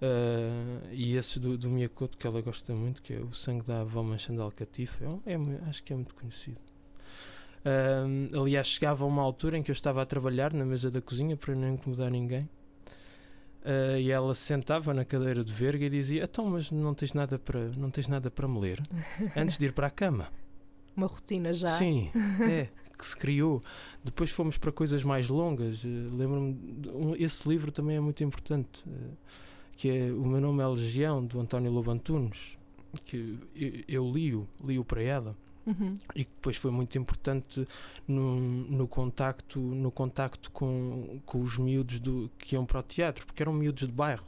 Uh, 0.00 0.86
e 0.92 1.16
esse 1.16 1.40
do, 1.40 1.58
do 1.58 1.68
Miyakoto 1.68 2.16
que 2.16 2.26
ela 2.26 2.40
gosta 2.40 2.72
muito, 2.72 3.02
que 3.02 3.14
é 3.14 3.20
o 3.20 3.32
sangue 3.34 3.66
da 3.66 3.80
avó 3.80 4.02
manchando 4.02 4.40
alcatifa, 4.42 5.04
é, 5.26 5.32
é, 5.32 5.38
acho 5.68 5.82
que 5.82 5.92
é 5.92 5.96
muito 5.96 6.14
conhecido. 6.14 6.60
Uh, 7.64 8.40
aliás, 8.40 8.68
chegava 8.68 9.04
a 9.04 9.08
uma 9.08 9.22
altura 9.22 9.58
em 9.58 9.62
que 9.62 9.70
eu 9.70 9.74
estava 9.74 10.00
a 10.00 10.06
trabalhar 10.06 10.52
na 10.54 10.64
mesa 10.64 10.90
da 10.90 11.00
cozinha 11.00 11.36
para 11.36 11.54
não 11.54 11.70
incomodar 11.70 12.10
ninguém. 12.10 12.48
Uh, 13.62 13.98
e 13.98 14.10
ela 14.10 14.32
se 14.34 14.42
sentava 14.42 14.94
na 14.94 15.04
cadeira 15.04 15.42
de 15.42 15.52
verga 15.52 15.84
e 15.84 15.90
dizia: 15.90 16.22
Então, 16.22 16.46
mas 16.46 16.70
não 16.70 16.94
tens 16.94 17.12
nada 17.12 17.38
para, 17.38 17.68
não 17.76 17.90
tens 17.90 18.06
nada 18.06 18.30
para 18.30 18.46
me 18.46 18.60
ler 18.60 18.80
antes 19.36 19.58
de 19.58 19.66
ir 19.66 19.72
para 19.72 19.88
a 19.88 19.90
cama. 19.90 20.28
Uma 20.96 21.08
rotina 21.08 21.52
já. 21.52 21.68
Sim, 21.68 22.10
é, 22.48 22.68
que 22.96 23.04
se 23.04 23.16
criou. 23.16 23.60
Depois 24.04 24.30
fomos 24.30 24.56
para 24.58 24.70
coisas 24.70 25.02
mais 25.02 25.28
longas. 25.28 25.82
Lembro-me, 25.84 26.88
um, 26.94 27.16
esse 27.16 27.48
livro 27.48 27.72
também 27.72 27.96
é 27.96 28.00
muito 28.00 28.22
importante, 28.22 28.84
que 29.78 29.88
é 29.88 30.12
O 30.12 30.26
Meu 30.26 30.40
Nome 30.40 30.60
é 30.60 30.66
Legião, 30.66 31.24
do 31.24 31.40
António 31.40 31.70
Lobantunes, 31.70 32.58
que 33.04 33.38
eu, 33.54 33.84
eu 33.86 34.12
li-o, 34.12 34.46
li-o 34.62 34.84
para 34.84 35.00
ela. 35.00 35.36
Uhum. 35.64 35.96
E 36.16 36.24
que 36.24 36.32
depois 36.34 36.56
foi 36.56 36.72
muito 36.72 36.98
importante 36.98 37.64
no, 38.06 38.40
no 38.40 38.88
contacto, 38.88 39.60
no 39.60 39.92
contacto 39.92 40.50
com, 40.50 41.20
com 41.24 41.40
os 41.40 41.56
miúdos 41.58 42.00
do, 42.00 42.28
que 42.38 42.56
iam 42.56 42.66
para 42.66 42.80
o 42.80 42.82
teatro, 42.82 43.24
porque 43.24 43.40
eram 43.40 43.52
miúdos 43.52 43.86
de 43.86 43.92
bairro, 43.92 44.26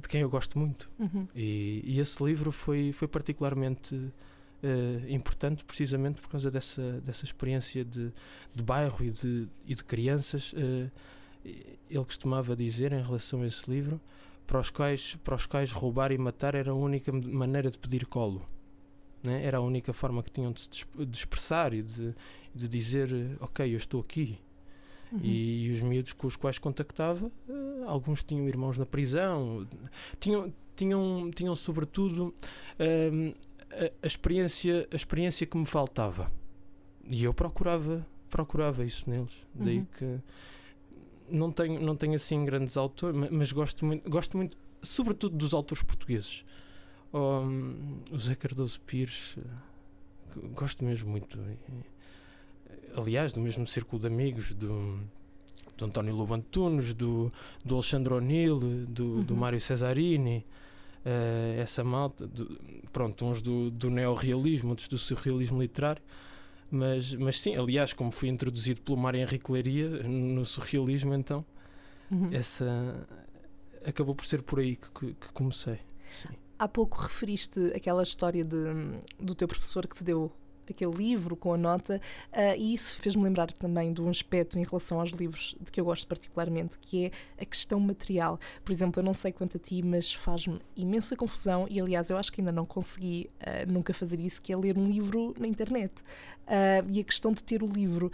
de 0.00 0.06
quem 0.06 0.20
eu 0.20 0.30
gosto 0.30 0.56
muito. 0.56 0.88
Uhum. 1.00 1.26
E, 1.34 1.82
e 1.84 1.98
esse 1.98 2.22
livro 2.22 2.52
foi, 2.52 2.92
foi 2.92 3.08
particularmente 3.08 3.96
uh, 3.96 5.08
importante 5.08 5.64
precisamente 5.64 6.20
por 6.20 6.30
causa 6.30 6.48
dessa, 6.48 7.00
dessa 7.00 7.24
experiência 7.24 7.84
de, 7.84 8.12
de 8.54 8.62
bairro 8.62 9.04
e 9.04 9.10
de, 9.10 9.48
e 9.66 9.74
de 9.74 9.82
crianças. 9.82 10.52
Uh, 10.52 10.88
ele 11.44 12.04
costumava 12.04 12.54
dizer 12.54 12.92
em 12.92 13.02
relação 13.02 13.42
a 13.42 13.46
esse 13.46 13.68
livro 13.68 14.00
para 14.46 14.60
os 14.60 14.70
quais, 14.70 15.16
para 15.24 15.34
os 15.34 15.46
quais 15.46 15.72
roubar 15.72 16.12
e 16.12 16.18
matar 16.18 16.54
era 16.54 16.70
a 16.70 16.74
única 16.74 17.12
maneira 17.12 17.70
de 17.70 17.78
pedir 17.78 18.06
colo. 18.06 18.46
Né? 19.22 19.44
Era 19.44 19.58
a 19.58 19.60
única 19.60 19.92
forma 19.92 20.22
que 20.22 20.30
tinham 20.30 20.52
de 20.52 20.60
se 20.60 20.86
de 20.96 21.16
expressar 21.16 21.74
e 21.74 21.82
de, 21.82 22.14
de 22.54 22.68
dizer: 22.68 23.10
Ok, 23.40 23.72
eu 23.72 23.76
estou 23.76 24.00
aqui. 24.00 24.38
Uhum. 25.12 25.20
E, 25.22 25.66
e, 25.66 25.70
os 25.70 25.82
miúdos 25.82 26.12
com 26.12 26.26
os 26.26 26.36
quais 26.36 26.58
contactava, 26.58 27.30
uh, 27.48 27.84
alguns 27.86 28.24
tinham 28.24 28.48
irmãos 28.48 28.76
na 28.76 28.84
prisão, 28.84 29.66
tinham, 30.18 30.52
tinham, 30.74 31.30
tinham 31.30 31.54
sobretudo 31.54 32.34
uh, 32.80 33.34
a, 34.02 34.06
experiência, 34.06 34.88
a 34.90 34.96
experiência 34.96 35.46
que 35.46 35.56
me 35.56 35.66
faltava. 35.66 36.30
E 37.08 37.22
eu 37.22 37.32
procurava, 37.32 38.04
procurava 38.28 38.84
isso 38.84 39.08
neles. 39.08 39.32
Uhum. 39.54 39.64
Daí 39.64 39.86
que 39.96 40.20
não 41.30 41.50
tenho, 41.50 41.80
não 41.80 41.96
tenho 41.96 42.14
assim 42.14 42.44
grandes 42.44 42.76
autores, 42.76 43.16
mas, 43.30 43.52
gosto 43.52 43.84
muito, 43.84 44.08
gosto 44.08 44.36
muito, 44.36 44.56
sobretudo 44.82 45.36
dos 45.36 45.54
autores 45.54 45.82
portugueses 45.82 46.44
um, 47.16 47.98
o 48.10 48.18
Zé 48.18 48.34
Cardoso 48.34 48.80
Pires, 48.82 49.36
eh, 49.38 50.40
gosto 50.54 50.84
mesmo 50.84 51.10
muito. 51.10 51.38
Aliás, 52.94 53.32
do 53.32 53.40
mesmo 53.40 53.66
círculo 53.66 54.00
de 54.00 54.06
amigos 54.06 54.54
do, 54.54 54.98
do 55.76 55.84
António 55.84 56.14
Lobantunes, 56.14 56.94
do, 56.94 57.32
do 57.64 57.74
Alexandre 57.74 58.14
O'Neill, 58.14 58.58
do, 58.86 59.04
uhum. 59.04 59.22
do 59.22 59.36
Mário 59.36 59.60
Cesarini. 59.60 60.44
Uh, 61.04 61.60
essa 61.60 61.84
malta, 61.84 62.26
do, 62.26 62.58
pronto, 62.92 63.24
uns 63.24 63.40
do, 63.40 63.70
do 63.70 63.88
neorrealismo, 63.88 64.70
outros 64.70 64.88
do 64.88 64.98
surrealismo 64.98 65.62
literário, 65.62 66.02
mas, 66.70 67.14
mas 67.14 67.40
sim, 67.40 67.56
aliás, 67.56 67.92
como 67.92 68.10
fui 68.10 68.28
introduzido 68.28 68.80
pelo 68.82 68.96
Mário 68.96 69.20
Henrique 69.20 69.50
Leiria 69.50 69.88
no 70.02 70.44
surrealismo, 70.44 71.14
então 71.14 71.44
uhum. 72.10 72.30
essa 72.32 73.06
acabou 73.84 74.14
por 74.14 74.24
ser 74.24 74.42
por 74.42 74.58
aí 74.58 74.76
que, 74.76 75.14
que 75.14 75.32
comecei. 75.32 75.78
Sim. 76.12 76.28
Há 76.58 76.66
pouco 76.66 76.98
referiste 76.98 77.72
aquela 77.74 78.02
história 78.02 78.44
de, 78.44 78.56
do 79.20 79.34
teu 79.34 79.46
professor 79.46 79.86
que 79.86 79.94
te 79.94 80.02
deu 80.02 80.32
aquele 80.70 80.92
livro 80.92 81.36
com 81.36 81.52
a 81.52 81.56
nota, 81.56 82.00
uh, 82.32 82.56
e 82.58 82.74
isso 82.74 83.00
fez-me 83.00 83.22
lembrar 83.22 83.52
também 83.52 83.92
de 83.92 84.02
um 84.02 84.08
aspecto 84.08 84.58
em 84.58 84.64
relação 84.64 85.00
aos 85.00 85.10
livros 85.10 85.56
de 85.60 85.70
que 85.70 85.80
eu 85.80 85.84
gosto 85.84 86.06
particularmente, 86.06 86.78
que 86.80 87.06
é 87.06 87.10
a 87.40 87.44
questão 87.44 87.78
material. 87.78 88.38
Por 88.64 88.72
exemplo, 88.72 89.00
eu 89.00 89.04
não 89.04 89.14
sei 89.14 89.32
quanto 89.32 89.56
a 89.56 89.60
ti, 89.60 89.82
mas 89.82 90.12
faz-me 90.12 90.60
imensa 90.74 91.16
confusão, 91.16 91.66
e 91.70 91.80
aliás, 91.80 92.10
eu 92.10 92.16
acho 92.16 92.32
que 92.32 92.40
ainda 92.40 92.52
não 92.52 92.64
consegui 92.64 93.30
uh, 93.40 93.70
nunca 93.70 93.94
fazer 93.94 94.20
isso, 94.20 94.42
que 94.42 94.52
é 94.52 94.56
ler 94.56 94.76
um 94.76 94.84
livro 94.84 95.34
na 95.38 95.46
internet. 95.46 95.92
Uh, 96.46 96.86
e 96.90 97.00
a 97.00 97.04
questão 97.04 97.32
de 97.32 97.42
ter 97.42 97.62
o 97.62 97.66
livro, 97.66 98.10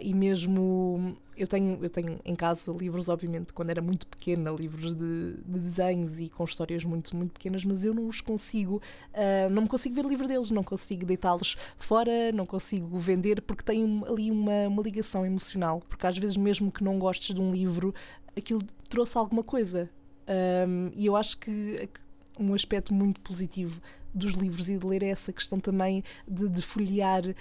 e 0.00 0.14
mesmo 0.14 1.16
eu 1.36 1.46
tenho, 1.46 1.78
eu 1.82 1.90
tenho 1.90 2.20
em 2.24 2.34
casa 2.34 2.72
livros, 2.72 3.08
obviamente, 3.08 3.52
quando 3.52 3.70
era 3.70 3.82
muito 3.82 4.06
pequena, 4.06 4.50
livros 4.50 4.94
de, 4.94 5.34
de 5.44 5.58
desenhos 5.58 6.20
e 6.20 6.28
com 6.28 6.44
histórias 6.44 6.84
muito, 6.84 7.14
muito 7.16 7.32
pequenas, 7.32 7.64
mas 7.64 7.84
eu 7.84 7.92
não 7.92 8.06
os 8.06 8.20
consigo, 8.20 8.76
uh, 8.76 9.50
não 9.50 9.62
me 9.62 9.68
consigo 9.68 9.94
ver 9.94 10.06
livre 10.06 10.28
deles, 10.28 10.50
não 10.50 10.62
consigo 10.62 11.04
deitá-los 11.04 11.56
fora, 11.78 12.30
não 12.32 12.46
consigo 12.46 12.98
vender, 12.98 13.42
porque 13.42 13.64
tem 13.64 14.02
ali 14.06 14.30
uma, 14.30 14.68
uma 14.68 14.82
ligação 14.82 15.26
emocional. 15.26 15.82
Porque 15.88 16.06
às 16.06 16.16
vezes, 16.16 16.36
mesmo 16.36 16.70
que 16.70 16.84
não 16.84 16.98
gostes 16.98 17.34
de 17.34 17.40
um 17.40 17.50
livro, 17.50 17.94
aquilo 18.36 18.62
trouxe 18.88 19.18
alguma 19.18 19.42
coisa. 19.42 19.90
Um, 20.26 20.90
e 20.94 21.06
eu 21.06 21.16
acho 21.16 21.36
que 21.38 21.88
um 22.38 22.54
aspecto 22.54 22.92
muito 22.92 23.20
positivo 23.20 23.80
dos 24.14 24.32
livros 24.32 24.68
e 24.68 24.78
de 24.78 24.86
ler 24.86 25.02
é 25.02 25.08
essa 25.08 25.32
questão 25.32 25.58
também 25.58 26.04
de, 26.26 26.48
de 26.48 26.62
folhear 26.62 27.24
uh, 27.26 27.34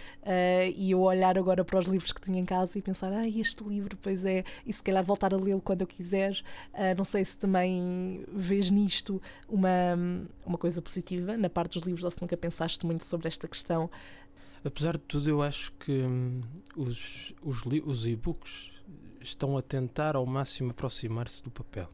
e 0.75 0.91
eu 0.91 1.01
olhar 1.01 1.37
agora 1.37 1.63
para 1.63 1.79
os 1.79 1.85
livros 1.85 2.11
que 2.11 2.19
tenho 2.19 2.39
em 2.39 2.45
casa 2.45 2.77
e 2.77 2.81
pensar, 2.81 3.13
ah, 3.13 3.27
este 3.27 3.63
livro, 3.63 3.95
pois 4.01 4.25
é, 4.25 4.43
e 4.65 4.73
se 4.73 4.81
calhar 4.81 5.03
voltar 5.03 5.33
a 5.33 5.37
lê-lo 5.37 5.61
quando 5.61 5.81
eu 5.81 5.87
quiser. 5.87 6.31
Uh, 6.73 6.97
não 6.97 7.03
sei 7.03 7.23
se 7.23 7.37
também 7.37 8.25
vês 8.33 8.71
nisto 8.71 9.21
uma, 9.47 9.69
uma 10.45 10.57
coisa 10.57 10.81
positiva 10.81 11.37
na 11.37 11.49
parte 11.49 11.77
dos 11.77 11.85
livros 11.85 12.03
ou 12.03 12.09
se 12.09 12.19
nunca 12.19 12.35
pensaste 12.35 12.85
muito 12.85 13.05
sobre 13.05 13.27
esta 13.27 13.47
questão. 13.47 13.89
Apesar 14.65 14.93
de 14.93 15.03
tudo, 15.03 15.29
eu 15.29 15.41
acho 15.41 15.71
que 15.73 15.91
hum, 15.91 16.41
os, 16.75 17.33
os, 17.43 17.63
os 17.85 18.07
e-books 18.07 18.71
estão 19.21 19.57
a 19.57 19.61
tentar 19.61 20.15
ao 20.15 20.25
máximo 20.25 20.71
aproximar-se 20.71 21.43
do 21.43 21.51
papel 21.51 21.89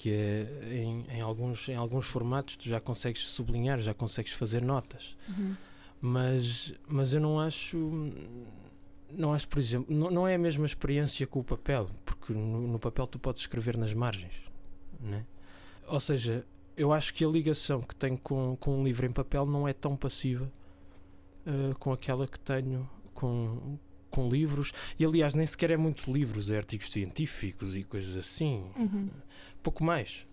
que 0.00 0.10
é 0.10 0.46
em, 0.72 1.04
em, 1.10 1.20
alguns, 1.20 1.68
em 1.68 1.74
alguns 1.74 2.06
formatos 2.06 2.56
tu 2.56 2.66
já 2.66 2.80
consegues 2.80 3.28
sublinhar, 3.28 3.78
já 3.80 3.92
consegues 3.92 4.32
fazer 4.32 4.62
notas. 4.62 5.14
Uhum. 5.28 5.54
Mas, 6.00 6.72
mas 6.88 7.12
eu 7.12 7.20
não 7.20 7.38
acho. 7.38 7.76
Não 9.10 9.34
acho, 9.34 9.46
por 9.46 9.58
exemplo, 9.58 9.94
não, 9.94 10.10
não 10.10 10.26
é 10.26 10.36
a 10.36 10.38
mesma 10.38 10.64
experiência 10.64 11.26
com 11.26 11.40
o 11.40 11.44
papel, 11.44 11.90
porque 12.06 12.32
no, 12.32 12.66
no 12.66 12.78
papel 12.78 13.06
tu 13.06 13.18
podes 13.18 13.42
escrever 13.42 13.76
nas 13.76 13.92
margens. 13.92 14.32
Né? 14.98 15.26
Ou 15.86 16.00
seja, 16.00 16.46
eu 16.76 16.94
acho 16.94 17.12
que 17.12 17.22
a 17.22 17.28
ligação 17.28 17.82
que 17.82 17.94
tenho 17.94 18.16
com, 18.16 18.56
com 18.56 18.80
um 18.80 18.84
livro 18.84 19.04
em 19.04 19.12
papel 19.12 19.44
não 19.44 19.68
é 19.68 19.74
tão 19.74 19.96
passiva 19.96 20.50
uh, 21.44 21.78
com 21.78 21.92
aquela 21.92 22.26
que 22.26 22.40
tenho 22.40 22.88
com, 23.12 23.78
com 24.10 24.28
livros, 24.28 24.72
e 24.98 25.04
aliás, 25.04 25.34
nem 25.34 25.46
sequer 25.46 25.70
é 25.70 25.76
muito 25.76 26.12
livros, 26.12 26.50
é 26.50 26.56
artigos 26.56 26.90
científicos 26.90 27.76
e 27.76 27.84
coisas 27.84 28.16
assim, 28.16 28.64
uhum. 28.76 29.08
pouco 29.62 29.84
mais. 29.84 30.26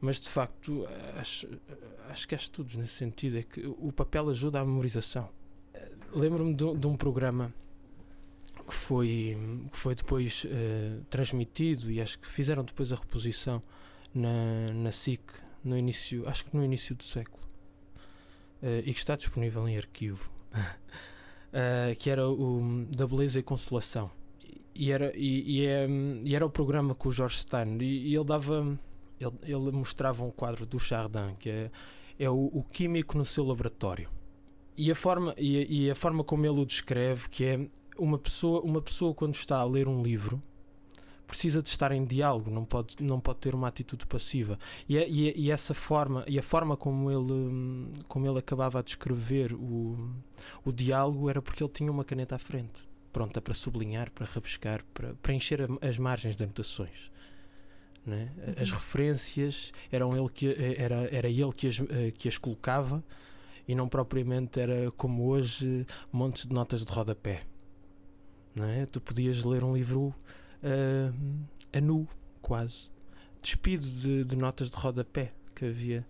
Mas 0.00 0.20
de 0.20 0.28
facto, 0.28 0.86
acho, 1.16 1.48
acho 2.08 2.28
que 2.28 2.34
há 2.34 2.38
estudos 2.38 2.76
nesse 2.76 2.94
sentido, 2.94 3.38
é 3.38 3.42
que 3.42 3.66
o 3.66 3.92
papel 3.92 4.28
ajuda 4.28 4.60
à 4.60 4.64
memorização. 4.64 5.28
Lembro-me 6.12 6.54
de, 6.54 6.76
de, 6.76 6.86
um 6.86 6.94
programa 6.94 7.52
que 8.66 8.74
foi, 8.74 9.36
que 9.70 9.76
foi 9.76 9.94
depois 9.94 10.44
uh, 10.44 11.04
transmitido 11.10 11.90
e 11.90 12.00
acho 12.00 12.18
que 12.18 12.28
fizeram 12.28 12.64
depois 12.64 12.92
a 12.92 12.96
reposição 12.96 13.60
na, 14.14 14.72
na 14.72 14.92
SIC, 14.92 15.22
no 15.62 15.76
início, 15.76 16.28
acho 16.28 16.44
que 16.44 16.56
no 16.56 16.64
início 16.64 16.94
do 16.94 17.04
século, 17.04 17.42
uh, 18.62 18.80
e 18.84 18.92
que 18.92 18.98
está 18.98 19.16
disponível 19.16 19.68
em 19.68 19.76
arquivo. 19.76 20.30
uh, 21.56 21.96
que 21.96 22.10
era 22.10 22.28
o 22.28 22.84
da 22.94 23.06
Beleza 23.06 23.40
e 23.40 23.42
Consolação. 23.42 24.10
E 24.74 24.92
era, 24.92 25.10
e, 25.16 25.60
e, 25.60 25.66
é, 25.66 25.88
e 26.22 26.36
era 26.36 26.44
o 26.44 26.50
programa 26.50 26.94
com 26.94 27.08
o 27.08 27.12
George 27.12 27.38
Stein. 27.38 27.78
E, 27.80 28.10
e 28.10 28.14
ele 28.14 28.24
dava. 28.24 28.78
Ele, 29.18 29.32
ele, 29.42 29.72
mostrava 29.72 30.22
um 30.22 30.30
quadro 30.30 30.66
do 30.66 30.78
Chardin, 30.78 31.34
que 31.38 31.48
é, 31.48 31.70
é 32.18 32.28
o, 32.28 32.50
o 32.52 32.62
químico 32.62 33.16
no 33.16 33.24
seu 33.24 33.44
laboratório. 33.44 34.10
E 34.76 34.90
a, 34.90 34.94
forma, 34.94 35.34
e, 35.38 35.84
e 35.86 35.90
a 35.90 35.94
forma 35.94 36.22
como 36.22 36.44
ele 36.44 36.60
o 36.60 36.66
descreve, 36.66 37.30
que 37.30 37.44
é 37.46 37.66
uma 37.98 38.18
pessoa, 38.18 38.60
uma 38.60 38.82
pessoa 38.82 39.14
quando 39.14 39.34
está 39.34 39.56
a 39.56 39.64
ler 39.64 39.88
um 39.88 40.02
livro 40.02 40.38
precisa 41.26 41.62
de 41.62 41.68
estar 41.68 41.92
em 41.92 42.04
diálogo, 42.04 42.50
não 42.50 42.64
pode, 42.64 42.96
não 43.00 43.18
pode 43.20 43.40
ter 43.40 43.54
uma 43.54 43.68
atitude 43.68 44.06
passiva. 44.06 44.58
E, 44.88 44.96
é, 44.96 45.08
e, 45.08 45.28
é, 45.28 45.32
e, 45.36 45.50
essa 45.50 45.74
forma, 45.74 46.24
e 46.26 46.38
a 46.38 46.42
forma 46.42 46.76
como 46.76 47.10
ele, 47.10 47.90
como 48.08 48.26
ele 48.26 48.38
acabava 48.38 48.78
a 48.78 48.82
descrever 48.82 49.52
o, 49.52 49.98
o 50.64 50.72
diálogo 50.72 51.28
era 51.28 51.42
porque 51.42 51.62
ele 51.62 51.72
tinha 51.72 51.90
uma 51.90 52.04
caneta 52.04 52.36
à 52.36 52.38
frente, 52.38 52.88
pronta 53.12 53.40
para 53.40 53.54
sublinhar, 53.54 54.10
para 54.10 54.26
rabiscar, 54.26 54.84
para 54.94 55.14
preencher 55.14 55.66
as 55.82 55.98
margens 55.98 56.36
de 56.36 56.44
anotações. 56.44 57.10
Né? 58.06 58.30
As 58.60 58.70
uhum. 58.70 58.76
referências 58.76 59.72
eram 59.90 60.16
ele 60.16 60.28
que, 60.28 60.54
era, 60.78 61.08
era 61.12 61.28
ele 61.28 61.52
que 61.52 61.66
as, 61.66 61.80
eh, 61.80 62.12
que 62.16 62.28
as 62.28 62.38
colocava 62.38 63.02
e 63.66 63.74
não 63.74 63.88
propriamente 63.88 64.60
era 64.60 64.92
como 64.92 65.26
hoje 65.26 65.84
montes 66.12 66.46
de 66.46 66.54
notas 66.54 66.84
de 66.84 66.92
rodapé. 66.92 67.42
Não 68.54 68.64
é? 68.64 68.86
Tu 68.86 69.00
podias 69.00 69.42
ler 69.42 69.64
um 69.64 69.74
livro 69.74 70.14
uh, 70.62 71.46
a 71.72 71.80
nu, 71.80 72.08
quase. 72.40 72.90
Despido 73.42 73.86
de, 73.86 74.24
de, 74.24 74.36
notas 74.36 74.70
de 74.70 74.76
rodapé, 74.76 75.32
que 75.54 75.66
havia, 75.66 76.06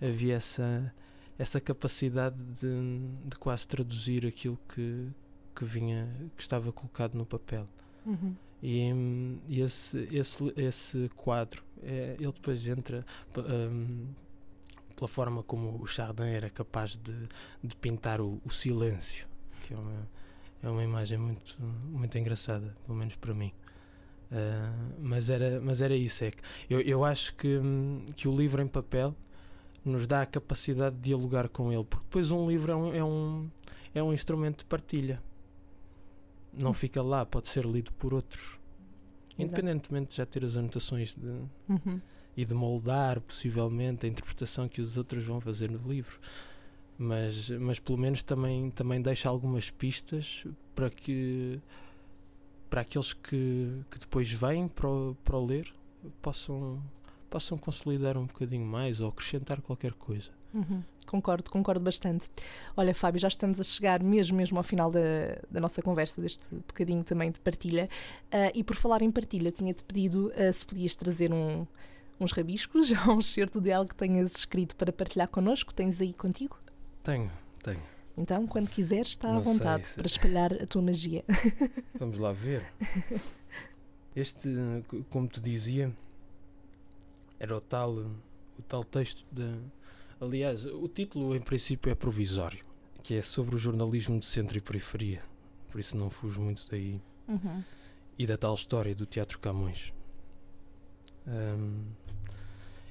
havia 0.00 0.34
essa, 0.34 0.94
essa 1.38 1.60
capacidade 1.60 2.42
de, 2.44 2.68
de 3.26 3.36
quase 3.38 3.66
traduzir 3.66 4.26
aquilo 4.26 4.58
que, 4.68 5.08
que 5.54 5.64
vinha, 5.64 6.08
que 6.36 6.42
estava 6.42 6.72
colocado 6.72 7.14
no 7.14 7.26
papel. 7.26 7.68
Uhum. 8.06 8.34
E, 8.62 8.90
e, 9.48 9.60
esse, 9.60 10.08
esse, 10.10 10.52
esse 10.56 11.08
quadro, 11.14 11.62
é, 11.82 12.16
ele 12.18 12.32
depois 12.32 12.66
entra 12.66 13.04
um, 13.36 14.08
pela 14.96 15.08
forma 15.08 15.42
como 15.44 15.80
o 15.80 15.86
Chardin 15.86 16.24
era 16.24 16.50
capaz 16.50 16.96
de, 16.96 17.14
de 17.62 17.76
pintar 17.76 18.20
o, 18.20 18.40
o 18.44 18.50
silêncio, 18.50 19.28
que 19.64 19.74
é 19.74 19.76
uma, 19.76 20.08
é 20.62 20.68
uma 20.68 20.82
imagem 20.82 21.18
muito, 21.18 21.56
muito 21.62 22.18
engraçada, 22.18 22.76
pelo 22.84 22.98
menos 22.98 23.14
para 23.14 23.32
mim. 23.32 23.52
Uh, 24.30 24.94
mas, 25.00 25.30
era, 25.30 25.60
mas 25.60 25.80
era 25.80 25.96
isso. 25.96 26.24
É 26.24 26.30
que 26.30 26.42
eu, 26.68 26.80
eu 26.80 27.04
acho 27.04 27.34
que, 27.34 27.60
que 28.16 28.28
o 28.28 28.36
livro 28.36 28.60
em 28.62 28.66
papel 28.66 29.14
nos 29.84 30.06
dá 30.06 30.22
a 30.22 30.26
capacidade 30.26 30.96
de 30.96 31.02
dialogar 31.02 31.48
com 31.48 31.72
ele, 31.72 31.84
porque 31.84 32.04
depois 32.04 32.30
um 32.30 32.48
livro 32.48 32.72
é 32.72 32.76
um, 32.76 32.94
é 32.94 33.04
um, 33.04 33.50
é 33.94 34.02
um 34.02 34.12
instrumento 34.12 34.58
de 34.58 34.64
partilha. 34.66 35.22
Não 36.52 36.70
hum. 36.70 36.74
fica 36.74 37.02
lá, 37.02 37.24
pode 37.24 37.48
ser 37.48 37.64
lido 37.64 37.92
por 37.94 38.12
outros. 38.12 38.58
Independentemente 39.38 40.10
de 40.10 40.16
já 40.16 40.26
ter 40.26 40.44
as 40.44 40.56
anotações 40.56 41.14
de, 41.14 41.28
uhum. 41.68 42.00
e 42.36 42.44
de 42.44 42.52
moldar, 42.54 43.20
possivelmente, 43.20 44.04
a 44.04 44.08
interpretação 44.08 44.68
que 44.68 44.80
os 44.80 44.98
outros 44.98 45.24
vão 45.24 45.40
fazer 45.40 45.70
no 45.70 45.88
livro. 45.88 46.18
Mas, 46.98 47.48
mas 47.50 47.78
pelo 47.78 47.96
menos 47.96 48.24
também, 48.24 48.70
também 48.72 49.00
deixa 49.00 49.28
algumas 49.28 49.70
pistas 49.70 50.44
para 50.74 50.90
que 50.90 51.60
para 52.68 52.82
aqueles 52.82 53.12
que, 53.12 53.82
que 53.90 53.98
depois 53.98 54.30
vêm 54.30 54.68
para 54.68 54.88
o, 54.88 55.16
para 55.24 55.36
o 55.36 55.44
ler 55.44 55.72
possam, 56.22 56.82
possam 57.28 57.58
consolidar 57.58 58.16
um 58.16 58.26
bocadinho 58.26 58.66
mais 58.66 59.00
ou 59.00 59.08
acrescentar 59.08 59.60
qualquer 59.60 59.94
coisa. 59.94 60.30
Uhum. 60.52 60.82
Concordo, 61.06 61.50
concordo 61.50 61.80
bastante. 61.80 62.30
Olha, 62.76 62.94
Fábio, 62.94 63.18
já 63.18 63.28
estamos 63.28 63.58
a 63.58 63.62
chegar 63.62 64.02
mesmo, 64.02 64.36
mesmo 64.36 64.58
ao 64.58 64.64
final 64.64 64.90
da, 64.90 65.00
da 65.50 65.60
nossa 65.60 65.80
conversa, 65.80 66.20
deste 66.20 66.54
bocadinho 66.54 67.02
também 67.02 67.30
de 67.30 67.40
partilha. 67.40 67.88
Uh, 68.26 68.52
e 68.54 68.62
por 68.62 68.76
falar 68.76 69.00
em 69.02 69.10
partilha, 69.10 69.50
tinha-te 69.50 69.82
pedido 69.84 70.28
uh, 70.28 70.52
se 70.52 70.66
podias 70.66 70.94
trazer 70.96 71.32
um, 71.32 71.66
uns 72.20 72.32
rabiscos 72.32 72.92
ou 73.06 73.16
um 73.16 73.22
certo 73.22 73.60
de 73.60 73.72
algo 73.72 73.88
que 73.88 73.96
tenhas 73.96 74.36
escrito 74.36 74.76
para 74.76 74.92
partilhar 74.92 75.28
connosco. 75.28 75.72
Tens 75.72 76.00
aí 76.00 76.12
contigo? 76.12 76.58
Tenho, 77.02 77.30
tenho. 77.62 77.97
Então, 78.18 78.48
quando 78.48 78.68
quiseres, 78.68 79.10
está 79.10 79.36
à 79.36 79.38
vontade 79.38 79.86
se... 79.86 79.94
para 79.94 80.06
espalhar 80.06 80.52
a 80.52 80.66
tua 80.66 80.82
magia. 80.82 81.24
Vamos 81.98 82.18
lá 82.18 82.32
ver. 82.32 82.66
Este, 84.14 84.48
como 85.08 85.28
te 85.28 85.40
dizia, 85.40 85.94
era 87.38 87.56
o 87.56 87.60
tal, 87.60 87.92
o 87.92 88.62
tal 88.66 88.82
texto 88.82 89.24
de. 89.30 89.54
Aliás, 90.20 90.66
o 90.66 90.88
título 90.88 91.36
em 91.36 91.40
princípio 91.40 91.92
é 91.92 91.94
provisório, 91.94 92.60
que 93.04 93.14
é 93.14 93.22
sobre 93.22 93.54
o 93.54 93.58
jornalismo 93.58 94.18
de 94.18 94.26
centro 94.26 94.58
e 94.58 94.60
periferia. 94.60 95.22
Por 95.70 95.78
isso 95.78 95.96
não 95.96 96.10
fujo 96.10 96.40
muito 96.40 96.64
daí. 96.68 97.00
Uhum. 97.28 97.62
E 98.18 98.26
da 98.26 98.36
tal 98.36 98.54
história 98.54 98.92
do 98.96 99.06
Teatro 99.06 99.38
Camões. 99.38 99.92
Um, 101.24 101.84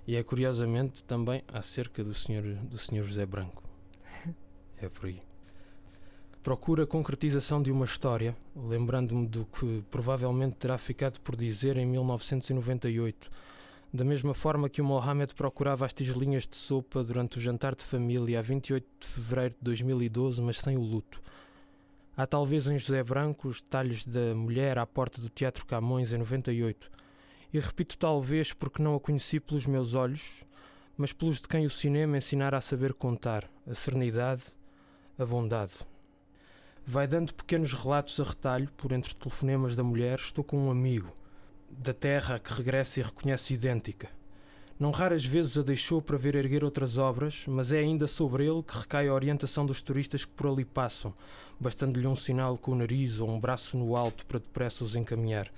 e 0.08 0.16
é 0.16 0.24
curiosamente 0.24 1.04
também 1.04 1.44
acerca 1.50 2.02
do 2.02 2.14
senhor, 2.14 2.44
do 2.44 2.78
senhor 2.78 3.04
José 3.04 3.26
Branco. 3.26 3.67
É 4.82 4.88
por 4.90 5.08
aí. 5.08 5.20
Procura 6.44 6.84
a 6.84 6.88
concretização 6.88 7.62
de 7.62 7.72
uma 7.72 7.84
história, 7.84 8.36
lembrando-me 8.56 9.28
do 9.28 9.46
que 9.46 9.84
provavelmente 9.92 10.56
terá 10.56 10.78
ficado 10.78 11.20
por 11.20 11.36
dizer 11.36 11.76
em 11.76 11.86
1998, 11.86 13.30
da 13.94 14.06
mesma 14.06 14.34
forma 14.34 14.70
que 14.70 14.82
o 14.82 14.86
Mohamed 14.86 15.34
procurava 15.36 15.86
as 15.86 15.94
tigelinhas 15.94 16.48
de 16.48 16.56
sopa 16.56 17.04
durante 17.04 17.38
o 17.38 17.42
jantar 17.42 17.76
de 17.76 17.84
família 17.84 18.40
a 18.40 18.42
28 18.42 18.86
de 19.00 19.08
fevereiro 19.08 19.56
de 19.56 19.64
2012, 19.64 20.42
mas 20.42 20.60
sem 20.60 20.78
o 20.78 20.82
luto. 20.82 21.22
Há 22.16 22.26
talvez 22.26 22.68
em 22.68 22.78
José 22.78 23.04
Branco 23.04 23.48
os 23.48 23.62
detalhes 23.62 24.08
da 24.08 24.34
mulher 24.34 24.78
à 24.78 24.86
porta 24.86 25.22
do 25.22 25.30
Teatro 25.30 25.66
Camões 25.66 26.12
em 26.14 26.18
98. 26.18 26.90
E 27.54 27.60
repito 27.60 27.98
talvez 27.98 28.54
porque 28.54 28.82
não 28.82 28.96
a 28.96 29.00
conheci 29.00 29.40
pelos 29.40 29.66
meus 29.66 29.94
olhos, 29.94 30.44
mas 30.98 31.14
pelos 31.14 31.40
de 31.40 31.48
quem 31.48 31.66
o 31.66 31.70
cinema 31.70 32.18
ensinara 32.18 32.58
a 32.58 32.62
saber 32.62 32.94
contar, 32.94 33.50
a 33.68 33.74
serenidade, 33.76 34.44
a 35.18 35.26
bondade. 35.26 35.74
Vai 36.86 37.08
dando 37.08 37.34
pequenos 37.34 37.74
relatos 37.74 38.20
a 38.20 38.24
retalho, 38.24 38.70
por 38.78 38.92
entre 38.92 39.16
telefonemas 39.16 39.76
da 39.76 39.84
mulher, 39.84 40.20
estou 40.20 40.44
com 40.44 40.68
um 40.68 40.72
amigo, 40.72 41.12
da 41.70 41.94
terra 41.94 42.40
que 42.40 42.54
regressa 42.54 43.00
e 43.00 43.04
reconhece 43.04 43.56
idêntica. 43.56 44.10
Não 44.80 44.92
raras 44.92 45.26
vezes 45.26 45.58
a 45.58 45.64
deixou 45.64 46.04
para 46.04 46.20
ver 46.20 46.36
erguer 46.36 46.64
outras 46.64 47.00
obras, 47.00 47.46
mas 47.48 47.72
é 47.72 47.80
ainda 47.80 48.06
sobre 48.06 48.46
ele 48.46 48.62
que 48.62 48.78
recai 48.78 49.08
a 49.08 49.14
orientação 49.14 49.66
dos 49.66 49.82
turistas 49.82 50.24
que 50.24 50.32
por 50.32 50.48
ali 50.48 50.64
passam, 50.64 51.14
bastando-lhe 51.60 52.06
um 52.06 52.16
sinal 52.16 52.56
com 52.56 52.74
o 52.74 52.76
nariz 52.76 53.20
ou 53.20 53.28
um 53.28 53.40
braço 53.40 53.76
no 53.76 53.96
alto 53.96 54.24
para 54.28 54.38
depressa 54.38 54.84
os 54.84 54.96
encaminhar. 54.96 55.52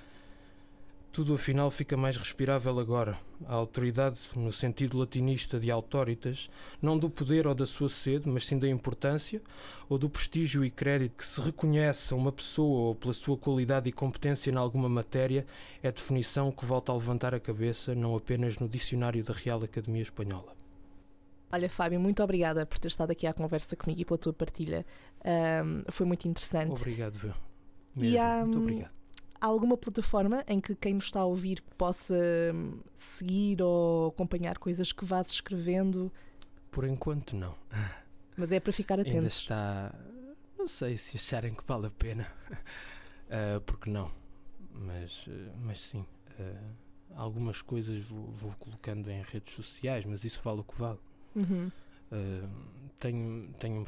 Tudo 1.12 1.34
afinal 1.34 1.72
fica 1.72 1.98
mais 1.98 2.16
respirável 2.18 2.80
agora. 2.80 3.20
A 3.48 3.56
autoridade, 3.56 4.20
no 4.36 4.52
sentido 4.52 4.98
latinista 4.98 5.60
de 5.60 5.72
autoritas, 5.72 6.50
não 6.80 7.00
do 7.00 7.10
poder 7.10 7.48
ou 7.48 7.56
da 7.56 7.66
sua 7.66 7.90
sede, 7.90 8.30
mas 8.30 8.46
sim 8.46 8.60
da 8.60 8.68
importância 8.68 9.42
ou 9.90 9.98
do 9.98 10.08
prestígio 10.08 10.64
e 10.64 10.70
crédito 10.70 11.18
que 11.18 11.26
se 11.26 11.42
reconhece 11.42 12.14
a 12.14 12.18
uma 12.18 12.32
pessoa 12.32 12.90
ou 12.90 12.96
pela 12.96 13.12
sua 13.12 13.36
qualidade 13.36 13.90
e 13.90 13.92
competência 13.92 14.52
em 14.52 14.56
alguma 14.56 14.88
matéria, 14.88 15.48
é 15.82 15.92
definição 15.92 16.52
que 16.52 16.64
volta 16.64 16.92
a 16.92 16.96
levantar 16.96 17.34
a 17.34 17.40
cabeça 17.40 17.96
não 17.96 18.16
apenas 18.16 18.60
no 18.60 18.70
dicionário 18.70 19.24
da 19.24 19.34
Real 19.34 19.64
Academia 19.64 20.04
Espanhola. 20.04 20.54
Olha, 21.52 21.68
Fábio, 21.68 22.00
muito 22.00 22.22
obrigada 22.22 22.68
por 22.68 22.78
ter 22.78 22.90
estado 22.90 23.10
aqui 23.10 23.26
à 23.26 23.34
conversa 23.34 23.76
comigo 23.76 24.02
e 24.02 24.06
pela 24.06 24.20
tua 24.20 24.34
partilha. 24.34 24.86
Um, 25.26 25.92
foi 25.92 26.06
muito 26.06 26.28
interessante. 26.28 26.80
Obrigado, 26.80 27.18
Viu. 27.18 27.34
E, 27.98 28.16
um, 28.16 28.40
muito 28.42 28.60
obrigado 28.60 28.99
há 29.40 29.46
alguma 29.46 29.78
plataforma 29.78 30.44
em 30.48 30.60
que 30.60 30.76
quem 30.76 30.94
nos 30.94 31.06
está 31.06 31.22
a 31.22 31.26
ouvir 31.26 31.62
possa 31.78 32.16
hum, 32.54 32.80
seguir 32.96 33.62
ou 33.62 34.10
acompanhar 34.10 34.58
coisas 34.58 34.92
que 34.92 35.06
vás 35.06 35.32
escrevendo? 35.32 36.12
Por 36.72 36.86
enquanto, 36.86 37.36
não. 37.36 37.56
Mas 38.38 38.52
é 38.52 38.60
para 38.60 38.72
ficar 38.72 39.00
atentos. 39.00 39.16
Ainda 39.16 39.28
está. 39.28 39.94
Não 40.58 40.68
sei 40.68 40.98
se 40.98 41.18
acharem 41.18 41.54
que 41.54 41.64
vale 41.66 41.88
a 41.88 41.90
pena, 41.90 42.32
uh, 42.52 43.62
porque 43.66 43.90
não. 43.90 44.12
Mas, 44.72 45.28
uh, 45.28 45.32
mas 45.62 45.80
sim. 45.80 46.06
Uh, 46.40 46.76
algumas 47.16 47.62
coisas 47.62 48.04
vou, 48.04 48.28
vou, 48.32 48.52
colocando 48.60 49.10
em 49.10 49.22
redes 49.24 49.54
sociais, 49.54 50.06
mas 50.06 50.24
isso 50.24 50.42
vale 50.44 50.62
o 50.62 50.64
que 50.64 50.78
vale. 50.80 51.00
Uhum. 51.36 51.72
tenho, 53.00 53.54
tenho, 53.60 53.88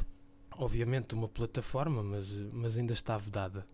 obviamente, 0.52 1.16
uma 1.16 1.28
plataforma, 1.28 2.04
mas, 2.04 2.32
mas 2.52 2.78
ainda 2.78 2.94
está 2.94 3.18
vedada 3.18 3.66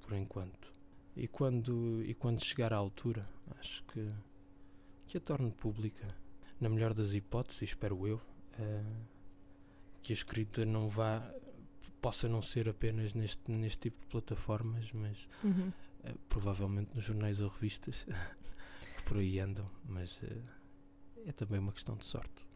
por 0.00 0.16
enquanto. 0.16 0.69
E 1.16 1.26
quando, 1.26 2.02
e 2.04 2.14
quando 2.14 2.42
chegar 2.44 2.72
à 2.72 2.76
altura, 2.76 3.28
acho 3.58 3.82
que, 3.84 4.08
que 5.06 5.18
a 5.18 5.20
torne 5.20 5.50
pública. 5.50 6.14
Na 6.60 6.68
melhor 6.68 6.94
das 6.94 7.14
hipóteses, 7.14 7.62
espero 7.62 8.06
eu, 8.06 8.16
uh, 8.16 9.06
que 10.02 10.12
a 10.12 10.14
escrita 10.14 10.64
não 10.64 10.88
vá 10.88 11.32
possa 12.00 12.28
não 12.28 12.40
ser 12.40 12.68
apenas 12.68 13.14
neste, 13.14 13.50
neste 13.50 13.90
tipo 13.90 14.00
de 14.00 14.06
plataformas, 14.06 14.90
mas 14.92 15.28
uhum. 15.42 15.68
uh, 15.68 16.18
provavelmente 16.28 16.94
nos 16.94 17.04
jornais 17.04 17.40
ou 17.40 17.48
revistas 17.48 18.06
que 18.96 19.02
por 19.04 19.18
aí 19.18 19.38
andam. 19.40 19.68
Mas 19.84 20.22
uh, 20.22 20.42
é 21.26 21.32
também 21.32 21.58
uma 21.58 21.72
questão 21.72 21.96
de 21.96 22.06
sorte. 22.06 22.46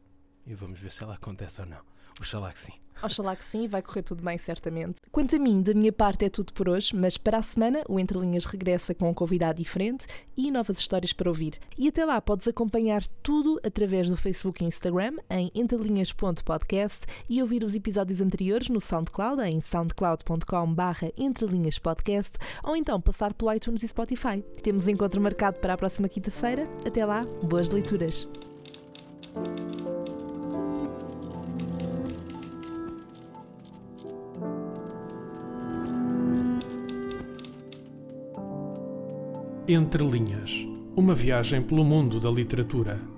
E 0.47 0.55
vamos 0.55 0.79
ver 0.79 0.93
se 0.93 1.03
ela 1.03 1.15
acontece 1.15 1.61
ou 1.61 1.67
não. 1.67 1.94
Oxalá 2.21 2.53
que 2.53 2.59
sim. 2.59 2.73
Oxalá 3.05 3.37
que 3.37 3.47
sim, 3.47 3.69
vai 3.69 3.83
correr 3.83 4.03
tudo 4.03 4.23
bem, 4.23 4.39
certamente. 4.39 4.97
Quanto 5.13 5.37
a 5.37 5.39
mim, 5.39 5.61
da 5.61 5.75
minha 5.75 5.93
parte 5.93 6.25
é 6.25 6.31
tudo 6.31 6.55
por 6.55 6.71
hoje, 6.71 6.97
mas 6.97 7.19
para 7.19 7.37
a 7.37 7.43
semana 7.43 7.83
o 7.87 8.01
Entre 8.01 8.19
Linhas 8.19 8.47
regressa 8.47 8.95
com 8.95 9.11
um 9.11 9.15
convidado 9.15 9.59
diferente 9.59 10.07
e 10.35 10.51
novas 10.51 10.79
histórias 10.79 11.13
para 11.13 11.29
ouvir. 11.29 11.59
E 11.77 11.89
até 11.89 12.03
lá 12.05 12.19
podes 12.21 12.49
acompanhar 12.49 13.07
tudo 13.23 13.61
através 13.63 14.09
do 14.09 14.17
Facebook 14.17 14.65
e 14.65 14.67
Instagram 14.67 15.17
em 15.29 15.51
entrelinhas.podcast 15.55 17.05
e 17.29 17.43
ouvir 17.43 17.63
os 17.63 17.75
episódios 17.75 18.23
anteriores 18.23 18.71
no 18.71 18.81
SoundCloud 18.81 19.43
em 19.43 19.61
soundcloud.com/barra 19.61 21.11
entrelinhaspodcast 21.19 22.39
ou 22.63 22.75
então 22.75 22.99
passar 23.01 23.35
pelo 23.35 23.53
iTunes 23.53 23.83
e 23.83 23.89
Spotify. 23.89 24.43
Temos 24.63 24.89
encontro 24.89 25.21
marcado 25.21 25.59
para 25.59 25.75
a 25.75 25.77
próxima 25.77 26.09
quinta-feira. 26.09 26.67
Até 26.87 27.05
lá, 27.05 27.23
boas 27.43 27.69
leituras. 27.69 28.27
Entre 39.67 40.05
Linhas 40.05 40.67
Uma 40.95 41.15
viagem 41.15 41.63
pelo 41.63 41.83
mundo 41.83 42.21
da 42.21 42.31
literatura. 42.31 43.14